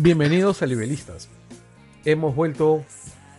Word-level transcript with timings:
Bienvenidos 0.00 0.62
a 0.62 0.66
Libelistas. 0.66 1.28
Hemos 2.04 2.36
vuelto 2.36 2.84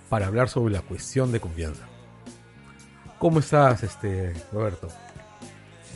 para 0.09 0.27
hablar 0.27 0.49
sobre 0.49 0.73
la 0.73 0.81
cuestión 0.81 1.31
de 1.31 1.39
confianza. 1.39 1.87
¿Cómo 3.17 3.39
estás, 3.39 3.81
este, 3.83 4.33
Roberto? 4.51 4.89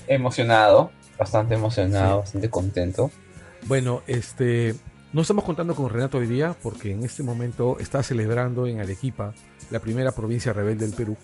Emocionado, 0.07 0.90
bastante 1.19 1.56
emocionado, 1.56 2.19
bastante 2.19 2.50
contento. 2.50 3.12
Bueno, 3.68 4.03
este, 4.07 4.73
no 5.12 5.23
estamos 5.23 5.44
contando 5.44 5.75
con 5.75 5.90
Renato 5.90 6.19
hoy 6.19 6.28
día 6.28 6.56
porque 6.63 6.94
en 6.94 7.03
este 7.03 7.23
momento 7.23 7.78
está 7.81 8.02
celebrando 8.02 8.66
en 8.66 8.79
Arequipa, 8.79 9.34
la 9.69 9.81
primera 9.81 10.13
provincia 10.13 10.53
rebelde 10.53 10.85
del 10.88 10.96
Perú, 10.96 11.18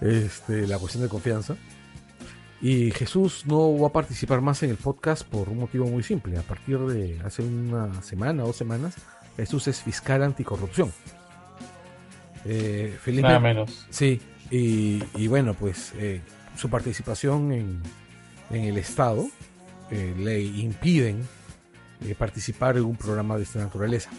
este, 0.00 0.68
la 0.68 0.78
cuestión 0.78 1.02
de 1.02 1.08
confianza. 1.08 1.56
Y 2.60 2.90
Jesús 2.90 3.44
no 3.46 3.78
va 3.78 3.88
a 3.88 3.92
participar 3.92 4.40
más 4.40 4.62
en 4.62 4.70
el 4.70 4.76
podcast 4.76 5.22
por 5.22 5.48
un 5.48 5.58
motivo 5.58 5.86
muy 5.86 6.02
simple. 6.02 6.36
A 6.38 6.42
partir 6.42 6.78
de 6.80 7.20
hace 7.24 7.42
una 7.42 8.02
semana 8.02 8.42
o 8.42 8.48
dos 8.48 8.56
semanas, 8.56 8.96
Jesús 9.36 9.68
es 9.68 9.80
fiscal 9.82 10.22
anticorrupción. 10.24 10.92
Eh, 12.44 12.98
Nada 13.06 13.38
menos. 13.38 13.86
Sí, 13.90 14.20
y, 14.50 15.28
bueno, 15.28 15.54
pues 15.54 15.92
eh, 15.96 16.20
su 16.56 16.68
participación 16.68 17.52
en, 17.52 17.82
el 18.50 18.78
Estado 18.78 19.28
eh, 19.90 20.14
le 20.18 20.40
impiden 20.40 21.22
eh, 22.04 22.14
participar 22.14 22.76
en 22.76 22.84
un 22.84 22.96
programa 22.96 23.36
de 23.36 23.44
esta 23.44 23.60
naturaleza. 23.60 24.10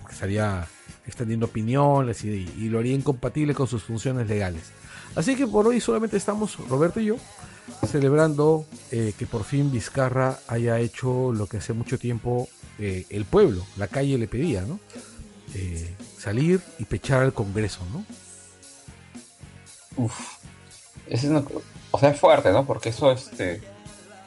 Porque 0.00 0.14
estaría 0.14 0.66
extendiendo 1.06 1.46
opiniones 1.46 2.22
y, 2.24 2.28
y 2.28 2.68
lo 2.68 2.78
haría 2.78 2.94
incompatible 2.94 3.54
con 3.54 3.66
sus 3.66 3.82
funciones 3.82 4.28
legales. 4.28 4.70
Así 5.16 5.34
que 5.34 5.46
por 5.46 5.66
hoy 5.66 5.80
solamente 5.80 6.16
estamos 6.16 6.56
Roberto 6.68 7.00
y 7.00 7.06
yo 7.06 7.16
celebrando 7.86 8.64
eh, 8.90 9.12
que 9.18 9.26
por 9.26 9.44
fin 9.44 9.70
Vizcarra 9.70 10.38
haya 10.48 10.78
hecho 10.78 11.32
lo 11.32 11.46
que 11.46 11.58
hace 11.58 11.72
mucho 11.72 11.98
tiempo 11.98 12.48
eh, 12.78 13.06
el 13.10 13.24
pueblo, 13.24 13.64
la 13.76 13.88
calle 13.88 14.18
le 14.18 14.28
pedía, 14.28 14.62
¿no? 14.62 14.80
Eh, 15.54 15.94
salir 16.18 16.60
y 16.78 16.84
pechar 16.84 17.22
al 17.22 17.32
Congreso, 17.32 17.80
¿no? 17.92 18.04
Uf, 19.96 20.18
es 21.06 21.26
o 21.90 21.98
sea, 21.98 22.10
es 22.10 22.18
fuerte, 22.18 22.50
¿no? 22.50 22.64
Porque 22.64 22.88
eso, 22.88 23.12
este, 23.12 23.60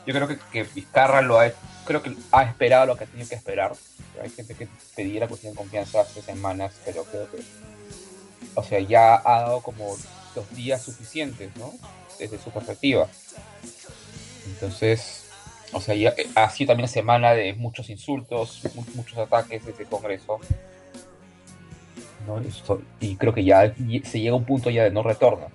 yo 0.05 0.13
creo 0.13 0.27
que, 0.27 0.63
Vizcarra 0.75 1.21
lo 1.21 1.39
ha, 1.39 1.51
creo 1.85 2.03
que 2.03 2.15
ha 2.31 2.43
esperado 2.43 2.85
lo 2.85 2.95
que 2.95 3.07
tenía 3.07 3.25
que 3.25 3.35
esperar. 3.35 3.73
Hay 4.21 4.29
gente 4.29 4.53
que 4.53 4.67
pedía 4.95 5.21
la 5.21 5.27
cuestión 5.27 5.53
de 5.53 5.57
confianza 5.57 6.01
hace 6.01 6.21
semanas, 6.21 6.73
pero 6.85 7.03
creo 7.05 7.29
que, 7.31 7.39
o 8.53 8.63
sea, 8.63 8.79
ya 8.79 9.15
ha 9.15 9.41
dado 9.41 9.61
como 9.61 9.97
los 10.35 10.55
días 10.55 10.83
suficientes, 10.83 11.49
¿no? 11.55 11.73
Desde 12.19 12.37
su 12.39 12.49
perspectiva. 12.51 13.07
Entonces, 14.47 15.25
o 15.73 15.81
sea, 15.81 15.95
ya, 15.95 16.09
eh, 16.17 16.27
ha 16.35 16.49
sido 16.49 16.69
también 16.69 16.87
semana 16.87 17.31
de 17.31 17.53
muchos 17.53 17.89
insultos, 17.89 18.61
muchos 18.95 19.17
ataques 19.17 19.65
desde 19.65 19.83
el 19.83 19.89
Congreso. 19.89 20.39
y 22.99 23.15
creo 23.17 23.33
que 23.33 23.43
ya 23.43 23.73
se 24.03 24.19
llega 24.19 24.31
a 24.31 24.35
un 24.35 24.45
punto 24.45 24.69
ya 24.69 24.83
de 24.83 24.91
no 24.91 25.03
retorno. 25.03 25.47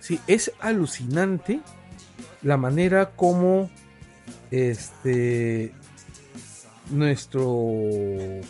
Sí, 0.00 0.20
es 0.26 0.52
alucinante 0.58 1.60
la 2.42 2.56
manera 2.56 3.10
como 3.10 3.70
este 4.50 5.72
nuestro 6.90 7.46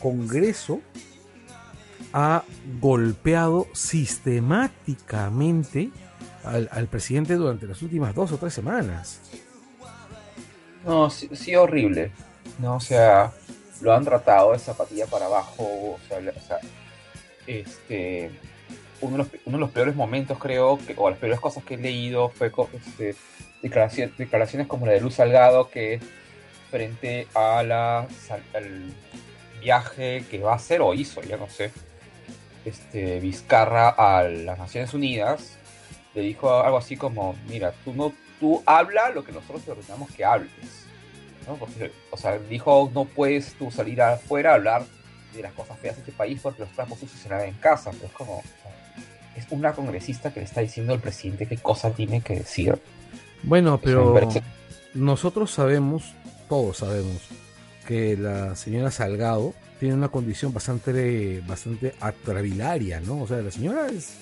Congreso 0.00 0.80
ha 2.12 2.44
golpeado 2.80 3.66
sistemáticamente 3.72 5.90
al, 6.44 6.86
presidente 6.88 7.34
durante 7.34 7.66
las 7.66 7.82
últimas 7.82 8.14
dos 8.14 8.32
o 8.32 8.38
tres 8.38 8.52
semanas. 8.52 9.20
No, 10.84 11.08
sí, 11.10 11.54
horrible. 11.54 12.10
No, 12.58 12.76
o 12.76 12.80
sea, 12.80 13.32
lo 13.80 13.94
han 13.94 14.04
tratado 14.04 14.52
de 14.52 14.58
zapatilla 14.58 15.06
para 15.06 15.26
abajo. 15.26 15.98
Este, 17.46 18.30
uno 19.00 19.12
de, 19.12 19.18
los, 19.18 19.28
uno 19.46 19.58
de 19.58 19.60
los 19.60 19.70
peores 19.70 19.94
momentos, 19.94 20.38
creo, 20.38 20.78
que, 20.78 20.94
o 20.96 21.10
las 21.10 21.18
peores 21.18 21.40
cosas 21.40 21.64
que 21.64 21.74
he 21.74 21.78
leído 21.78 22.28
fue 22.30 22.52
este, 22.72 23.14
declaraciones, 23.62 24.16
declaraciones 24.18 24.66
como 24.66 24.86
la 24.86 24.92
de 24.92 25.00
Luz 25.00 25.14
Salgado, 25.14 25.70
que 25.70 26.00
frente 26.70 27.28
a 27.34 27.62
la, 27.62 28.08
al 28.54 28.92
viaje 29.60 30.24
que 30.30 30.40
va 30.40 30.52
a 30.52 30.56
hacer 30.56 30.80
o 30.80 30.94
hizo, 30.94 31.20
ya 31.22 31.36
no 31.36 31.48
sé, 31.48 31.70
este, 32.64 33.20
Vizcarra 33.20 33.88
a 33.90 34.24
las 34.24 34.58
Naciones 34.58 34.94
Unidas, 34.94 35.58
le 36.14 36.22
dijo 36.22 36.62
algo 36.62 36.78
así 36.78 36.96
como, 36.96 37.34
mira, 37.48 37.72
tú 37.84 37.92
no, 37.94 38.12
tú 38.38 38.62
habla 38.66 39.10
lo 39.10 39.24
que 39.24 39.32
nosotros 39.32 39.62
te 39.62 39.70
ordenamos 39.70 40.10
que 40.10 40.24
hables. 40.24 40.50
¿no? 41.46 41.58
o 42.10 42.16
sea, 42.16 42.38
dijo, 42.38 42.90
no 42.94 43.04
puedes 43.04 43.54
tú 43.54 43.70
salir 43.70 44.00
afuera 44.00 44.52
a 44.52 44.54
hablar 44.54 44.84
de 45.34 45.42
las 45.42 45.52
cosas 45.52 45.78
feas 45.78 45.96
de 45.96 46.02
este 46.02 46.12
país 46.12 46.40
porque 46.42 46.60
los 46.60 46.70
trapos 46.72 46.98
sucios 46.98 47.20
se 47.20 47.46
en 47.46 47.54
casa. 47.54 47.90
Pero 47.90 48.06
es 48.06 48.12
como, 48.12 48.42
es 49.36 49.46
una 49.50 49.72
congresista 49.72 50.32
que 50.32 50.40
le 50.40 50.46
está 50.46 50.60
diciendo 50.60 50.92
al 50.92 51.00
presidente 51.00 51.46
qué 51.46 51.56
cosa 51.56 51.90
tiene 51.90 52.20
que 52.20 52.36
decir. 52.36 52.80
Bueno, 53.42 53.78
pero 53.78 54.16
nosotros 54.94 55.50
sabemos, 55.50 56.14
todos 56.48 56.78
sabemos, 56.78 57.28
que 57.86 58.16
la 58.16 58.56
señora 58.56 58.90
Salgado 58.90 59.54
tiene 59.78 59.94
una 59.94 60.08
condición 60.08 60.52
bastante, 60.52 61.40
bastante 61.40 61.94
atravilaria, 62.00 63.00
¿no? 63.00 63.22
O 63.22 63.26
sea, 63.26 63.38
la 63.38 63.50
señora 63.50 63.88
es, 63.88 64.14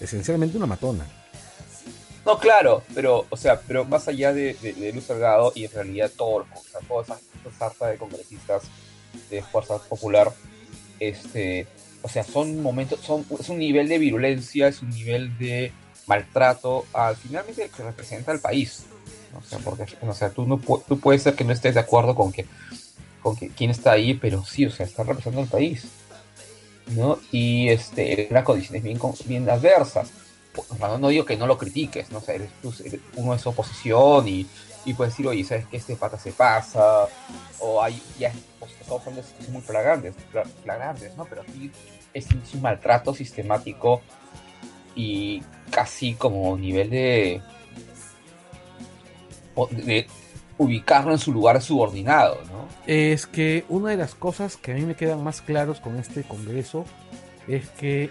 esencialmente 0.00 0.56
una 0.56 0.66
matona. 0.66 1.06
No, 2.26 2.38
claro, 2.38 2.82
pero, 2.94 3.26
o 3.30 3.36
sea, 3.36 3.60
pero 3.60 3.84
más 3.86 4.08
allá 4.08 4.32
de, 4.34 4.56
Luz 4.94 5.04
Salgado 5.04 5.52
y 5.54 5.64
en 5.64 5.72
realidad 5.72 6.10
todos, 6.16 6.46
o 6.54 6.62
sea, 6.62 6.80
toda 6.86 7.02
esa, 7.02 7.18
esa 7.66 7.86
de 7.86 7.96
congresistas 7.96 8.64
de 9.30 9.42
Fuerza 9.42 9.78
Popular, 9.78 10.30
este, 10.98 11.66
o 12.02 12.08
sea, 12.08 12.22
son 12.22 12.62
momentos, 12.62 13.00
son, 13.00 13.24
es 13.38 13.48
un 13.48 13.58
nivel 13.58 13.88
de 13.88 13.98
virulencia, 13.98 14.68
es 14.68 14.82
un 14.82 14.90
nivel 14.90 15.36
de 15.38 15.72
maltrato 16.06 16.84
al 16.92 17.16
finalmente 17.16 17.70
que 17.74 17.82
representa 17.82 18.32
al 18.32 18.40
país. 18.40 18.84
O 19.38 19.42
sea, 19.42 19.58
porque, 19.60 19.86
o 20.02 20.12
sea, 20.12 20.30
tú, 20.30 20.46
no, 20.46 20.58
tú 20.58 20.98
puedes 20.98 21.22
ser 21.22 21.34
que 21.34 21.44
no 21.44 21.52
estés 21.52 21.74
de 21.74 21.80
acuerdo 21.80 22.14
con 22.14 22.32
que, 22.32 22.46
con 23.22 23.36
quién 23.36 23.70
está 23.70 23.92
ahí, 23.92 24.14
pero 24.14 24.44
sí, 24.44 24.66
o 24.66 24.70
sea, 24.70 24.86
está 24.86 25.02
representando 25.02 25.42
al 25.42 25.48
país. 25.48 25.86
¿no? 26.96 27.18
Y 27.30 27.68
este, 27.68 28.28
unas 28.30 28.44
condiciones 28.44 28.82
bien, 28.82 28.98
bien 29.26 29.48
adversas. 29.48 30.10
no 30.98 31.08
digo 31.08 31.24
que 31.24 31.36
no 31.36 31.46
lo 31.46 31.58
critiques, 31.58 32.10
¿no? 32.10 32.18
O 32.18 32.20
sea, 32.20 32.34
eres, 32.34 32.50
uno 33.16 33.34
es 33.34 33.46
oposición 33.46 34.26
y, 34.28 34.46
y 34.84 34.94
puedes 34.94 35.14
decir, 35.14 35.26
oye, 35.26 35.44
¿sabes 35.44 35.66
que 35.66 35.76
Este 35.76 35.96
pata 35.96 36.18
se 36.18 36.32
pasa, 36.32 37.06
o 37.60 37.82
hay, 37.82 38.02
ya, 38.18 38.32
pues, 38.58 38.72
de 38.72 38.78
situaciones 38.78 39.48
muy 39.50 39.62
flagrantes, 39.62 40.14
flagrantes, 40.62 41.16
¿no? 41.16 41.24
Pero 41.26 41.42
aquí 41.42 41.70
es 42.12 42.26
un 42.54 42.62
maltrato 42.62 43.14
sistemático 43.14 44.00
y 44.94 45.42
casi 45.70 46.14
como 46.14 46.56
nivel 46.56 46.90
de, 46.90 47.42
de 49.70 50.06
ubicarlo 50.60 51.12
en 51.12 51.18
su 51.18 51.32
lugar 51.32 51.62
subordinado, 51.62 52.38
¿no? 52.52 52.68
Es 52.86 53.26
que 53.26 53.64
una 53.70 53.88
de 53.90 53.96
las 53.96 54.14
cosas 54.14 54.58
que 54.58 54.72
a 54.72 54.74
mí 54.74 54.82
me 54.82 54.94
quedan 54.94 55.24
más 55.24 55.40
claros 55.40 55.80
con 55.80 55.96
este 55.96 56.22
Congreso 56.22 56.84
es 57.48 57.70
que 57.70 58.10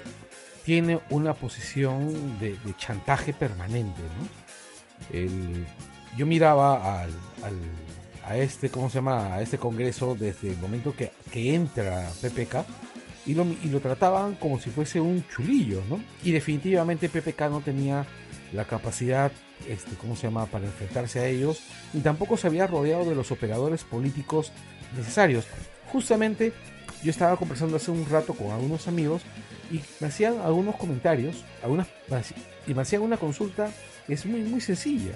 tiene 0.66 1.00
una 1.12 1.36
posición 1.36 2.40
de, 2.40 2.58
chantaje 2.78 3.34
permanente, 3.34 4.02
¿no? 4.02 4.50
yo 6.18 6.26
miraba 6.26 7.04
al, 7.04 7.12
a 8.26 8.36
este, 8.36 8.70
¿cómo 8.70 8.90
se 8.90 8.96
llama? 8.96 9.36
A 9.36 9.42
este 9.44 9.60
Congreso 9.60 10.16
desde 10.20 10.50
el 10.50 10.58
momento 10.58 10.96
que, 10.96 11.12
que 11.32 11.54
entra 11.54 12.10
PPK 12.20 12.66
y 13.28 13.36
lo, 13.36 13.46
y 13.64 13.70
lo 13.70 13.80
trataban 13.80 14.34
como 14.36 14.60
si 14.60 14.72
fuese 14.72 15.00
un 15.00 15.24
chulillo, 15.28 15.84
¿no? 15.88 16.02
Y 16.24 16.32
definitivamente 16.32 17.10
PPK 17.10 17.42
no 17.52 17.62
tenía 17.62 18.08
la 18.54 18.66
capacidad, 18.66 19.32
este, 19.68 19.96
¿cómo 19.96 20.16
se 20.16 20.24
llama?, 20.24 20.46
para 20.46 20.66
enfrentarse 20.66 21.20
a 21.20 21.28
ellos, 21.28 21.62
y 21.94 22.00
tampoco 22.00 22.38
se 22.38 22.48
había 22.48 22.68
rodeado 22.68 23.06
de 23.06 23.16
los 23.16 23.32
operadores 23.32 23.84
políticos 23.84 24.52
necesarios. 24.96 25.46
Justamente 25.92 26.54
yo 27.04 27.12
estaba 27.12 27.38
conversando 27.38 27.78
hace 27.78 27.92
un 27.92 28.08
rato 28.10 28.34
con 28.34 28.52
algunos 28.52 28.88
amigos 28.88 29.22
y 29.72 29.82
me 30.00 30.08
hacían 30.08 30.40
algunos 30.40 30.76
comentarios, 30.76 31.44
algunas, 31.64 31.88
y 32.68 32.74
me 32.74 32.82
hacían 32.82 33.02
una 33.02 33.18
consulta 33.18 33.72
es 34.14 34.26
muy, 34.26 34.42
muy 34.42 34.62
sencilla. 34.62 35.14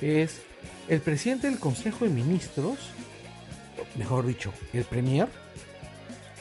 Es 0.00 0.42
el 0.88 1.00
presidente 1.00 1.48
del 1.48 1.58
Consejo 1.58 2.04
de 2.04 2.10
Ministros, 2.10 2.78
mejor 3.96 4.26
dicho, 4.26 4.52
el 4.72 4.84
Premier, 4.84 5.28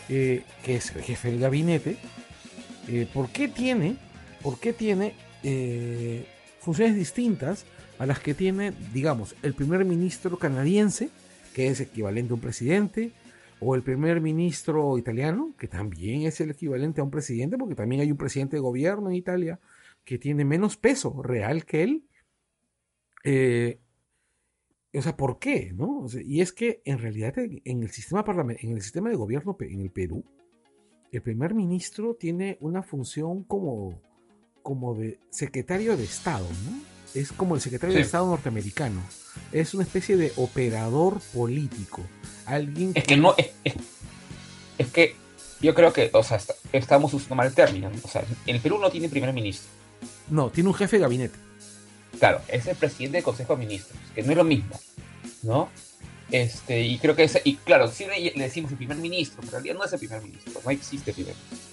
eh, 0.09 0.43
que 0.63 0.75
es 0.75 0.93
el 0.95 1.01
jefe 1.01 1.31
del 1.31 1.39
gabinete, 1.39 1.97
eh, 2.87 3.07
¿por 3.13 3.29
qué 3.29 3.47
tiene, 3.47 3.95
por 4.41 4.59
qué 4.59 4.73
tiene 4.73 5.15
eh, 5.43 6.25
funciones 6.63 6.95
distintas 6.95 7.65
a 7.99 8.05
las 8.05 8.19
que 8.19 8.33
tiene, 8.33 8.71
digamos, 8.93 9.35
el 9.43 9.53
primer 9.53 9.83
ministro 9.85 10.39
canadiense, 10.39 11.09
que 11.53 11.67
es 11.67 11.81
equivalente 11.81 12.31
a 12.31 12.35
un 12.35 12.41
presidente, 12.41 13.11
o 13.59 13.75
el 13.75 13.83
primer 13.83 14.21
ministro 14.21 14.97
italiano, 14.97 15.53
que 15.57 15.67
también 15.67 16.23
es 16.23 16.39
el 16.41 16.51
equivalente 16.51 17.01
a 17.01 17.03
un 17.03 17.11
presidente, 17.11 17.57
porque 17.57 17.75
también 17.75 18.01
hay 18.01 18.11
un 18.11 18.17
presidente 18.17 18.55
de 18.55 18.61
gobierno 18.61 19.09
en 19.09 19.15
Italia 19.15 19.59
que 20.03 20.17
tiene 20.17 20.45
menos 20.45 20.77
peso 20.77 21.21
real 21.21 21.65
que 21.65 21.83
él. 21.83 22.03
o 24.93 25.01
sea, 25.01 25.15
¿por 25.17 25.39
qué? 25.39 25.71
¿no? 25.73 26.05
y 26.23 26.41
es 26.41 26.51
que 26.51 26.81
en 26.85 26.99
realidad 26.99 27.35
en 27.37 27.83
el 27.83 27.89
sistema 27.89 28.23
en 28.59 28.71
el 28.71 28.81
sistema 28.81 29.09
de 29.09 29.15
gobierno 29.15 29.55
en 29.59 29.81
el 29.81 29.91
Perú, 29.91 30.23
el 31.11 31.21
primer 31.21 31.53
ministro 31.53 32.15
tiene 32.15 32.57
una 32.59 32.83
función 32.83 33.43
como 33.43 34.01
como 34.63 34.95
de 34.95 35.19
secretario 35.29 35.95
de 35.95 36.05
Estado, 36.05 36.47
¿no? 36.65 36.81
Es 37.13 37.31
como 37.31 37.53
el 37.53 37.61
secretario 37.61 37.95
de 37.95 38.01
Estado 38.01 38.25
norteamericano. 38.25 39.01
Es 39.51 39.75
una 39.75 39.83
especie 39.83 40.17
de 40.17 40.33
operador 40.37 41.19
político. 41.33 42.01
Alguien 42.45 42.93
es 42.95 43.03
que 43.03 43.17
no 43.17 43.35
es, 43.37 44.87
que 44.91 45.15
yo 45.61 45.75
creo 45.75 45.93
que, 45.93 46.09
o 46.11 46.23
sea, 46.23 46.41
estamos 46.71 47.13
usando 47.13 47.35
mal 47.35 47.47
el 47.47 47.53
término. 47.53 47.91
O 48.01 48.07
sea, 48.07 48.23
el 48.47 48.59
Perú 48.59 48.79
no 48.79 48.89
tiene 48.89 49.09
primer 49.09 49.31
ministro. 49.31 49.69
No, 50.29 50.49
tiene 50.49 50.69
un 50.69 50.75
jefe 50.75 50.97
de 50.97 51.03
gabinete. 51.03 51.37
Claro, 52.19 52.41
es 52.47 52.65
el 52.65 52.75
presidente 52.75 53.17
del 53.17 53.23
Consejo 53.23 53.55
de 53.55 53.65
Ministros, 53.65 53.97
que 54.15 54.23
no 54.23 54.31
es 54.31 54.37
lo 54.37 54.43
mismo, 54.43 54.79
¿no? 55.43 55.69
Este, 56.31 56.81
y 56.81 56.97
creo 56.97 57.15
que 57.15 57.23
es, 57.25 57.39
y 57.43 57.55
claro, 57.57 57.87
si 57.91 58.05
le 58.05 58.31
decimos 58.35 58.71
el 58.71 58.77
primer 58.77 58.97
ministro, 58.97 59.37
pero 59.41 59.57
en 59.57 59.63
realidad 59.63 59.75
no 59.75 59.85
es 59.85 59.93
el 59.93 59.99
primer 59.99 60.21
ministro, 60.21 60.61
no 60.63 60.71
existe 60.71 61.13
primer 61.13 61.35
ministro, 61.35 61.69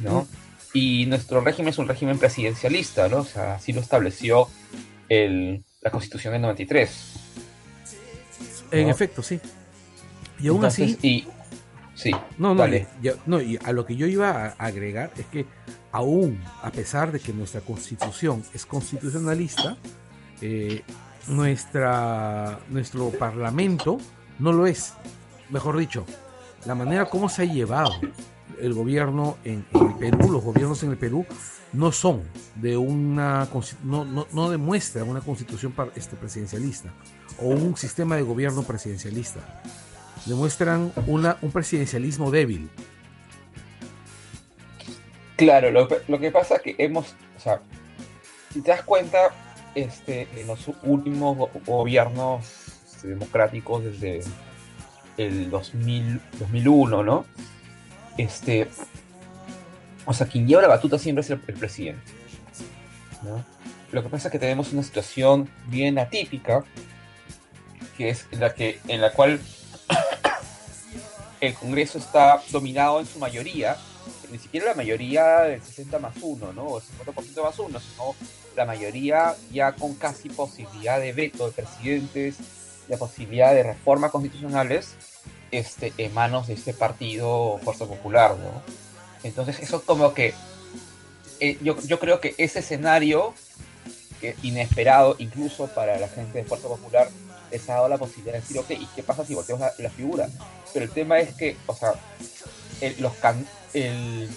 ¿no? 0.00 0.22
Mm. 0.22 0.43
Y 0.74 1.06
nuestro 1.06 1.40
régimen 1.40 1.68
es 1.68 1.78
un 1.78 1.86
régimen 1.86 2.18
presidencialista, 2.18 3.08
¿no? 3.08 3.18
O 3.18 3.24
sea, 3.24 3.54
así 3.54 3.72
lo 3.72 3.80
estableció 3.80 4.48
la 5.08 5.90
Constitución 5.90 6.32
del 6.32 6.42
93. 6.42 7.14
En 8.72 8.88
efecto, 8.88 9.22
sí. 9.22 9.40
Y 10.40 10.48
aún 10.48 10.64
así. 10.64 10.98
Y, 11.00 11.28
sí. 11.94 12.10
No, 12.38 12.56
no, 12.56 12.66
no, 13.26 13.40
y 13.40 13.56
a 13.62 13.72
lo 13.72 13.86
que 13.86 13.94
yo 13.94 14.08
iba 14.08 14.46
a 14.46 14.48
agregar 14.58 15.12
es 15.16 15.26
que, 15.26 15.46
aún 15.92 16.42
a 16.60 16.72
pesar 16.72 17.12
de 17.12 17.20
que 17.20 17.32
nuestra 17.32 17.60
constitución 17.60 18.42
es 18.52 18.66
constitucionalista, 18.66 19.76
eh, 20.40 20.82
nuestra, 21.28 22.58
nuestro 22.68 23.10
parlamento 23.10 23.98
no 24.40 24.52
lo 24.52 24.66
es. 24.66 24.94
Mejor 25.50 25.78
dicho, 25.78 26.04
la 26.66 26.74
manera 26.74 27.04
como 27.04 27.28
se 27.28 27.42
ha 27.42 27.44
llevado 27.44 27.92
el 28.60 28.74
gobierno 28.74 29.36
en, 29.44 29.64
el 29.72 29.94
Perú, 29.94 30.32
los 30.32 30.44
gobiernos 30.44 30.82
en 30.82 30.90
el 30.90 30.98
Perú, 30.98 31.26
no 31.72 31.92
son 31.92 32.22
de 32.56 32.76
una 32.76 33.48
no, 33.82 34.04
no, 34.04 34.26
no 34.32 34.50
demuestran 34.50 35.08
una 35.08 35.20
constitución 35.20 35.74
este, 35.96 36.16
presidencialista 36.16 36.90
o 37.40 37.46
un 37.46 37.76
sistema 37.76 38.16
de 38.16 38.22
gobierno 38.22 38.62
presidencialista. 38.62 39.62
Demuestran 40.26 40.92
una, 41.06 41.36
un 41.42 41.50
presidencialismo 41.50 42.30
débil. 42.30 42.70
Claro, 45.36 45.70
lo, 45.70 45.88
lo 46.08 46.20
que 46.20 46.30
pasa 46.30 46.56
es 46.56 46.62
que 46.62 46.76
hemos, 46.78 47.16
o 47.36 47.40
sea, 47.40 47.60
si 48.52 48.60
te 48.60 48.70
das 48.70 48.82
cuenta, 48.82 49.34
este, 49.74 50.28
en 50.36 50.46
los 50.46 50.70
últimos 50.84 51.36
gobiernos 51.66 52.46
este, 52.86 53.08
democráticos 53.08 53.84
desde 53.84 54.22
el 55.16 55.50
2000, 55.50 56.20
2001, 56.38 57.02
¿no? 57.02 57.24
Este, 58.16 58.68
o 60.06 60.12
sea, 60.12 60.26
quien 60.26 60.46
lleva 60.46 60.62
la 60.62 60.68
batuta 60.68 60.98
siempre 60.98 61.22
es 61.22 61.30
el, 61.30 61.38
presidente. 61.38 62.02
Lo 63.92 64.02
que 64.02 64.08
pasa 64.08 64.28
es 64.28 64.32
que 64.32 64.38
tenemos 64.38 64.72
una 64.72 64.82
situación 64.82 65.48
bien 65.66 65.98
atípica, 65.98 66.64
que 67.96 68.10
es 68.10 68.26
la, 68.32 68.54
que, 68.54 68.80
en 68.88 69.00
la 69.00 69.12
cual 69.12 69.40
el 71.40 71.54
Congreso 71.54 71.98
está 71.98 72.42
dominado 72.50 73.00
en 73.00 73.06
su 73.06 73.18
mayoría, 73.18 73.76
ni 74.30 74.38
siquiera 74.38 74.66
la 74.66 74.74
mayoría 74.74 75.42
del 75.42 75.62
60 75.62 75.98
más 76.00 76.14
1, 76.20 76.52
¿no? 76.52 76.62
o 76.62 76.78
el 76.78 76.84
50% 76.84 77.42
más 77.42 77.58
1, 77.58 77.80
sino 77.80 78.14
la 78.56 78.64
mayoría 78.64 79.34
ya 79.52 79.72
con 79.72 79.94
casi 79.94 80.28
posibilidad 80.28 81.00
de 81.00 81.12
veto 81.12 81.46
de 81.46 81.52
presidentes, 81.52 82.36
la 82.88 82.96
posibilidad 82.96 83.54
de 83.54 83.62
reformas 83.62 84.10
constitucionales, 84.10 84.96
este, 85.50 85.92
en 85.98 86.12
manos 86.14 86.46
de 86.46 86.54
este 86.54 86.74
partido 86.74 87.58
Fuerza 87.62 87.86
Popular. 87.86 88.36
Entonces 89.22 89.60
eso 89.60 89.82
como 89.82 90.14
que 90.14 90.34
eh, 91.40 91.58
yo, 91.62 91.76
yo, 91.82 91.98
creo 91.98 92.20
que 92.20 92.34
ese 92.38 92.60
escenario, 92.60 93.34
que 94.20 94.36
inesperado 94.42 95.16
incluso 95.18 95.66
para 95.68 95.98
la 95.98 96.08
gente 96.08 96.38
de 96.38 96.44
Fuerza 96.44 96.68
Popular, 96.68 97.08
les 97.50 97.68
ha 97.68 97.74
dado 97.74 97.88
la 97.88 97.98
posibilidad 97.98 98.34
de 98.34 98.40
decir, 98.40 98.58
ok, 98.58 98.70
¿y 98.70 98.86
qué 98.94 99.02
pasa 99.02 99.24
si 99.24 99.34
volteamos 99.34 99.66
la, 99.78 99.90
figura? 99.90 100.28
Pero 100.72 100.84
el 100.84 100.90
tema 100.90 101.18
es 101.20 101.34
que, 101.34 101.56
o 101.66 101.74
sea, 101.74 101.94
los 102.98 103.12
el, 103.74 104.28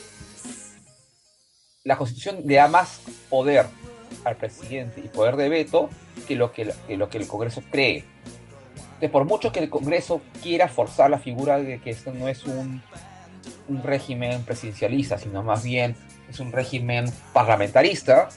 la 1.83 1.97
constitución 1.97 2.43
le 2.45 2.55
da 2.55 2.67
más 2.67 2.99
poder 3.29 3.65
al 4.23 4.35
presidente 4.35 5.01
y 5.03 5.07
poder 5.07 5.35
de 5.35 5.49
veto 5.49 5.89
que 6.27 6.35
lo 6.35 6.51
que, 6.51 6.73
lo 6.89 7.09
que 7.09 7.17
el 7.17 7.27
Congreso 7.27 7.63
cree. 7.71 8.05
Por 9.11 9.25
mucho 9.25 9.51
que 9.51 9.59
el 9.59 9.69
Congreso 9.69 10.21
quiera 10.41 10.67
forzar 10.67 11.11
la 11.11 11.19
figura 11.19 11.59
de 11.59 11.79
que 11.79 11.91
esto 11.91 12.11
no 12.11 12.27
es 12.27 12.45
un, 12.45 12.81
régimen 13.83 14.43
presidencialista, 14.43 15.17
sino 15.17 15.43
más 15.43 15.63
bien 15.63 15.95
es 16.29 16.39
un 16.39 16.51
régimen 16.51 17.05
parlamentarista, 17.33 18.29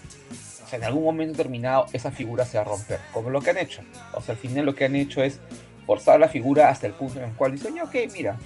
en 0.72 0.84
algún 0.84 1.04
momento 1.04 1.36
determinado 1.36 1.86
esa 1.92 2.10
figura 2.10 2.44
se 2.44 2.58
va 2.58 2.62
a 2.62 2.66
romper, 2.66 3.00
como 3.12 3.30
lo 3.30 3.40
que 3.40 3.50
han 3.50 3.58
hecho. 3.58 3.82
O 4.14 4.20
sea, 4.20 4.34
al 4.34 4.40
final 4.40 4.66
lo 4.66 4.74
que 4.74 4.84
han 4.84 4.96
hecho 4.96 5.22
es 5.22 5.40
forzar 5.86 6.20
la 6.20 6.28
figura 6.28 6.68
hasta 6.68 6.86
el 6.86 6.92
punto 6.92 7.18
en 7.18 7.30
el 7.30 7.34
cual 7.34 7.52
dicen, 7.52 7.80
ok, 7.80 7.94
mira, 8.12 8.36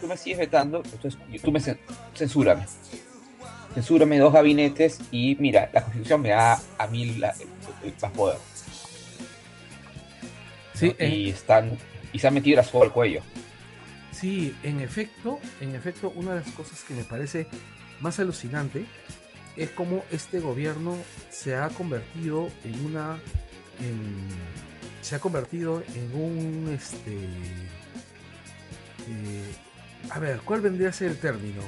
tú 0.00 0.06
me 0.06 0.16
sigues 0.16 0.38
vetando, 0.38 0.82
entonces 0.84 1.18
tú 1.42 1.50
me 1.50 1.60
censúrame. 2.14 2.66
Censúrame 3.74 4.18
dos 4.18 4.32
gabinetes 4.32 5.00
y 5.10 5.36
mira, 5.40 5.68
la 5.72 5.82
constitución 5.82 6.22
me 6.22 6.30
da 6.30 6.60
a 6.78 6.86
mí 6.86 7.20
más 7.20 8.12
poder. 8.12 8.38
Sí, 10.74 10.94
y 10.98 11.30
están 11.30 11.78
y 12.12 12.18
se 12.18 12.28
han 12.28 12.34
metido 12.34 12.56
la 12.56 12.64
soga 12.64 12.86
al 12.86 12.92
cuello. 12.92 13.22
Sí, 14.12 14.54
en 14.62 14.80
efecto, 14.80 15.40
en 15.60 15.74
efecto, 15.74 16.12
una 16.14 16.34
de 16.34 16.40
las 16.40 16.50
cosas 16.52 16.82
que 16.84 16.94
me 16.94 17.04
parece 17.04 17.46
más 18.00 18.18
alucinante 18.20 18.84
es 19.56 19.70
cómo 19.70 20.04
este 20.10 20.40
gobierno 20.40 20.96
se 21.30 21.56
ha 21.56 21.68
convertido 21.68 22.48
en 22.64 22.84
una 22.84 23.18
se 25.00 25.16
ha 25.16 25.18
convertido 25.18 25.82
en 25.94 26.14
un 26.14 26.72
este 26.72 27.12
eh, 29.08 29.54
a 30.10 30.18
ver, 30.18 30.40
¿cuál 30.44 30.60
vendría 30.60 30.90
a 30.90 30.92
ser 30.92 31.10
el 31.10 31.18
término? 31.18 31.62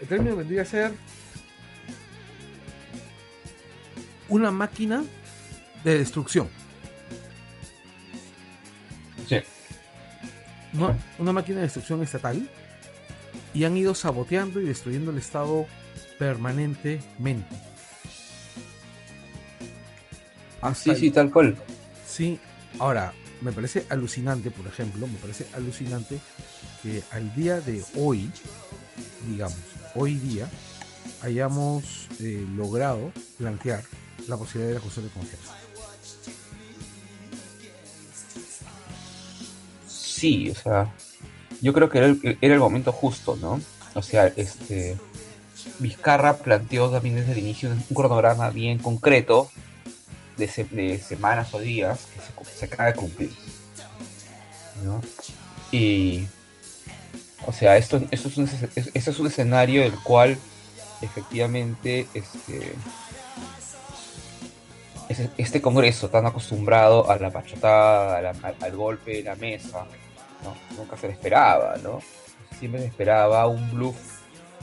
El 0.00 0.08
término 0.08 0.36
vendría 0.36 0.62
a 0.62 0.66
ser 0.66 0.92
una 4.28 4.50
máquina 4.50 5.04
de 5.84 5.98
destrucción. 5.98 6.48
Una 11.18 11.32
máquina 11.32 11.56
de 11.58 11.62
destrucción 11.64 12.02
estatal 12.02 12.48
y 13.54 13.64
han 13.64 13.76
ido 13.76 13.94
saboteando 13.94 14.60
y 14.60 14.64
destruyendo 14.64 15.10
el 15.10 15.18
Estado 15.18 15.66
permanentemente. 16.18 17.56
Así, 20.60 20.94
sí, 20.94 21.10
tal 21.10 21.30
cual. 21.30 21.56
Sí, 22.06 22.38
ahora, 22.78 23.12
me 23.40 23.52
parece 23.52 23.86
alucinante, 23.88 24.50
por 24.50 24.66
ejemplo, 24.66 25.06
me 25.06 25.18
parece 25.18 25.46
alucinante 25.54 26.18
que 26.82 27.02
al 27.10 27.34
día 27.34 27.60
de 27.60 27.82
hoy, 27.96 28.30
digamos, 29.28 29.56
hoy 29.94 30.14
día, 30.14 30.48
hayamos 31.22 32.08
eh, 32.20 32.46
logrado 32.56 33.12
plantear 33.38 33.82
la 34.28 34.36
posibilidad 34.36 34.68
de 34.68 34.74
la 34.74 34.80
cuestión 34.80 35.06
de 35.06 35.12
confianza. 35.12 35.54
Sí, 40.20 40.50
o 40.50 40.54
sea, 40.54 40.92
yo 41.62 41.72
creo 41.72 41.88
que 41.88 41.96
era 41.96 42.54
el, 42.54 42.58
momento 42.58 42.92
justo, 42.92 43.38
¿no? 43.40 43.58
O 43.94 44.02
sea, 44.02 44.26
este 44.26 44.98
Vizcarra 45.78 46.36
planteó 46.36 46.90
también 46.90 47.14
desde 47.14 47.32
el 47.32 47.38
inicio 47.38 47.70
un 47.70 47.80
cronograma 47.94 48.50
bien 48.50 48.76
concreto 48.76 49.50
de, 50.36 50.98
semanas 50.98 51.54
o 51.54 51.58
días 51.58 52.06
que 52.12 52.50
se, 52.50 52.66
acaba 52.66 52.90
de 52.90 52.96
cumplir. 52.96 53.30
¿no? 54.84 55.00
Y, 55.72 56.26
o 57.46 57.52
sea, 57.54 57.78
esto, 57.78 57.98
es 58.10 58.36
un, 58.36 58.44
esto 58.74 59.10
es 59.10 59.18
un 59.18 59.26
escenario 59.26 59.80
del 59.80 59.94
cual 60.02 60.36
efectivamente 61.00 62.06
este, 62.12 62.74
este 65.36 65.60
Congreso 65.60 66.08
tan 66.08 66.26
acostumbrado 66.26 67.10
a 67.10 67.16
la 67.18 67.30
pachotada, 67.30 68.32
al, 68.60 68.76
golpe 68.76 69.16
de 69.16 69.22
la 69.24 69.34
mesa, 69.34 69.86
nunca 70.76 70.96
se 70.96 71.08
le 71.08 71.12
esperaba, 71.14 71.76
¿no? 71.82 72.00
Siempre 72.58 72.80
se 72.80 72.86
esperaba 72.88 73.46
un 73.46 73.70
bluff 73.70 73.96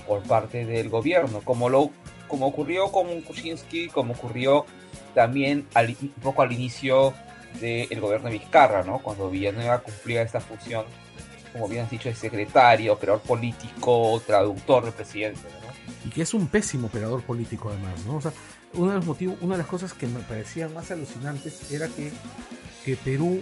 por 0.08 0.24
parte 0.24 0.66
del 0.66 0.90
gobierno, 0.90 1.42
como, 1.44 1.70
lo, 1.70 1.92
como 2.28 2.48
ocurrió 2.48 2.92
con 2.92 3.22
Kuczynski, 3.22 3.88
como 3.90 4.14
ocurrió 4.14 4.66
también 5.14 5.68
un 5.76 6.10
poco 6.22 6.42
al 6.42 6.52
inicio 6.52 7.14
del 7.60 8.00
gobierno 8.00 8.30
de 8.30 8.38
Vizcarra, 8.38 8.84
¿no? 8.84 9.00
Cuando 9.00 9.30
Villanueva 9.30 9.80
cumplía 9.80 10.22
esta 10.22 10.40
función, 10.40 10.86
como 11.52 11.68
bien 11.68 11.86
has 11.86 11.92
dicho, 11.92 12.10
de 12.10 12.16
secretario, 12.16 12.94
operador 12.94 13.22
político, 13.22 14.22
traductor 14.26 14.86
del 14.86 14.94
presidente, 14.94 15.42
Y 16.06 16.10
que 16.10 16.22
es 16.22 16.34
un 16.34 16.48
pésimo 16.48 16.88
operador 16.88 17.24
político 17.24 17.70
además, 17.70 18.06
¿no? 18.06 18.18
O 18.18 18.22
sea, 18.22 18.32
uno 18.74 18.92
de 18.92 18.98
los 18.98 19.06
motivos, 19.06 19.38
una 19.42 19.56
de 19.56 19.60
las 19.60 19.68
cosas 19.68 19.94
que 19.94 20.08
me 20.08 20.20
parecían 20.20 20.74
más 20.74 20.92
alucinantes 20.92 21.72
era 21.72 21.88
que, 21.88 22.12
que 22.86 22.96
Perú 22.96 23.42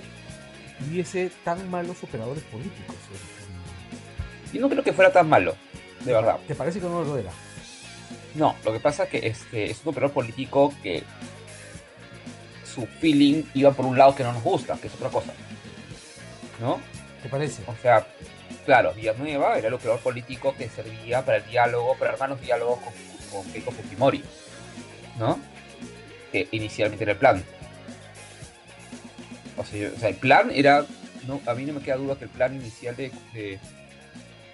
tuviese 0.79 1.31
tan 1.43 1.69
malos 1.69 2.03
operadores 2.03 2.43
políticos. 2.43 2.95
Y 4.53 4.59
no 4.59 4.69
creo 4.69 4.83
que 4.83 4.93
fuera 4.93 5.11
tan 5.11 5.27
malo, 5.27 5.55
de 6.01 6.13
verdad. 6.13 6.37
¿Te 6.47 6.55
parece 6.55 6.79
que 6.79 6.87
no 6.87 7.03
lo 7.03 7.17
era? 7.17 7.31
No, 8.35 8.55
lo 8.63 8.73
que 8.73 8.79
pasa 8.79 9.03
es 9.03 9.09
que 9.09 9.27
este, 9.27 9.71
es 9.71 9.81
un 9.83 9.89
operador 9.89 10.13
político 10.13 10.73
que 10.83 11.03
su 12.63 12.85
feeling 12.85 13.43
iba 13.53 13.71
por 13.71 13.85
un 13.85 13.97
lado 13.97 14.15
que 14.15 14.23
no 14.23 14.33
nos 14.33 14.43
gusta, 14.43 14.77
que 14.77 14.87
es 14.87 14.93
otra 14.93 15.09
cosa. 15.09 15.33
¿No? 16.59 16.79
¿Te 17.21 17.29
parece? 17.29 17.63
O 17.67 17.75
sea, 17.81 18.05
claro, 18.65 18.93
Villanueva 18.93 19.57
era 19.57 19.67
el 19.67 19.73
operador 19.73 20.01
político 20.01 20.53
que 20.57 20.69
servía 20.69 21.23
para 21.23 21.37
el 21.37 21.45
diálogo, 21.47 21.95
para 21.97 22.11
armar 22.11 22.29
los 22.29 22.41
diálogos 22.41 22.79
con, 22.79 22.93
con 23.31 23.51
Keiko 23.51 23.71
Fujimori. 23.71 24.23
¿no? 25.17 25.39
Que 26.31 26.47
inicialmente 26.51 27.03
era 27.03 27.13
el 27.13 27.17
plan. 27.17 27.43
O 29.73 29.99
sea, 29.99 30.09
el 30.09 30.15
plan 30.15 30.51
era, 30.51 30.85
no, 31.27 31.41
a 31.45 31.53
mí 31.53 31.65
no 31.65 31.73
me 31.73 31.81
queda 31.81 31.97
duda 31.97 32.17
que 32.17 32.25
el 32.25 32.29
plan 32.29 32.55
inicial 32.55 32.95
de, 32.95 33.11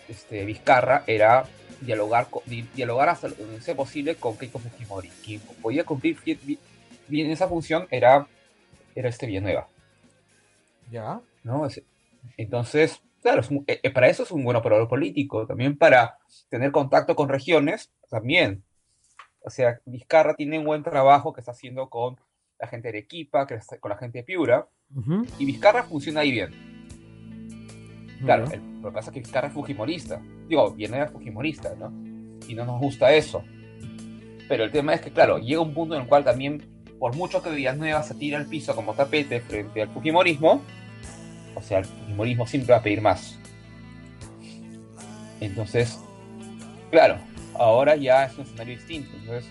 este, 0.07 0.45
Vizcarra 0.45 1.03
era 1.07 1.45
dialogar, 1.81 2.27
dialogar 2.75 3.09
hasta 3.09 3.29
lo 3.29 3.35
que 3.35 3.61
sea 3.61 3.75
posible 3.75 4.15
con 4.15 4.37
Keiko 4.37 4.59
Fujimori. 4.59 5.09
Quien 5.23 5.41
podía 5.61 5.83
cumplir 5.83 6.17
bien, 7.07 7.31
esa 7.31 7.47
función 7.47 7.87
era, 7.91 8.27
era 8.95 9.09
este 9.09 9.25
Villanueva. 9.27 9.67
¿Ya? 10.89 11.21
¿No? 11.43 11.67
Entonces, 12.37 13.01
claro, 13.21 13.41
eh, 13.67 13.79
eh, 13.83 13.91
para 13.91 14.09
eso 14.09 14.23
es 14.23 14.31
un 14.31 14.43
buen 14.43 14.57
operador 14.57 14.87
político. 14.87 15.45
También 15.45 15.77
para 15.77 16.17
tener 16.49 16.71
contacto 16.71 17.15
con 17.15 17.29
regiones, 17.29 17.91
también 18.09 18.63
o 19.43 19.49
sea, 19.49 19.79
Vizcarra 19.85 20.35
tiene 20.35 20.59
un 20.59 20.65
buen 20.65 20.83
trabajo 20.83 21.33
que 21.33 21.41
está 21.41 21.51
haciendo 21.51 21.89
con 21.89 22.19
la 22.61 22.67
gente 22.67 22.91
de 22.91 22.99
Arequipa, 22.99 23.47
con 23.79 23.89
la 23.89 23.97
gente 23.97 24.19
de 24.19 24.23
Piura, 24.23 24.67
y 25.39 25.45
Vizcarra 25.45 25.83
funciona 25.83 26.19
ahí 26.21 26.31
bien. 26.31 26.51
Claro, 28.23 28.45
lo 28.45 28.89
que 28.89 28.93
pasa 28.93 29.09
es 29.09 29.13
que 29.15 29.19
Vizcarra 29.21 29.47
es 29.47 29.53
fujimorista, 29.53 30.21
digo, 30.47 30.71
viene 30.71 31.07
fujimorista, 31.07 31.73
¿no? 31.75 31.91
Y 32.47 32.53
no 32.53 32.65
nos 32.65 32.79
gusta 32.79 33.11
eso. 33.13 33.43
Pero 34.47 34.63
el 34.63 34.71
tema 34.71 34.93
es 34.93 35.01
que, 35.01 35.11
claro, 35.11 35.39
llega 35.39 35.61
un 35.61 35.73
punto 35.73 35.95
en 35.95 36.01
el 36.01 36.07
cual 36.07 36.23
también, 36.23 36.83
por 36.99 37.15
mucho 37.15 37.41
que 37.41 37.49
Villanueva 37.49 38.03
se 38.03 38.13
tira 38.13 38.37
al 38.37 38.45
piso 38.45 38.75
como 38.75 38.93
tapete 38.93 39.41
frente 39.41 39.81
al 39.81 39.89
fujimorismo, 39.89 40.61
o 41.55 41.61
sea, 41.61 41.79
el 41.79 41.85
fujimorismo 41.85 42.45
siempre 42.45 42.73
va 42.73 42.79
a 42.79 42.83
pedir 42.83 43.01
más. 43.01 43.39
Entonces, 45.39 45.99
claro, 46.91 47.17
ahora 47.55 47.95
ya 47.95 48.25
es 48.25 48.37
un 48.37 48.43
escenario 48.43 48.75
distinto. 48.75 49.09
Entonces, 49.17 49.49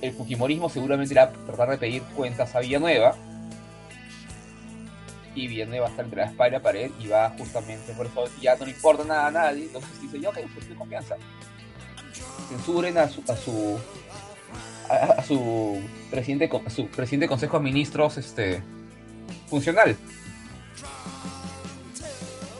el 0.00 0.12
Fujimorismo 0.12 0.68
seguramente 0.68 1.14
irá 1.14 1.24
a 1.24 1.32
tratar 1.32 1.70
de 1.70 1.78
pedir 1.78 2.02
cuentas 2.14 2.54
a 2.54 2.60
Villanueva. 2.60 3.14
Y 5.34 5.46
Villanueva 5.46 5.88
estar 5.88 6.04
entre 6.04 6.22
la 6.22 6.26
espalda 6.26 6.58
la 6.58 6.62
pared 6.62 6.90
y 6.98 7.06
va 7.06 7.30
justamente 7.38 7.92
por 7.92 8.06
eso 8.06 8.24
ya 8.40 8.56
no 8.56 8.64
le 8.64 8.72
importa 8.72 9.04
nada 9.04 9.26
a 9.28 9.30
nadie. 9.30 9.64
Entonces 9.64 10.00
dice, 10.00 10.20
yo, 10.20 10.30
ok, 10.30 10.38
pues 10.54 10.66
confianza. 10.76 11.16
Censuren 12.48 12.98
a 12.98 13.08
su, 13.08 13.22
a 13.28 13.36
su, 13.36 13.78
a, 14.88 15.22
su 15.22 15.80
presidente, 16.10 16.50
a 16.66 16.70
su 16.70 16.88
presidente 16.88 17.24
de 17.24 17.28
Consejo 17.28 17.58
de 17.58 17.64
Ministros 17.64 18.16
este, 18.16 18.62
funcional. 19.48 19.96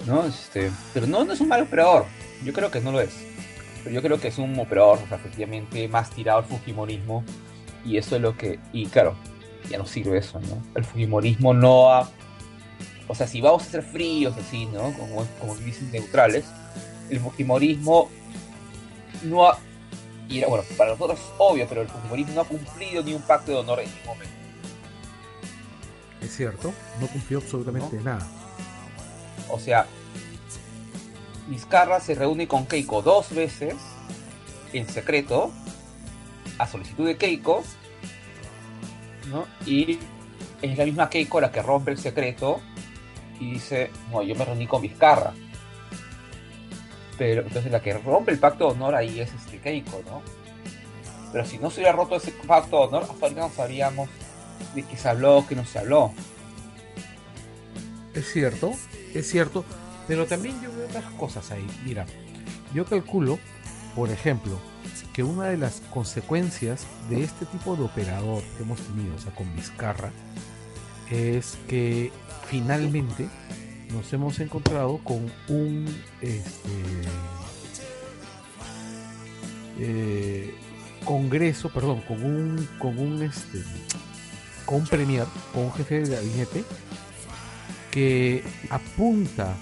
¿No? 0.06 0.24
Este, 0.24 0.70
pero 0.94 1.06
no 1.06 1.32
es 1.32 1.40
un 1.40 1.48
mal 1.48 1.62
operador. 1.62 2.06
Yo 2.44 2.52
creo 2.52 2.70
que 2.70 2.80
no 2.80 2.92
lo 2.92 3.00
es 3.00 3.28
yo 3.90 4.02
creo 4.02 4.20
que 4.20 4.28
es 4.28 4.38
un 4.38 4.58
operador, 4.58 4.98
efectivamente, 5.10 5.88
más 5.88 6.10
tirado 6.10 6.38
al 6.38 6.44
Fujimorismo. 6.44 7.24
Y 7.84 7.96
eso 7.96 8.16
es 8.16 8.22
lo 8.22 8.36
que. 8.36 8.58
Y 8.72 8.86
claro, 8.86 9.14
ya 9.70 9.78
no 9.78 9.86
sirve 9.86 10.18
eso, 10.18 10.40
¿no? 10.40 10.62
El 10.74 10.84
Fujimorismo 10.84 11.54
no 11.54 11.90
ha. 11.90 12.08
O 13.06 13.14
sea, 13.14 13.26
si 13.26 13.40
vamos 13.40 13.62
a 13.62 13.66
ser 13.66 13.82
fríos 13.82 14.36
así, 14.36 14.66
¿no? 14.66 14.92
Como, 14.92 15.26
como 15.40 15.56
dicen 15.56 15.90
neutrales, 15.90 16.44
el 17.10 17.20
Fujimorismo 17.20 18.10
no 19.24 19.48
ha. 19.48 19.58
Y 20.28 20.44
bueno, 20.44 20.64
para 20.76 20.90
nosotros 20.90 21.18
es 21.18 21.26
obvio, 21.38 21.66
pero 21.68 21.82
el 21.82 21.88
Fujimorismo 21.88 22.34
no 22.34 22.40
ha 22.42 22.44
cumplido 22.44 23.02
ni 23.02 23.14
un 23.14 23.22
pacto 23.22 23.52
de 23.52 23.58
honor 23.58 23.80
en 23.80 23.86
ningún 23.86 24.06
momento. 24.06 24.34
Es 26.20 26.36
cierto, 26.36 26.72
no 27.00 27.06
cumplió 27.06 27.38
absolutamente 27.38 27.96
nada. 28.02 28.26
O 29.48 29.58
sea, 29.58 29.86
Vizcarra 31.48 32.00
se 32.00 32.14
reúne 32.14 32.46
con 32.46 32.66
Keiko 32.66 33.02
dos 33.02 33.34
veces 33.34 33.74
en 34.72 34.86
secreto 34.88 35.50
a 36.58 36.66
solicitud 36.66 37.06
de 37.06 37.16
Keiko, 37.16 37.64
¿no? 39.28 39.46
Y 39.64 39.98
es 40.60 40.76
la 40.76 40.84
misma 40.84 41.08
Keiko 41.08 41.40
la 41.40 41.50
que 41.50 41.62
rompe 41.62 41.90
el 41.90 41.98
secreto 41.98 42.60
y 43.40 43.52
dice, 43.52 43.90
no, 44.10 44.22
yo 44.22 44.34
me 44.34 44.44
reuní 44.44 44.66
con 44.66 44.82
Vizcarra. 44.82 45.32
Pero 47.16 47.42
entonces 47.42 47.72
la 47.72 47.80
que 47.80 47.94
rompe 47.94 48.32
el 48.32 48.38
pacto 48.38 48.66
de 48.66 48.72
honor 48.72 48.94
ahí 48.94 49.20
es 49.20 49.32
este 49.32 49.58
Keiko, 49.58 50.02
¿no? 50.06 50.22
Pero 51.32 51.44
si 51.44 51.58
no 51.58 51.70
se 51.70 51.80
hubiera 51.80 51.96
roto 51.96 52.16
ese 52.16 52.32
pacto 52.32 52.78
de 52.78 52.84
honor, 52.88 53.02
hasta 53.04 53.26
ahorita 53.26 53.40
no 53.40 53.50
sabríamos 53.50 54.08
de 54.74 54.82
qué 54.82 54.96
se 54.96 55.08
habló, 55.08 55.44
qué 55.48 55.54
no 55.54 55.64
se 55.64 55.78
habló. 55.78 56.12
Es 58.14 58.32
cierto, 58.32 58.72
es 59.14 59.30
cierto, 59.30 59.64
pero 60.08 60.26
también 60.26 60.60
yo 60.62 60.72
veo 60.74 60.86
otras 60.86 61.04
cosas 61.12 61.50
ahí. 61.50 61.66
Mira, 61.84 62.06
yo 62.74 62.86
calculo, 62.86 63.38
por 63.94 64.10
ejemplo, 64.10 64.58
que 65.12 65.22
una 65.22 65.44
de 65.44 65.58
las 65.58 65.82
consecuencias 65.92 66.86
de 67.10 67.22
este 67.22 67.44
tipo 67.46 67.76
de 67.76 67.84
operador 67.84 68.42
que 68.56 68.62
hemos 68.62 68.80
tenido, 68.80 69.14
o 69.14 69.18
sea, 69.18 69.34
con 69.34 69.54
Vizcarra, 69.54 70.10
es 71.10 71.58
que 71.68 72.10
finalmente 72.48 73.28
nos 73.92 74.12
hemos 74.12 74.40
encontrado 74.40 74.98
con 74.98 75.30
un 75.48 75.86
este, 76.20 76.70
eh, 79.78 80.54
congreso, 81.04 81.70
perdón, 81.70 82.02
con 82.02 82.22
un 82.24 82.68
con 82.78 82.98
un 82.98 83.22
este 83.22 83.62
con 84.64 84.80
un 84.80 84.86
premier, 84.86 85.26
con 85.52 85.64
un 85.64 85.72
jefe 85.72 86.00
de 86.00 86.16
gabinete 86.16 86.64
que 87.90 88.44
apunta 88.68 89.56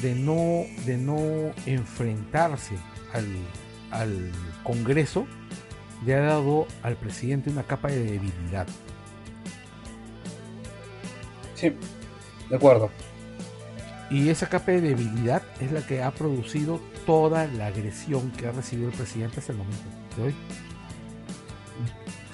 de 0.00 0.14
no 0.14 0.64
de 0.86 0.96
no 0.96 1.18
enfrentarse 1.66 2.76
al, 3.12 3.26
al 3.90 4.32
Congreso 4.62 5.26
le 6.04 6.14
ha 6.14 6.20
dado 6.20 6.66
al 6.82 6.96
presidente 6.96 7.50
una 7.50 7.62
capa 7.62 7.88
de 7.88 8.02
debilidad. 8.04 8.66
Sí, 11.54 11.76
de 12.48 12.56
acuerdo. 12.56 12.90
Y 14.10 14.28
esa 14.28 14.48
capa 14.48 14.72
de 14.72 14.80
debilidad 14.80 15.42
es 15.60 15.72
la 15.72 15.86
que 15.86 16.02
ha 16.02 16.10
producido 16.10 16.80
toda 17.06 17.46
la 17.46 17.68
agresión 17.68 18.30
que 18.32 18.46
ha 18.46 18.52
recibido 18.52 18.88
el 18.88 18.94
presidente 18.94 19.40
hasta 19.40 19.52
el 19.52 19.58
momento 19.58 19.82
de 20.16 20.22
hoy. 20.24 20.34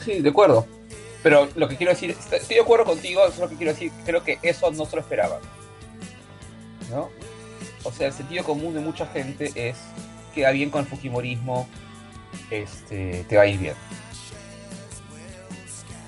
Sí, 0.05 0.21
de 0.21 0.31
acuerdo. 0.31 0.67
Pero 1.23 1.49
lo 1.57 1.69
que 1.69 1.77
quiero 1.77 1.93
decir, 1.93 2.11
estoy 2.11 2.57
de 2.57 2.63
acuerdo 2.63 2.85
contigo, 2.85 3.23
eso 3.25 3.35
es 3.35 3.39
lo 3.41 3.49
que 3.49 3.57
quiero 3.57 3.73
decir, 3.73 3.93
creo 4.05 4.25
que 4.25 4.39
eso 4.43 4.71
no 4.71 4.87
se 4.87 4.97
lo 4.97 5.03
esperaba. 5.03 5.41
¿No? 6.91 7.11
O 7.85 7.93
sea, 7.93 8.09
el 8.09 8.13
sentido 8.13 8.45
común 8.45 8.75
de 8.75 8.81
mucha 8.81 9.07
gente 9.07 9.53
es 9.55 9.77
queda 10.35 10.51
bien 10.51 10.71
con 10.71 10.83
el 10.83 10.87
Fujimorismo, 10.87 11.69
este, 12.51 13.25
te 13.29 13.37
va 13.37 13.43
a 13.43 13.47
ir 13.47 13.59
bien. 13.59 13.75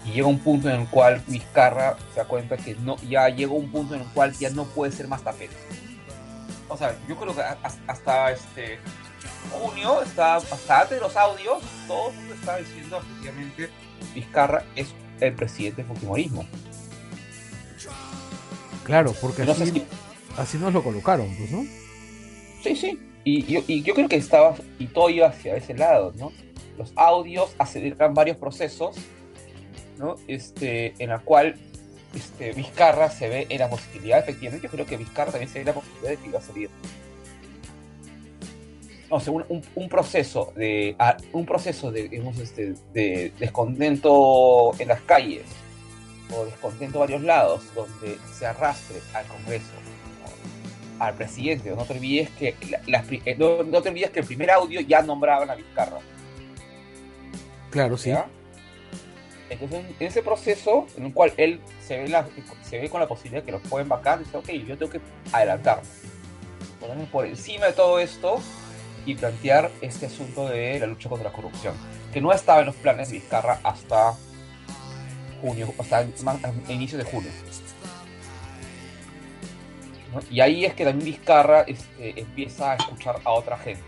Y 0.04 0.12
llega 0.12 0.26
un 0.26 0.38
punto 0.38 0.68
en 0.68 0.82
el 0.82 0.88
cual 0.88 1.22
Vizcarra 1.26 1.96
se 2.12 2.20
da 2.20 2.26
cuenta 2.26 2.56
que 2.56 2.74
no, 2.76 2.96
ya 2.98 3.28
llegó 3.28 3.54
un 3.54 3.70
punto 3.70 3.94
en 3.94 4.02
el 4.02 4.06
cual 4.08 4.32
ya 4.32 4.50
no 4.50 4.64
puede 4.64 4.92
ser 4.92 5.08
más 5.08 5.22
tapete. 5.22 5.56
O 6.68 6.76
sea, 6.76 6.96
yo 7.08 7.16
creo 7.16 7.34
que 7.34 7.42
hasta 7.42 8.30
este 8.30 8.78
junio, 9.50 10.00
hasta, 10.00 10.36
hasta 10.36 10.80
antes 10.80 10.98
de 10.98 11.00
los 11.00 11.16
audios, 11.16 11.62
todo 11.86 12.10
el 12.10 12.16
mundo 12.16 12.34
estaba 12.34 12.58
diciendo 12.58 12.98
efectivamente 12.98 13.70
Vizcarra 14.14 14.64
es 14.76 14.88
el 15.20 15.34
presidente 15.34 15.82
del 15.82 15.92
Fujimorismo. 15.92 16.46
Claro, 18.84 19.12
porque 19.20 19.42
así, 19.42 19.84
así 20.40 20.58
nos 20.58 20.72
lo 20.72 20.82
colocaron, 20.82 21.28
pues, 21.36 21.50
¿no? 21.50 21.64
Sí, 22.62 22.74
sí. 22.74 22.98
Y, 23.24 23.82
yo 23.82 23.94
creo 23.94 24.08
que 24.08 24.16
estaba, 24.16 24.54
y 24.78 24.86
todo 24.86 25.10
iba 25.10 25.28
hacia 25.28 25.56
ese 25.56 25.74
lado, 25.74 26.12
¿no? 26.16 26.32
Los 26.78 26.92
audios 26.96 27.54
aceleran 27.58 28.14
varios 28.14 28.38
procesos, 28.38 28.96
¿no? 29.98 30.16
Este, 30.26 30.94
en 30.98 31.10
la 31.10 31.18
cual 31.18 31.56
este, 32.14 32.52
Vizcarra 32.52 33.10
se 33.10 33.28
ve 33.28 33.46
en 33.50 33.58
la 33.58 33.68
posibilidad, 33.68 34.18
efectivamente, 34.18 34.66
yo 34.66 34.70
creo 34.70 34.86
que 34.86 34.96
Vizcarra 34.96 35.32
también 35.32 35.50
se 35.50 35.58
ve 35.58 35.60
en 35.60 35.66
la 35.66 35.74
posibilidad 35.74 36.10
de 36.10 36.16
que 36.16 36.28
iba 36.28 36.38
a 36.38 36.42
salir. 36.42 36.70
No, 39.10 39.16
o 39.16 39.20
sea, 39.20 39.32
un, 39.32 39.62
un, 39.74 39.88
proceso 39.88 40.52
de 40.56 40.96
un 41.32 41.44
proceso 41.44 41.90
de, 41.90 42.08
digamos, 42.08 42.38
este, 42.38 42.74
de 42.94 43.32
descontento 43.38 44.72
en 44.78 44.88
las 44.88 45.00
calles 45.02 45.42
o 46.34 46.44
descontento 46.44 46.98
a 46.98 47.00
varios 47.00 47.22
lados 47.22 47.62
donde 47.74 48.18
se 48.32 48.46
arrastre 48.46 49.00
al 49.12 49.26
Congreso 49.26 49.72
al 51.00 51.14
presidente. 51.14 51.70
No 51.70 51.84
te 51.84 51.94
olvides 51.94 52.30
que 52.30 52.54
eh, 53.24 53.36
no, 53.36 53.82
te 53.82 53.88
olvides 53.88 54.10
que 54.10 54.20
el 54.20 54.26
primer 54.26 54.50
audio 54.50 54.80
ya 54.82 55.02
nombraban 55.02 55.50
a 55.50 55.56
Vizcarra. 55.56 55.98
Claro, 57.70 57.96
sí. 57.96 58.12
Entonces, 59.48 59.84
en 59.98 60.06
ese 60.06 60.22
proceso 60.22 60.86
en 60.96 61.06
el 61.06 61.12
cual 61.12 61.32
él 61.36 61.60
se 61.84 61.98
ve, 61.98 62.24
se 62.62 62.78
ve 62.78 62.88
con 62.88 63.00
la 63.00 63.08
posibilidad 63.08 63.42
de 63.42 63.46
que 63.46 63.52
los 63.52 63.62
pueden 63.62 63.88
vacar, 63.88 64.20
dice, 64.20 64.36
ok, 64.36 64.48
yo 64.50 64.78
tengo 64.78 64.92
que 64.92 65.00
adelantarme. 65.32 65.88
Ponerme 66.78 67.04
por 67.06 67.26
encima 67.26 67.66
de 67.66 67.72
todo 67.72 67.98
esto 67.98 68.40
y 69.06 69.14
plantear 69.14 69.70
este 69.80 70.06
asunto 70.06 70.48
de 70.48 70.78
la 70.78 70.86
lucha 70.86 71.08
contra 71.08 71.30
la 71.30 71.34
corrupción, 71.34 71.74
que 72.12 72.20
no 72.20 72.32
estaba 72.32 72.60
en 72.60 72.66
los 72.66 72.76
planes 72.76 73.08
de 73.08 73.14
Vizcarra 73.14 73.58
hasta 73.64 74.14
junio, 75.40 75.72
hasta 75.78 76.06
inicio 76.68 76.98
de 76.98 77.04
junio. 77.04 77.30
Y 80.30 80.40
ahí 80.40 80.64
es 80.64 80.74
que 80.74 80.84
también 80.84 81.12
Vizcarra 81.12 81.62
este, 81.62 82.20
empieza 82.20 82.72
a 82.72 82.74
escuchar 82.76 83.20
a 83.24 83.30
otra 83.30 83.56
gente. 83.58 83.82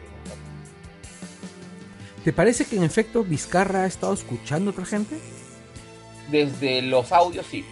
¿Te 2.24 2.32
parece 2.32 2.64
que 2.64 2.76
en 2.76 2.84
efecto 2.84 3.24
Vizcarra 3.24 3.82
ha 3.82 3.86
estado 3.86 4.14
escuchando 4.14 4.70
a 4.70 4.72
otra 4.72 4.84
gente? 4.84 5.18
Desde 6.30 6.82
los 6.82 7.10
audios 7.10 7.46
sí. 7.50 7.64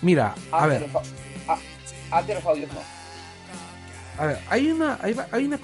Mira, 0.00 0.34
a 0.50 0.66
ver. 0.66 0.86
antes 2.10 2.28
de 2.28 2.34
los 2.34 2.44
audios 2.44 2.72
no. 2.72 2.80
A 4.18 4.26
ver, 4.26 4.38
hay 4.48 4.70
una, 4.70 4.98
hay, 5.00 5.44
una 5.44 5.60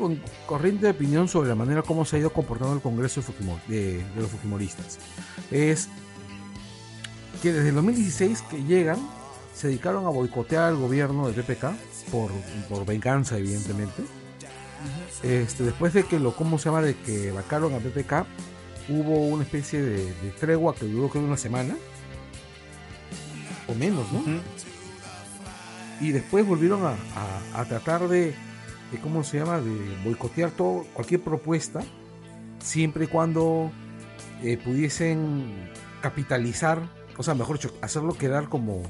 corriente 0.46 0.86
de 0.86 0.92
opinión 0.92 1.26
sobre 1.26 1.48
la 1.48 1.56
manera 1.56 1.82
como 1.82 2.04
se 2.04 2.16
ha 2.16 2.18
ido 2.20 2.32
comportando 2.32 2.74
el 2.74 2.80
Congreso 2.80 3.20
de, 3.66 3.98
de 3.98 4.20
los 4.20 4.30
Fujimoristas. 4.30 4.98
Es 5.50 5.88
que 7.42 7.52
desde 7.52 7.70
el 7.70 7.74
2016 7.74 8.42
que 8.42 8.62
llegan 8.62 8.98
se 9.54 9.68
dedicaron 9.68 10.04
a 10.06 10.10
boicotear 10.10 10.64
al 10.64 10.76
gobierno 10.76 11.30
de 11.30 11.42
PPK 11.42 11.72
por, 12.10 12.30
por 12.68 12.84
venganza, 12.84 13.38
evidentemente. 13.38 14.02
Este, 15.22 15.62
después 15.62 15.94
de 15.94 16.04
que 16.04 16.18
lo, 16.18 16.34
¿cómo 16.34 16.58
se 16.58 16.66
llama? 16.66 16.82
De 16.82 16.94
que 16.96 17.30
vacaron 17.30 17.72
a 17.74 17.78
PPK, 17.78 18.26
hubo 18.88 19.26
una 19.28 19.44
especie 19.44 19.80
de, 19.80 20.30
tregua 20.38 20.74
que 20.74 20.86
duró 20.86 21.08
creo 21.08 21.24
una 21.24 21.36
semana. 21.36 21.76
O 23.68 23.74
menos, 23.74 24.04
¿no? 24.12 24.22
Y 26.00 26.10
después 26.12 26.46
volvieron 26.46 26.82
a, 26.84 27.64
tratar 27.64 28.08
de, 28.08 28.34
de, 28.92 29.00
¿cómo 29.00 29.22
se 29.24 29.38
llama? 29.38 29.60
De 29.60 29.96
boicotear 30.04 30.50
todo, 30.50 30.84
cualquier 30.92 31.22
propuesta, 31.22 31.80
siempre 32.58 33.04
y 33.04 33.06
cuando 33.06 33.70
eh, 34.42 34.58
pudiesen 34.58 35.70
capitalizar, 36.02 36.82
o 37.16 37.22
sea, 37.22 37.34
mejor 37.34 37.56
dicho, 37.56 37.72
hacerlo 37.80 38.12
quedar 38.14 38.48
como 38.50 38.82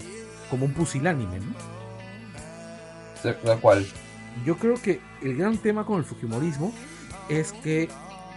como 0.51 0.67
un 0.67 0.73
pusilánime, 0.73 1.39
¿no? 1.41 1.55
La 3.43 3.57
cual. 3.57 3.87
Yo 4.45 4.59
creo 4.59 4.75
que 4.75 5.01
el 5.23 5.37
gran 5.37 5.59
tema 5.59 5.87
con 5.87 5.99
el 5.99 6.05
Fujimorismo 6.05 6.73
es 7.29 7.53
que 7.53 7.89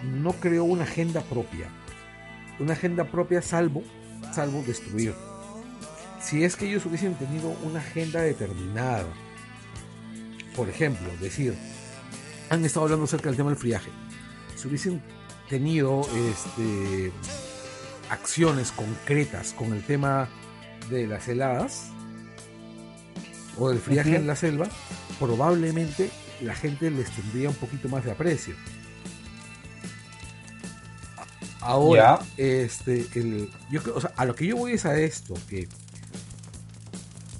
no 0.03 0.33
creó 0.33 0.63
una 0.63 0.83
agenda 0.83 1.21
propia. 1.21 1.67
Una 2.59 2.73
agenda 2.73 3.05
propia 3.05 3.41
salvo, 3.41 3.83
salvo 4.33 4.63
destruir. 4.65 5.13
Si 6.21 6.43
es 6.43 6.55
que 6.55 6.67
ellos 6.67 6.85
hubiesen 6.85 7.15
tenido 7.15 7.49
una 7.63 7.79
agenda 7.79 8.21
determinada, 8.21 9.05
por 10.55 10.69
ejemplo, 10.69 11.07
decir, 11.19 11.55
han 12.49 12.65
estado 12.65 12.85
hablando 12.85 13.05
acerca 13.05 13.29
del 13.29 13.37
tema 13.37 13.49
del 13.49 13.59
friaje. 13.59 13.91
Si 14.55 14.67
hubiesen 14.67 15.01
tenido 15.49 16.01
este, 16.01 17.11
acciones 18.09 18.71
concretas 18.71 19.53
con 19.53 19.73
el 19.73 19.83
tema 19.83 20.27
de 20.89 21.07
las 21.07 21.27
heladas, 21.27 21.91
o 23.57 23.69
del 23.69 23.79
friaje 23.79 24.15
en 24.15 24.27
la 24.27 24.35
selva, 24.35 24.67
probablemente 25.19 26.09
la 26.41 26.55
gente 26.55 26.89
les 26.91 27.09
tendría 27.11 27.49
un 27.49 27.55
poquito 27.55 27.89
más 27.89 28.03
de 28.03 28.11
aprecio. 28.11 28.55
Ahora, 31.59 32.19
este, 32.37 33.07
el, 33.15 33.49
yo, 33.69 33.81
o 33.93 33.99
sea, 33.99 34.13
a 34.15 34.25
lo 34.25 34.35
que 34.35 34.45
yo 34.45 34.55
voy 34.55 34.73
es 34.73 34.85
a 34.85 34.97
esto, 34.97 35.33
que 35.49 35.67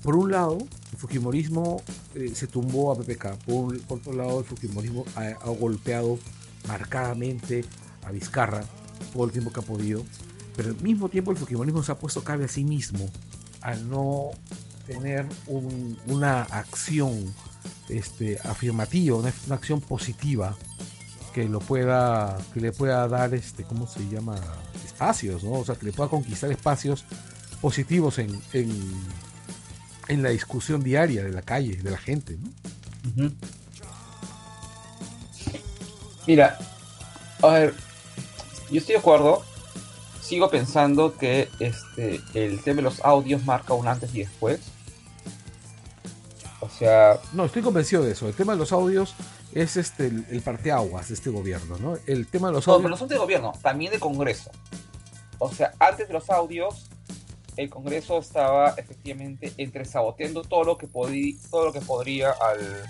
por 0.04 0.16
un 0.16 0.32
lado, 0.32 0.58
el 0.92 0.98
Fujimorismo 0.98 1.82
eh, 2.16 2.32
se 2.34 2.48
tumbó 2.48 2.92
a 2.92 2.96
PPK, 2.98 3.38
por, 3.46 3.78
otro 3.88 4.14
lado, 4.14 4.40
el 4.40 4.46
Fujimorismo 4.46 5.06
ha, 5.16 5.28
ha, 5.28 5.50
golpeado 5.50 6.20
marcadamente 6.68 7.64
a 8.04 8.12
Vizcarra 8.12 8.64
todo 9.14 9.26
el 9.26 9.32
tiempo 9.32 9.54
que 9.54 9.60
ha 9.60 9.64
podido, 9.64 10.04
pero 10.56 10.70
al 10.70 10.82
mismo 10.82 11.08
tiempo 11.08 11.32
el 11.32 11.38
Fujimorismo 11.38 11.84
se 11.84 11.92
ha 11.92 11.96
puesto 11.96 12.24
cabe 12.24 12.46
a 12.46 12.48
sí 12.50 12.64
mismo 12.64 13.10
al 13.62 13.90
no 13.90 14.32
tener 14.88 15.26
una 16.08 16.44
acción 16.44 17.34
este, 17.90 18.40
afirmativa, 18.44 19.18
una, 19.18 19.34
acción 19.50 19.82
positiva 19.82 20.56
que 21.34 21.48
lo 21.48 21.60
pueda, 21.60 22.38
que 22.54 22.62
le 22.62 22.72
pueda 22.72 23.08
dar 23.08 23.34
este, 23.34 23.64
¿cómo 23.64 23.86
se 23.86 24.08
llama? 24.10 24.40
espacios, 24.98 25.44
¿no? 25.44 25.52
O 25.52 25.66
sea, 25.66 25.76
que 25.76 25.86
le 25.86 25.94
pueda 25.94 26.10
conquistar 26.10 26.52
espacios 26.52 27.06
positivos 27.62 28.18
en, 28.18 28.42
en, 28.54 30.24
la 30.24 30.30
discusión 30.30 30.84
diaria 30.84 31.24
de 31.24 31.32
la 31.32 31.44
calle, 31.44 31.76
de 31.76 31.92
la 31.92 31.98
gente. 32.00 32.38
Mira, 36.26 36.58
a 37.44 37.48
ver, 37.48 37.76
yo 38.72 38.80
estoy 38.80 38.94
de 38.94 39.00
acuerdo. 39.00 39.44
Sigo 40.22 40.50
pensando 40.50 41.16
que 41.16 41.48
este 41.60 42.22
el 42.34 42.62
tema 42.62 42.78
de 42.78 42.82
los 42.82 43.00
audios 43.02 43.46
marca 43.46 43.74
un 43.74 43.88
antes 43.88 44.14
y 44.16 44.20
después. 44.20 44.60
O 46.78 46.80
sea. 46.80 47.20
No, 47.34 47.46
estoy 47.46 47.64
convencido 47.64 48.04
de 48.04 48.12
eso. 48.12 48.28
El 48.28 48.36
tema 48.36 48.54
de 48.54 48.60
los 48.60 48.72
audios 48.72 49.16
es 49.52 49.78
este 49.78 50.06
el, 50.06 50.42
parteaguas 50.44 51.08
de 51.08 51.16
este 51.16 51.32
gobierno, 51.32 51.76
¿no? 51.80 51.98
El 52.06 52.28
tema 52.28 52.50
de 52.50 52.54
los 52.54 52.68
audios. 52.68 52.84
No, 52.84 52.90
no 52.90 52.98
son 52.98 53.08
de 53.08 53.18
gobierno, 53.18 53.54
también 53.64 53.92
de 53.92 54.00
Congreso. 54.00 54.52
O 55.40 55.52
sea, 55.52 55.74
antes 55.80 56.08
de 56.08 56.14
los 56.14 56.30
audios, 56.30 56.88
el 57.56 57.72
Congreso 57.72 58.20
estaba 58.20 58.76
efectivamente 58.78 59.52
entre 59.58 59.86
saboteando 59.86 60.44
todo 60.44 60.64
lo 60.64 60.78
que 60.78 60.88
podía, 60.88 61.36
todo 61.50 61.66
lo 61.66 61.74
que 61.74 61.82
podría 61.82 62.30
al, 62.30 62.84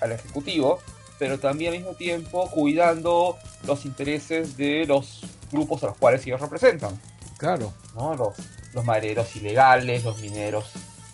al, 0.00 0.12
Ejecutivo, 0.12 0.78
pero 1.18 1.40
también 1.40 1.72
al 1.72 1.80
mismo 1.80 1.94
tiempo 1.94 2.48
cuidando 2.48 3.38
los 3.64 3.84
intereses 3.84 4.56
de 4.56 4.86
los 4.86 5.22
grupos 5.50 5.82
a 5.82 5.88
los 5.88 5.96
cuales 5.96 6.24
ellos 6.26 6.40
representan. 6.40 6.96
Claro. 7.38 7.72
¿no? 7.96 8.14
Los, 8.14 8.36
los 8.72 8.84
madereros 8.84 9.34
ilegales, 9.34 10.04
los 10.04 10.20
mineros, 10.20 10.70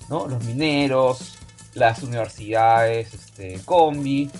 ¿no? 0.08 0.26
Los 0.26 0.44
mineros, 0.44 1.38
las 1.74 2.02
universidades, 2.02 3.12
este, 3.14 3.60
combi, 3.64 4.30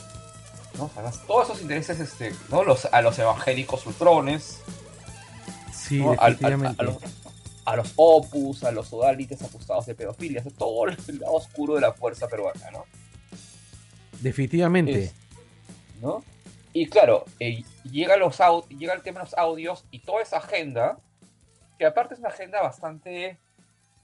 ¿no? 0.79 0.91
todos 1.27 1.49
esos 1.49 1.63
intereses, 1.63 2.01
este, 2.01 2.35
¿no? 2.51 2.65
Los, 2.65 2.87
a 2.87 3.03
los 3.03 3.19
evangélicos 3.19 3.87
ultrones, 3.87 4.61
Sí, 5.87 5.99
definitivamente. 5.99 6.83
A, 7.65 7.77
los, 7.77 7.93
opus, 7.97 8.65
a 8.65 8.73
los 8.73 8.93
odalites 8.93 9.41
acusados 9.43 9.87
de 9.87 9.95
pedofilia, 9.95 10.43
todo 10.59 10.87
el 10.87 10.97
lado 11.21 11.35
oscuro 11.35 11.75
de 11.77 11.81
la 11.81 11.93
fuerza 11.93 12.27
peruana, 12.29 12.71
¿no? 12.73 12.87
Definitivamente. 14.21 15.13
¿No? 16.01 16.25
Y 16.73 16.89
claro, 16.89 17.25
eh, 17.39 17.63
llega, 17.85 18.17
los 18.17 18.39
llega 18.69 18.95
el 18.95 19.03
tema 19.03 19.21
de 19.21 19.27
los 19.27 19.35
audios 19.35 19.85
y 19.93 20.01
toda 20.01 20.23
esa 20.23 20.39
agenda, 20.39 20.99
que 21.79 21.87
aparte 21.87 22.15
es 22.15 22.21
una 22.21 22.31
agenda 22.31 22.63
bastante 22.63 23.39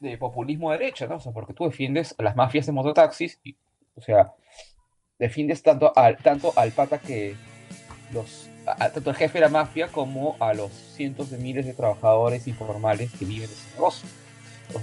de 0.03 0.19
populismo 0.19 0.71
de 0.71 0.79
derecha, 0.79 1.07
¿no? 1.07 1.17
O 1.17 1.21
sea, 1.21 1.33
porque 1.33 1.55
tú 1.55 1.65
defiendes 1.65 2.15
a 2.19 2.23
las 2.23 2.37
mafias 2.37 2.67
de 2.67 2.73
mototaxis, 2.73 3.41
y, 3.45 3.57
o 3.95 4.01
sea, 4.01 4.33
defiendes 5.19 5.63
tanto 5.63 5.93
al, 5.97 6.17
tanto 6.19 6.53
al 6.57 6.73
pata 6.73 6.99
que 6.99 7.37
los 8.13 8.49
tanto 8.65 9.11
al 9.11 9.17
jefe 9.17 9.39
de 9.39 9.41
la 9.41 9.49
mafia 9.49 9.89
como 9.89 10.37
a 10.39 10.55
los 10.55 10.71
cientos 10.71 11.31
de 11.31 11.39
miles 11.39 11.67
de 11.67 11.75
trabajadores 11.75 12.47
informales 12.47 13.11
que 13.13 13.25
viven 13.25 13.49
de 13.49 13.55
ese 13.55 13.71
negocio. 13.75 14.09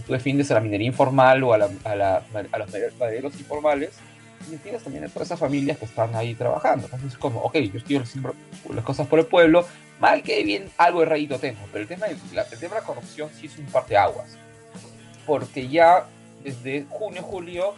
tú 0.05 0.11
defiendes 0.11 0.51
a 0.51 0.55
la 0.55 0.59
minería 0.59 0.87
informal 0.87 1.41
o 1.43 1.53
a, 1.53 1.57
a, 1.57 2.57
los 2.57 2.97
madereros 2.99 3.39
informales, 3.39 3.97
y 4.47 4.51
defiendes 4.51 4.83
también 4.83 5.05
a 5.05 5.07
todas 5.09 5.27
esas 5.27 5.39
familias 5.39 5.77
que 5.77 5.85
están 5.85 6.15
ahí 6.15 6.35
trabajando. 6.35 6.85
Entonces 6.85 7.13
es 7.13 7.17
como, 7.17 7.41
ok, 7.41 7.55
yo 7.57 7.77
estoy 7.77 7.97
haciendo 7.97 8.33
las 8.73 8.83
cosas 8.83 9.07
por 9.07 9.19
el 9.19 9.25
pueblo, 9.25 9.65
mal 9.99 10.23
que 10.23 10.43
bien 10.43 10.69
algo 10.77 11.01
de 11.01 11.05
rayito 11.05 11.39
tengo, 11.39 11.59
pero 11.71 11.83
el 11.83 11.87
tema, 11.87 12.07
de 12.07 12.17
la, 12.33 12.81
corrupción 12.81 13.29
sí 13.33 13.47
es 13.47 13.57
un 13.57 13.65
parteaguas. 13.65 14.37
Porque 15.29 15.67
ya 15.67 16.07
desde 16.43 16.87
junio, 16.89 17.21
julio, 17.21 17.75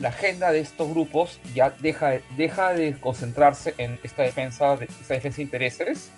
la 0.00 0.08
agenda 0.08 0.50
de 0.50 0.58
estos 0.58 0.90
grupos 0.90 1.38
ya 1.54 1.70
deja, 1.70 2.14
deja 2.36 2.72
de 2.72 2.98
concentrarse 2.98 3.72
en 3.78 4.00
esta 4.02 4.24
defensa, 4.24 4.76
de, 4.76 4.86
esta 4.86 5.14
defensa 5.14 5.36
de 5.36 5.42
intereses 5.44 6.10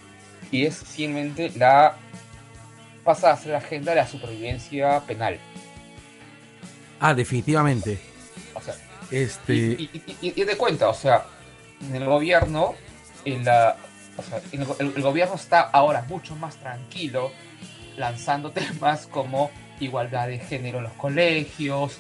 y 0.51 0.65
es 0.65 0.77
simplemente 0.77 1.51
la 1.51 1.97
pasa 3.05 3.31
a 3.31 3.37
ser 3.37 3.53
la 3.53 3.59
agenda 3.59 3.93
de 3.93 3.97
la 3.97 4.07
supervivencia 4.07 5.01
penal. 5.01 5.39
Ah, 6.99 7.13
definitivamente. 7.13 7.99
O 8.55 8.61
sea, 8.63 8.77
este... 9.11 9.55
y, 9.55 9.91
y, 10.23 10.45
de 10.45 10.57
cuenta, 10.57 10.89
o 10.89 10.95
sea, 10.95 11.27
en 11.87 11.95
el 11.95 12.07
gobierno, 12.07 12.75
en 13.27 13.45
la, 13.45 13.77
o 14.17 14.23
sea, 14.23 14.41
el 14.51 15.03
gobierno 15.03 15.35
está 15.35 15.61
ahora 15.61 16.07
mucho 16.09 16.35
más 16.37 16.57
tranquilo 16.57 17.33
lanzando 17.99 18.51
temas 18.53 19.07
como 19.07 19.51
igualdad 19.81 20.29
de 20.29 20.39
género 20.39 20.79
en 20.79 20.85
los 20.85 20.93
colegios, 20.95 21.99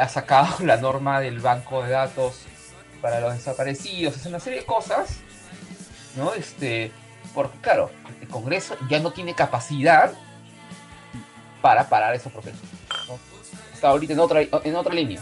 ha 0.00 0.08
sacado 0.08 0.56
la 0.64 0.76
norma 0.76 1.20
del 1.20 1.40
banco 1.40 1.82
de 1.82 1.90
datos 1.90 2.42
para 3.00 3.20
los 3.20 3.34
desaparecidos, 3.34 4.16
es 4.16 4.26
una 4.26 4.40
serie 4.40 4.60
de 4.60 4.66
cosas, 4.66 5.18
¿no? 6.16 6.34
Este, 6.34 6.90
porque 7.34 7.58
claro, 7.60 7.90
el 8.20 8.28
Congreso 8.28 8.76
ya 8.88 8.98
no 8.98 9.12
tiene 9.12 9.34
capacidad 9.34 10.12
para 11.62 11.88
parar 11.88 12.14
esos 12.14 12.32
procesos. 12.32 12.60
Está 13.72 13.90
ahorita 13.90 14.12
en 14.12 14.20
otra, 14.20 14.40
en 14.42 14.74
otra 14.74 14.94
línea. 14.94 15.20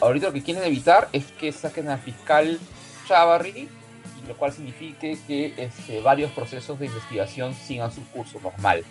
Ahorita 0.00 0.26
lo 0.26 0.32
que 0.32 0.42
quieren 0.42 0.64
evitar 0.64 1.08
es 1.12 1.24
que 1.32 1.52
saquen 1.52 1.88
al 1.88 1.98
fiscal 1.98 2.58
Chavarri, 3.06 3.68
lo 4.26 4.36
cual 4.36 4.52
signifique 4.52 5.18
que 5.26 5.54
este, 5.56 6.00
varios 6.00 6.32
procesos 6.32 6.78
de 6.78 6.86
investigación 6.86 7.54
sigan 7.54 7.92
su 7.92 8.04
curso 8.08 8.40
normal. 8.40 8.84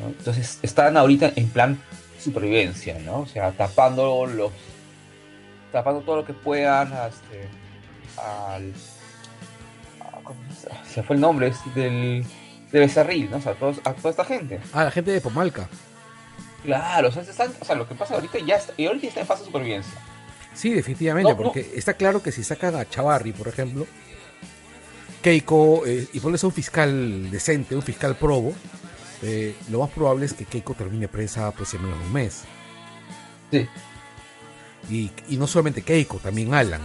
Entonces 0.00 0.58
están 0.62 0.96
ahorita 0.96 1.32
en 1.36 1.48
plan 1.48 1.78
supervivencia, 2.20 2.98
¿no? 2.98 3.20
O 3.20 3.26
sea, 3.26 3.52
tapando 3.52 4.26
los. 4.26 4.52
tapando 5.72 6.00
todo 6.00 6.16
lo 6.16 6.24
que 6.24 6.32
puedan 6.32 6.92
este, 6.92 7.48
al. 8.16 8.72
se 10.86 11.02
fue 11.02 11.16
el 11.16 11.20
nombre, 11.20 11.48
es 11.48 11.58
del. 11.74 12.24
de 12.72 12.80
Becerril, 12.80 13.30
¿no? 13.30 13.36
O 13.36 13.40
sea, 13.40 13.52
a, 13.52 13.54
todos, 13.56 13.80
a 13.84 13.92
toda 13.92 14.10
esta 14.10 14.24
gente. 14.24 14.60
Ah, 14.72 14.84
la 14.84 14.90
gente 14.90 15.10
de 15.10 15.20
Pomalca. 15.20 15.68
Claro, 16.64 17.08
o 17.08 17.12
sea, 17.12 17.22
están, 17.22 17.52
o 17.60 17.64
sea, 17.64 17.74
lo 17.74 17.86
que 17.86 17.94
pasa 17.94 18.14
ahorita 18.14 18.38
ya 18.38 18.56
está, 18.56 18.72
y 18.76 18.86
ahorita 18.86 19.06
está 19.06 19.20
en 19.20 19.26
fase 19.26 19.40
de 19.40 19.46
supervivencia. 19.46 20.00
Sí, 20.54 20.72
definitivamente, 20.72 21.34
porque 21.34 21.72
está 21.74 21.94
claro 21.94 22.22
que 22.22 22.32
si 22.32 22.42
sacan 22.42 22.76
a 22.76 22.88
Chavarri, 22.88 23.32
por 23.32 23.48
ejemplo, 23.48 23.86
Keiko, 25.20 25.84
eh, 25.84 26.06
y 26.12 26.20
pones 26.20 26.42
a 26.44 26.46
un 26.46 26.52
fiscal 26.52 27.30
decente, 27.30 27.74
un 27.74 27.82
fiscal 27.82 28.16
probo, 28.16 28.54
eh, 29.24 29.56
lo 29.70 29.80
más 29.80 29.90
probable 29.90 30.26
es 30.26 30.34
que 30.34 30.44
Keiko 30.44 30.74
termine 30.74 31.08
presa 31.08 31.50
pues 31.52 31.72
en 31.74 31.82
menos 31.82 31.98
de 31.98 32.04
un 32.04 32.12
mes. 32.12 32.44
Sí. 33.50 33.68
Y, 34.90 35.36
no 35.38 35.46
solamente 35.46 35.82
Keiko, 35.82 36.18
también 36.18 36.52
Alan. 36.52 36.82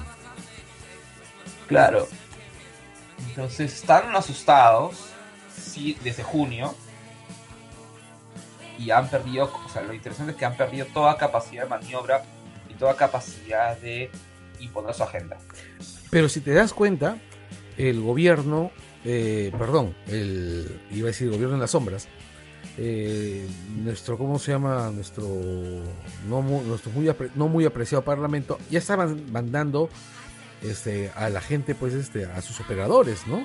Claro. 1.68 2.08
Entonces 3.28 3.74
están 3.74 4.16
asustados 4.16 4.96
sí, 5.54 5.98
desde 6.02 6.24
junio 6.24 6.74
y 8.78 8.92
han 8.92 9.10
perdido, 9.10 9.52
o 9.66 9.70
sea, 9.70 9.82
lo 9.82 9.94
interesante 9.94 10.32
es 10.32 10.38
que 10.38 10.46
han 10.46 10.56
perdido 10.56 10.86
toda 10.94 11.18
capacidad 11.18 11.64
de 11.64 11.70
maniobra 11.70 12.24
y 12.70 12.74
toda 12.76 12.96
capacidad 12.96 13.78
de 13.78 14.10
imponer 14.62 14.94
su 14.94 15.04
agenda. 15.04 15.38
Pero 16.10 16.30
si 16.30 16.40
te 16.40 16.54
das 16.54 16.74
cuenta, 16.74 17.18
el 17.78 18.02
gobierno, 18.02 18.72
eh, 19.04 19.52
perdón, 19.58 19.94
el, 20.08 20.82
iba 20.92 21.08
a 21.08 21.12
decir 21.12 21.28
el 21.28 21.34
gobierno 21.34 21.56
en 21.56 21.62
las 21.62 21.72
sombras, 21.72 22.08
eh, 22.82 23.46
nuestro, 23.76 24.18
¿cómo 24.18 24.40
se 24.40 24.54
llama? 24.54 24.90
Nuestro 24.96 25.28
no, 26.30 26.42
nuestro 26.42 26.92
muy, 26.92 27.14
no 27.36 27.50
muy 27.50 27.66
apreciado 27.66 28.06
parlamento, 28.06 28.58
ya 28.72 28.80
estaban 28.80 29.30
mandando 29.34 29.90
este, 30.62 31.12
a 31.14 31.30
la 31.30 31.42
gente, 31.42 31.76
pues, 31.76 31.94
este, 31.94 32.24
a 32.24 32.42
sus 32.42 32.62
operadores, 32.62 33.28
¿no? 33.28 33.44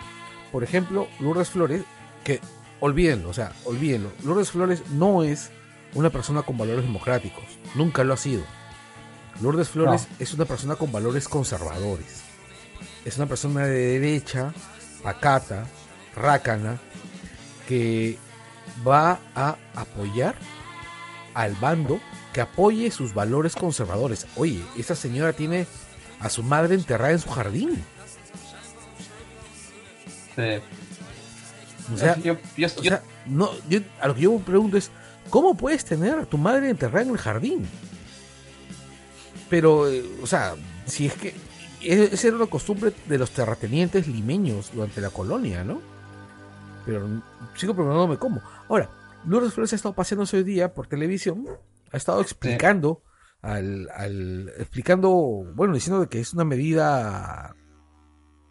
Por 0.53 0.63
ejemplo, 0.63 1.09
Lourdes 1.19 1.51
Flores, 1.51 1.83
que 2.23 2.39
olvídenlo, 2.79 3.31
o 3.31 3.33
sea, 3.33 3.51
olvídenlo, 3.65 4.13
Lourdes 4.23 4.53
Flores 4.53 4.85
no 4.93 5.25
es 5.25 5.51
una 5.95 6.11
persona 6.11 6.43
con 6.43 6.57
valores 6.57 6.85
democráticos, 6.85 7.45
nunca 7.75 8.05
lo 8.05 8.15
ha 8.15 8.19
sido. 8.19 8.45
Lourdes 9.43 9.69
Flores 9.69 10.07
es 10.21 10.33
una 10.33 10.45
persona 10.45 10.77
con 10.77 10.93
valores 10.93 11.27
conservadores, 11.27 12.23
es 13.05 13.17
una 13.17 13.27
persona 13.27 13.67
de 13.67 13.99
derecha, 13.99 14.55
pacata, 15.03 15.67
rácana, 16.15 16.79
que 17.67 18.17
va 18.87 19.19
a 19.35 19.57
apoyar 19.75 20.35
al 21.35 21.55
bando 21.55 22.01
que 22.33 22.41
apoye 22.41 22.91
sus 22.91 23.15
valores 23.15 23.55
conservadores. 23.55 24.27
Oye, 24.37 24.63
esa 24.77 24.95
señora 24.95 25.33
tiene 25.33 25.67
a 26.21 26.31
su 26.31 26.43
madre 26.43 26.75
enterrada 26.75 27.13
en 27.13 27.21
su 27.21 27.31
jardín. 27.31 27.85
Sí. 30.35 30.61
O 31.93 31.97
sea, 31.97 32.17
no, 33.27 33.51
a 34.01 34.09
lo 34.09 34.15
que 34.15 34.21
yo 34.23 34.33
me 34.33 34.45
pregunto 34.45 34.77
es, 34.77 34.91
¿cómo 35.31 35.55
puedes 35.55 35.85
tener 35.85 36.19
a 36.19 36.25
tu 36.25 36.39
madre 36.39 36.71
enterrada 36.71 37.03
en 37.03 37.11
el 37.11 37.19
jardín? 37.19 37.69
Pero, 39.51 39.89
eh, 39.89 40.05
o 40.23 40.27
sea, 40.27 40.55
si 40.87 41.07
es 41.07 41.15
que 41.15 41.35
e, 41.83 42.09
esa 42.13 42.29
era 42.29 42.37
una 42.37 42.47
costumbre 42.47 42.93
de 43.07 43.19
los 43.19 43.31
terratenientes 43.31 44.09
limeños 44.09 44.71
durante 44.73 45.01
la 45.01 45.11
colonia, 45.11 45.63
¿no? 45.63 45.81
Pero 46.87 47.07
sigo 47.55 47.75
preguntándome 47.75 48.19
cómo. 48.19 48.43
Ahora, 48.69 48.91
Lourdes 49.27 49.55
Flores 49.55 49.73
ha 49.73 49.77
estado 49.77 49.95
paseándose 49.95 50.37
hoy 50.37 50.45
día 50.45 50.75
por 50.75 50.87
televisión, 50.87 51.47
ha 51.93 51.97
estado 51.97 52.21
explicando 52.21 53.03
al, 53.45 54.53
explicando, 54.59 55.11
bueno, 55.55 55.75
diciendo 55.75 56.09
que 56.09 56.21
es 56.21 56.33
una 56.33 56.45
medida, 56.45 57.55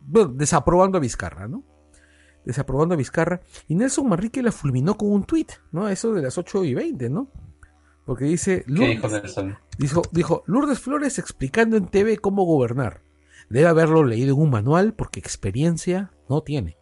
bueno, 0.01 0.33
desaprobando 0.33 0.97
a 0.97 1.01
Vizcarra, 1.01 1.47
¿no? 1.47 1.63
Desaprobando 2.45 2.93
a 2.93 2.97
Vizcarra. 2.97 3.41
Y 3.67 3.75
Nelson 3.75 4.07
Manrique 4.07 4.43
la 4.43 4.51
fulminó 4.51 4.95
con 4.95 5.11
un 5.11 5.23
tuit, 5.23 5.51
¿no? 5.71 5.89
Eso 5.89 6.13
de 6.13 6.21
las 6.21 6.37
8 6.37 6.63
y 6.65 6.73
20, 6.75 7.09
¿no? 7.09 7.31
Porque 8.05 8.25
dice... 8.25 8.65
Lourdes, 8.67 9.35
dijo, 9.77 10.01
dijo, 10.11 10.43
Lourdes 10.45 10.79
Flores 10.79 11.17
explicando 11.17 11.77
en 11.77 11.87
TV 11.87 12.17
cómo 12.17 12.43
gobernar. 12.43 13.01
Debe 13.49 13.67
haberlo 13.67 14.03
leído 14.03 14.35
en 14.35 14.41
un 14.41 14.49
manual 14.49 14.93
porque 14.93 15.19
experiencia 15.19 16.11
no 16.29 16.43
tiene. 16.43 16.77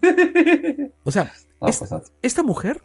O 1.04 1.10
sea, 1.10 1.32
pues 1.58 1.82
esta 2.22 2.42
mujer 2.42 2.82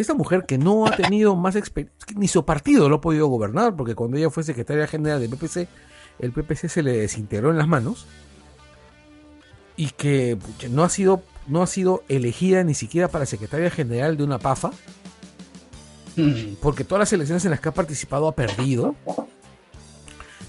esta 0.00 0.14
mujer 0.14 0.44
que 0.46 0.58
no 0.58 0.86
ha 0.86 0.96
tenido 0.96 1.36
más 1.36 1.56
experiencia, 1.56 2.06
ni 2.16 2.28
su 2.28 2.44
partido 2.44 2.88
lo 2.88 2.96
ha 2.96 3.00
podido 3.00 3.26
gobernar, 3.26 3.76
porque 3.76 3.94
cuando 3.94 4.16
ella 4.16 4.30
fue 4.30 4.42
secretaria 4.42 4.86
general 4.86 5.20
del 5.20 5.30
PPC, 5.30 5.68
el 6.18 6.32
PPC 6.32 6.68
se 6.68 6.82
le 6.82 6.92
desintegró 6.92 7.50
en 7.50 7.58
las 7.58 7.68
manos, 7.68 8.06
y 9.76 9.90
que 9.90 10.38
no 10.70 10.84
ha 10.84 10.88
sido, 10.88 11.22
no 11.46 11.62
ha 11.62 11.66
sido 11.66 12.02
elegida 12.08 12.64
ni 12.64 12.74
siquiera 12.74 13.08
para 13.08 13.26
secretaria 13.26 13.70
general 13.70 14.16
de 14.16 14.24
una 14.24 14.38
PAFA, 14.38 14.70
mm. 16.16 16.54
porque 16.60 16.84
todas 16.84 17.00
las 17.00 17.12
elecciones 17.12 17.44
en 17.44 17.50
las 17.50 17.60
que 17.60 17.68
ha 17.68 17.74
participado 17.74 18.28
ha 18.28 18.34
perdido, 18.34 18.94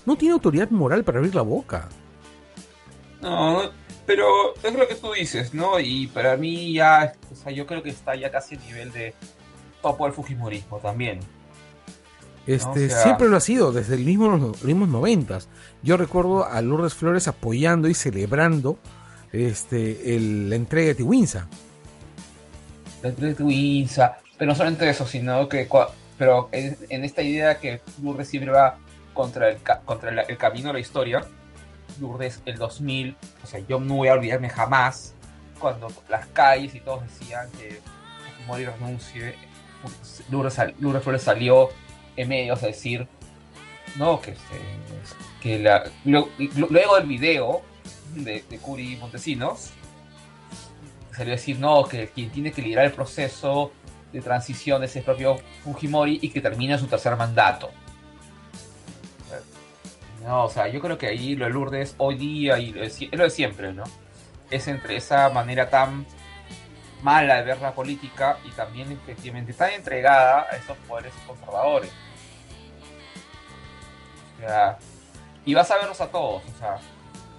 no 0.06 0.16
tiene 0.16 0.34
autoridad 0.34 0.70
moral 0.70 1.04
para 1.04 1.20
abrir 1.20 1.36
la 1.36 1.44
boca. 1.44 1.90
No, 3.22 3.70
pero 4.12 4.54
es 4.62 4.74
lo 4.74 4.86
que 4.90 4.96
tú 4.96 5.14
dices, 5.14 5.54
¿no? 5.54 5.80
Y 5.80 6.08
para 6.08 6.36
mí 6.36 6.74
ya, 6.74 7.14
o 7.32 7.36
sea, 7.36 7.54
yo 7.54 7.66
creo 7.66 7.82
que 7.82 7.92
está 7.92 8.14
ya 8.14 8.30
casi 8.30 8.56
a 8.56 8.60
nivel 8.60 8.92
de 8.92 9.14
topo 9.82 10.04
del 10.04 10.12
Fujimorismo 10.12 10.80
también. 10.80 11.22
Este, 12.46 12.90
Siempre 12.90 13.30
lo 13.30 13.38
ha 13.38 13.40
sido, 13.40 13.72
desde 13.72 13.96
el 13.96 14.04
mismo, 14.04 14.28
los 14.36 14.64
mismos 14.66 14.90
noventas. 14.90 15.48
Yo 15.82 15.96
recuerdo 15.96 16.46
a 16.46 16.62
Lourdes 16.62 16.94
Flores 16.94 17.30
apoyando 17.30 17.88
y 17.88 17.94
celebrando 17.94 18.78
este, 19.32 20.20
la 20.20 20.56
entrega 20.58 20.90
de 20.90 20.96
Tiwinsa. 20.96 21.48
La 23.02 23.10
entrega 23.10 23.30
de 23.30 23.36
Tiwinsa, 23.36 24.18
pero 24.38 24.52
no 24.52 24.56
solamente 24.58 24.90
eso, 24.90 25.08
sino 25.08 25.48
que 25.48 25.70
pero 26.18 26.50
en, 26.52 27.06
esta 27.06 27.22
idea 27.22 27.60
que 27.60 27.80
Lourdes 28.04 28.28
siempre 28.28 28.52
va 28.52 28.78
contra 29.14 29.52
el, 29.52 29.58
contra 29.86 30.22
el, 30.22 30.38
camino 30.38 30.68
de 30.68 30.74
la 30.74 30.80
historia, 30.82 31.26
Lourdes 32.00 32.42
el 32.46 32.58
2000, 32.58 33.16
o 33.44 33.48
sea, 33.48 33.60
yo 33.68 33.80
no 33.80 33.96
voy 33.96 34.08
a 34.08 34.14
olvidarme 34.14 34.50
jamás 34.50 35.14
cuando 35.60 35.88
las 36.10 36.26
calles 36.28 36.74
y 36.76 36.80
todos 36.80 37.04
decían 37.04 37.50
que 37.52 37.80
Fujimori 38.36 38.66
renuncie 38.66 39.36
Lourdes, 40.30 41.04
Flores 41.04 41.24
salió 41.24 41.70
en 42.16 42.30
medios 42.30 42.62
a 42.64 42.68
decir, 42.68 43.08
no, 43.96 44.22
que, 44.22 44.32
este, 44.32 44.60
que 45.42 45.60
la, 45.60 45.90
luego 46.06 46.98
del 46.98 47.08
video 47.08 47.62
de, 48.16 48.44
de 48.48 48.58
Curi 48.58 48.98
Montesinos, 48.98 49.72
salió 51.16 51.34
a 51.34 51.36
decir, 51.36 51.60
no, 51.60 51.84
que 51.86 52.10
quien 52.10 52.30
tiene 52.30 52.52
que 52.52 52.62
liderar 52.62 52.86
el 52.86 52.94
proceso 52.94 53.72
de 54.12 54.22
transición 54.22 54.84
es 54.84 54.96
el 54.96 55.04
propio 55.04 55.38
Fujimori 55.64 56.20
y 56.22 56.30
que 56.30 56.42
termina 56.42 56.78
su 56.78 56.88
tercer 56.88 57.16
mandato. 57.16 57.72
No, 60.24 60.46
o 60.46 60.50
sea, 60.50 60.68
yo 60.68 60.80
creo 60.82 60.98
que 60.98 61.08
ahí 61.08 61.36
lo 61.36 61.46
de 61.46 61.52
Lourdes 61.52 61.96
hoy 61.98 62.16
día 62.16 62.60
y 62.60 62.74
es 62.78 63.02
lo 63.12 63.24
de 63.24 63.30
siempre, 63.30 63.74
¿no? 63.74 63.84
Es 64.50 64.68
entre 64.68 64.98
esa 64.98 65.30
manera 65.30 65.70
tan 65.70 66.06
mala 67.02 67.38
de 67.38 67.44
ver 67.44 67.62
la 67.62 67.74
política 67.74 68.38
y 68.46 68.52
también 68.52 68.92
efectivamente 68.92 69.52
está 69.52 69.74
entregada 69.74 70.48
a 70.50 70.56
esos 70.56 70.78
poderes 70.88 71.14
conservadores. 71.26 71.92
O 74.38 74.40
sea, 74.42 74.78
y 75.46 75.54
vas 75.54 75.72
a 75.72 75.78
verlos 75.78 76.02
a 76.02 76.08
todos, 76.12 76.44
o 76.44 76.60
sea, 76.60 76.78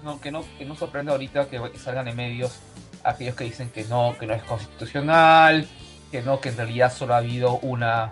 no, 0.03 0.21
que, 0.21 0.33
no, 0.33 0.45
que 0.59 0.65
no 0.65 0.75
sorprende 0.75 1.13
ahorita 1.13 1.49
que 1.49 1.61
salgan 1.79 2.09
en 2.09 2.17
medios 2.17 2.61
aquellos 3.05 3.37
que 3.37 3.45
dicen 3.45 3.71
que 3.71 3.85
no, 3.85 4.17
que 4.19 4.27
no 4.27 4.35
es 4.35 4.43
constitucional, 4.43 5.69
que 6.11 6.23
no, 6.23 6.41
que 6.41 6.49
en 6.49 6.57
realidad 6.57 6.93
solo 6.93 7.15
ha 7.15 7.19
habido 7.19 7.59
una, 7.59 8.11